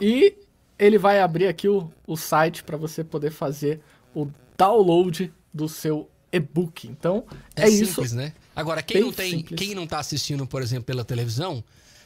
e 0.00 0.34
ele 0.78 0.96
vai 0.96 1.20
abrir 1.20 1.46
aqui 1.46 1.68
o, 1.68 1.92
o 2.06 2.16
site 2.16 2.64
para 2.64 2.78
você 2.78 3.04
poder 3.04 3.30
fazer 3.30 3.80
o 4.14 4.26
download 4.56 5.30
do 5.52 5.68
seu 5.68 6.08
e-book. 6.32 6.88
Então, 6.88 7.24
é, 7.54 7.64
é 7.64 7.66
simples, 7.66 8.06
isso. 8.06 8.16
né? 8.16 8.32
Agora, 8.56 8.82
quem 8.82 9.02
não 9.02 9.12
tem, 9.12 9.30
simples. 9.30 9.58
quem 9.58 9.74
não 9.74 9.86
tá 9.86 9.98
assistindo, 9.98 10.46
por 10.46 10.62
exemplo, 10.62 10.84
pela 10.84 11.04
televisão, 11.04 11.62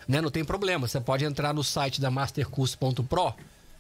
né, 0.09 0.21
não 0.21 0.31
tem 0.31 0.45
problema. 0.45 0.89
Você 0.89 1.01
pode 1.01 1.25
entrar 1.25 1.55
no 1.55 1.63
site 1.63 2.01
da 2.01 2.11
mastercurso.pro, 2.11 3.35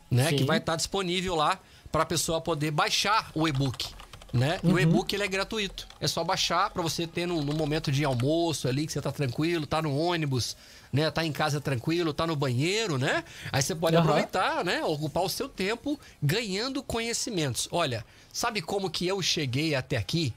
né, 0.09 0.29
Sim. 0.29 0.37
que 0.37 0.45
vai 0.45 0.59
estar 0.59 0.75
tá 0.75 0.77
disponível 0.77 1.35
lá 1.35 1.59
para 1.91 2.03
a 2.03 2.07
pessoa 2.07 2.41
poder 2.41 2.71
baixar 2.71 3.31
o 3.35 3.49
e-book. 3.49 3.89
Né? 4.33 4.61
Uhum. 4.63 4.71
E 4.71 4.73
o 4.75 4.79
e-book 4.79 5.13
ele 5.15 5.23
é 5.23 5.29
gratuito. 5.29 5.89
É 6.01 6.07
só 6.07 6.23
baixar 6.23 6.71
para 6.71 6.83
você 6.83 7.07
ter 7.07 7.27
no, 7.27 7.43
no, 7.43 7.55
momento 7.55 7.91
de 7.91 8.05
almoço 8.05 8.69
ali, 8.69 8.87
que 8.87 8.93
você 8.93 9.01
tá 9.01 9.11
tranquilo, 9.11 9.67
tá 9.67 9.81
no 9.81 9.97
ônibus, 9.97 10.55
né? 10.93 11.11
Tá 11.11 11.25
em 11.25 11.33
casa 11.33 11.61
tranquilo, 11.63 12.13
tá 12.13 12.27
no 12.27 12.37
banheiro, 12.37 12.99
né? 12.99 13.25
Aí 13.51 13.63
você 13.63 13.75
pode 13.75 13.97
uhum. 13.97 14.03
aproveitar, 14.03 14.63
né? 14.65 14.85
Ocupar 14.85 15.23
o 15.23 15.31
seu 15.31 15.49
tempo 15.49 15.99
ganhando 16.23 16.83
conhecimentos. 16.83 17.69
Olha, 17.73 18.05
sabe 18.31 18.61
como 18.61 18.91
que 18.91 19.07
eu 19.07 19.23
cheguei 19.23 19.75
até 19.75 19.97
aqui? 19.97 20.35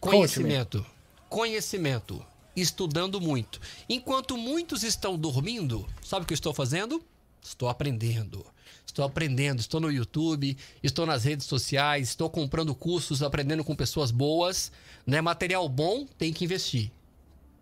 Conhecimento. 0.00 0.84
Conhecimento. 1.28 2.24
Estudando 2.56 3.20
muito. 3.20 3.60
Enquanto 3.88 4.36
muitos 4.36 4.82
estão 4.82 5.18
dormindo, 5.18 5.86
sabe 6.02 6.24
o 6.24 6.26
que 6.26 6.32
eu 6.32 6.36
estou 6.36 6.52
fazendo? 6.52 7.02
Estou 7.42 7.68
aprendendo. 7.68 8.44
Estou 8.92 9.06
aprendendo, 9.06 9.58
estou 9.58 9.80
no 9.80 9.90
YouTube, 9.90 10.54
estou 10.82 11.06
nas 11.06 11.24
redes 11.24 11.46
sociais, 11.46 12.10
estou 12.10 12.28
comprando 12.28 12.74
cursos, 12.74 13.22
aprendendo 13.22 13.64
com 13.64 13.74
pessoas 13.74 14.10
boas. 14.10 14.70
Né? 15.06 15.18
Material 15.22 15.66
bom 15.66 16.06
tem 16.18 16.30
que 16.30 16.44
investir. 16.44 16.92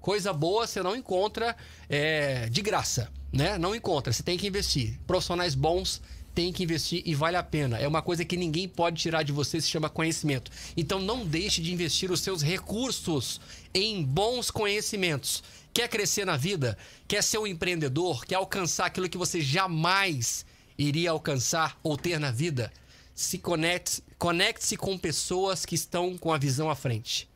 Coisa 0.00 0.32
boa 0.32 0.66
você 0.66 0.82
não 0.82 0.96
encontra 0.96 1.56
é, 1.88 2.48
de 2.48 2.60
graça, 2.60 3.12
né? 3.32 3.58
Não 3.58 3.76
encontra, 3.76 4.12
você 4.12 4.24
tem 4.24 4.36
que 4.36 4.48
investir. 4.48 4.98
Profissionais 5.06 5.54
bons 5.54 6.02
tem 6.34 6.52
que 6.52 6.64
investir 6.64 7.02
e 7.06 7.14
vale 7.14 7.36
a 7.36 7.44
pena. 7.44 7.78
É 7.78 7.86
uma 7.86 8.02
coisa 8.02 8.24
que 8.24 8.36
ninguém 8.36 8.66
pode 8.66 9.00
tirar 9.00 9.22
de 9.22 9.30
você, 9.30 9.60
se 9.60 9.68
chama 9.68 9.88
conhecimento. 9.88 10.50
Então 10.76 10.98
não 10.98 11.24
deixe 11.24 11.62
de 11.62 11.72
investir 11.72 12.10
os 12.10 12.22
seus 12.22 12.42
recursos 12.42 13.40
em 13.72 14.02
bons 14.02 14.50
conhecimentos. 14.50 15.44
Quer 15.72 15.86
crescer 15.86 16.24
na 16.24 16.36
vida? 16.36 16.76
Quer 17.06 17.22
ser 17.22 17.38
um 17.38 17.46
empreendedor? 17.46 18.24
Quer 18.24 18.34
alcançar 18.34 18.86
aquilo 18.86 19.08
que 19.08 19.18
você 19.18 19.40
jamais 19.40 20.44
iria 20.88 21.10
alcançar 21.10 21.78
ou 21.82 21.96
ter 21.96 22.18
na 22.18 22.30
vida, 22.30 22.72
se 23.14 23.38
conecte, 23.38 24.02
conecte-se 24.18 24.76
com 24.76 24.96
pessoas 24.96 25.66
que 25.66 25.74
estão 25.74 26.16
com 26.16 26.32
a 26.32 26.38
visão 26.38 26.70
à 26.70 26.74
frente. 26.74 27.28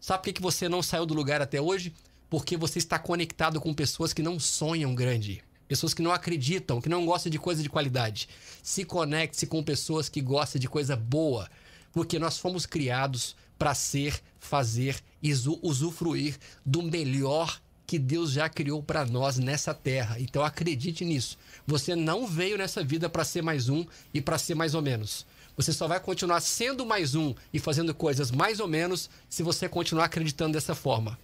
Sabe 0.00 0.20
por 0.20 0.24
que, 0.26 0.32
que 0.34 0.42
você 0.42 0.68
não 0.68 0.82
saiu 0.82 1.04
do 1.04 1.14
lugar 1.14 1.42
até 1.42 1.60
hoje? 1.60 1.92
Porque 2.30 2.56
você 2.56 2.78
está 2.78 2.98
conectado 2.98 3.60
com 3.60 3.74
pessoas 3.74 4.12
que 4.12 4.22
não 4.22 4.38
sonham 4.38 4.94
grande. 4.94 5.42
Pessoas 5.66 5.92
que 5.92 6.02
não 6.02 6.12
acreditam, 6.12 6.80
que 6.80 6.88
não 6.88 7.04
gostam 7.04 7.30
de 7.30 7.40
coisa 7.40 7.60
de 7.60 7.68
qualidade. 7.68 8.28
Se 8.62 8.84
conecte-se 8.84 9.48
com 9.48 9.64
pessoas 9.64 10.08
que 10.08 10.20
gostam 10.20 10.60
de 10.60 10.68
coisa 10.68 10.94
boa. 10.94 11.50
Porque 11.92 12.20
nós 12.20 12.38
fomos 12.38 12.66
criados 12.66 13.34
para 13.58 13.74
ser, 13.74 14.20
fazer 14.38 15.02
e 15.20 15.32
usufruir 15.60 16.36
do 16.64 16.82
melhor 16.82 17.60
que 17.86 17.98
Deus 17.98 18.32
já 18.32 18.48
criou 18.48 18.82
para 18.82 19.06
nós 19.06 19.38
nessa 19.38 19.72
terra. 19.72 20.18
Então 20.18 20.42
acredite 20.42 21.04
nisso. 21.04 21.38
Você 21.66 21.94
não 21.94 22.26
veio 22.26 22.58
nessa 22.58 22.82
vida 22.82 23.08
para 23.08 23.24
ser 23.24 23.42
mais 23.42 23.68
um 23.68 23.86
e 24.12 24.20
para 24.20 24.38
ser 24.38 24.54
mais 24.54 24.74
ou 24.74 24.82
menos. 24.82 25.24
Você 25.56 25.72
só 25.72 25.88
vai 25.88 26.00
continuar 26.00 26.40
sendo 26.40 26.84
mais 26.84 27.14
um 27.14 27.34
e 27.52 27.58
fazendo 27.58 27.94
coisas 27.94 28.30
mais 28.30 28.60
ou 28.60 28.68
menos 28.68 29.08
se 29.28 29.42
você 29.42 29.68
continuar 29.68 30.04
acreditando 30.04 30.52
dessa 30.52 30.74
forma. 30.74 31.18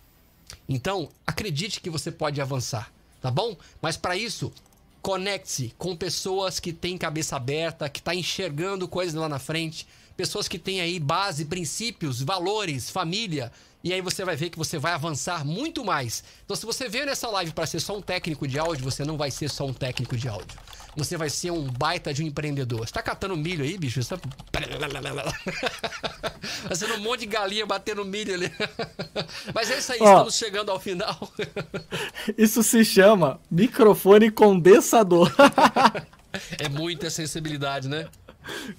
Então, 0.69 1.09
acredite 1.27 1.81
que 1.81 1.91
você 1.91 2.11
pode 2.11 2.41
avançar, 2.41 2.93
tá 3.21 3.31
bom? 3.31 3.57
Mas 3.81 3.97
para 3.97 4.17
isso, 4.17 4.53
conecte-se 5.03 5.75
com 5.77 5.97
pessoas 5.97 6.61
que 6.61 6.73
têm 6.73 6.97
cabeça 6.97 7.37
aberta, 7.37 7.89
que 7.89 7.99
está 7.99 8.15
enxergando 8.15 8.89
coisas 8.89 9.15
lá 9.15 9.29
na 9.29 9.39
frente, 9.39 9.87
pessoas 10.17 10.49
que 10.49 10.59
têm 10.59 10.81
aí 10.81 10.99
base, 10.99 11.45
princípios, 11.45 12.23
valores, 12.23 12.91
família, 12.91 13.53
e 13.85 13.93
aí 13.93 14.01
você 14.01 14.25
vai 14.25 14.37
ver 14.37 14.51
que 14.51 14.59
você 14.59 14.79
vai 14.79 14.93
avançar 14.93 15.45
muito 15.45 15.85
mais. 15.85 16.23
Então, 16.45 16.55
se 16.55 16.65
você 16.65 16.89
veio 16.89 17.05
nessa 17.05 17.29
live 17.29 17.53
para 17.53 17.67
ser 17.67 17.81
só 17.81 17.97
um 17.97 18.03
técnico 18.03 18.47
de 18.47 18.59
áudio, 18.59 18.85
você 18.85 19.05
não 19.05 19.17
vai 19.17 19.31
ser 19.31 19.49
só 19.49 19.67
um 19.67 19.73
técnico 19.73 20.17
de 20.17 20.29
áudio. 20.29 20.57
Você 20.97 21.17
vai 21.17 21.31
ser 21.31 21.51
um 21.51 21.65
baita 21.65 22.13
de 22.13 22.23
um 22.23 22.27
empreendedor. 22.27 22.87
Você 22.87 22.93
tá 22.93 23.03
catando 23.03 23.37
milho 23.37 23.65
aí, 23.65 23.79
bicho? 23.79 24.01
Você 24.01 24.17
tá... 24.17 24.23
Fazendo 26.69 26.95
um 26.95 27.01
monte 27.01 27.21
de 27.21 27.27
galinha 27.27 27.67
batendo 27.67 28.05
milho 28.05 28.35
ali. 28.35 28.53
Mas 29.53 29.71
é 29.71 29.79
isso 29.79 29.93
aí, 29.93 29.99
Ó, 30.01 30.05
estamos 30.05 30.37
chegando 30.37 30.71
ao 30.71 30.79
final. 30.79 31.33
isso 32.39 32.63
se 32.63 32.85
chama 32.85 33.41
microfone 33.51 34.31
condensador. 34.31 35.33
é 36.59 36.69
muita 36.69 37.11
sensibilidade, 37.11 37.89
né? 37.89 38.07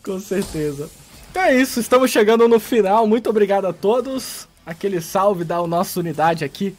Com 0.04 0.20
certeza. 0.20 0.90
Então 1.34 1.46
é 1.46 1.56
isso, 1.60 1.80
estamos 1.80 2.12
chegando 2.12 2.48
no 2.48 2.60
final. 2.60 3.08
Muito 3.08 3.28
obrigado 3.28 3.66
a 3.66 3.74
todos 3.74 4.48
aquele 4.64 5.02
salve 5.02 5.44
da 5.44 5.66
nossa 5.66 6.00
unidade 6.00 6.46
aqui 6.46 6.76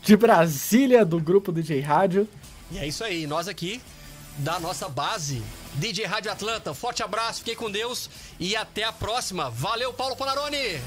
de 0.00 0.16
Brasília, 0.16 1.04
do 1.04 1.18
grupo 1.18 1.50
DJ 1.50 1.80
Rádio. 1.80 2.28
E 2.70 2.78
é 2.78 2.86
isso 2.86 3.02
aí, 3.02 3.26
nós 3.26 3.48
aqui 3.48 3.80
da 4.38 4.60
nossa 4.60 4.88
base 4.88 5.42
DJ 5.74 6.04
Rádio 6.04 6.30
Atlanta. 6.30 6.72
Forte 6.72 7.02
abraço, 7.02 7.40
fiquei 7.40 7.56
com 7.56 7.68
Deus 7.68 8.08
e 8.38 8.54
até 8.54 8.84
a 8.84 8.92
próxima. 8.92 9.50
Valeu, 9.50 9.92
Paulo 9.92 10.14
Polaroni! 10.14 10.80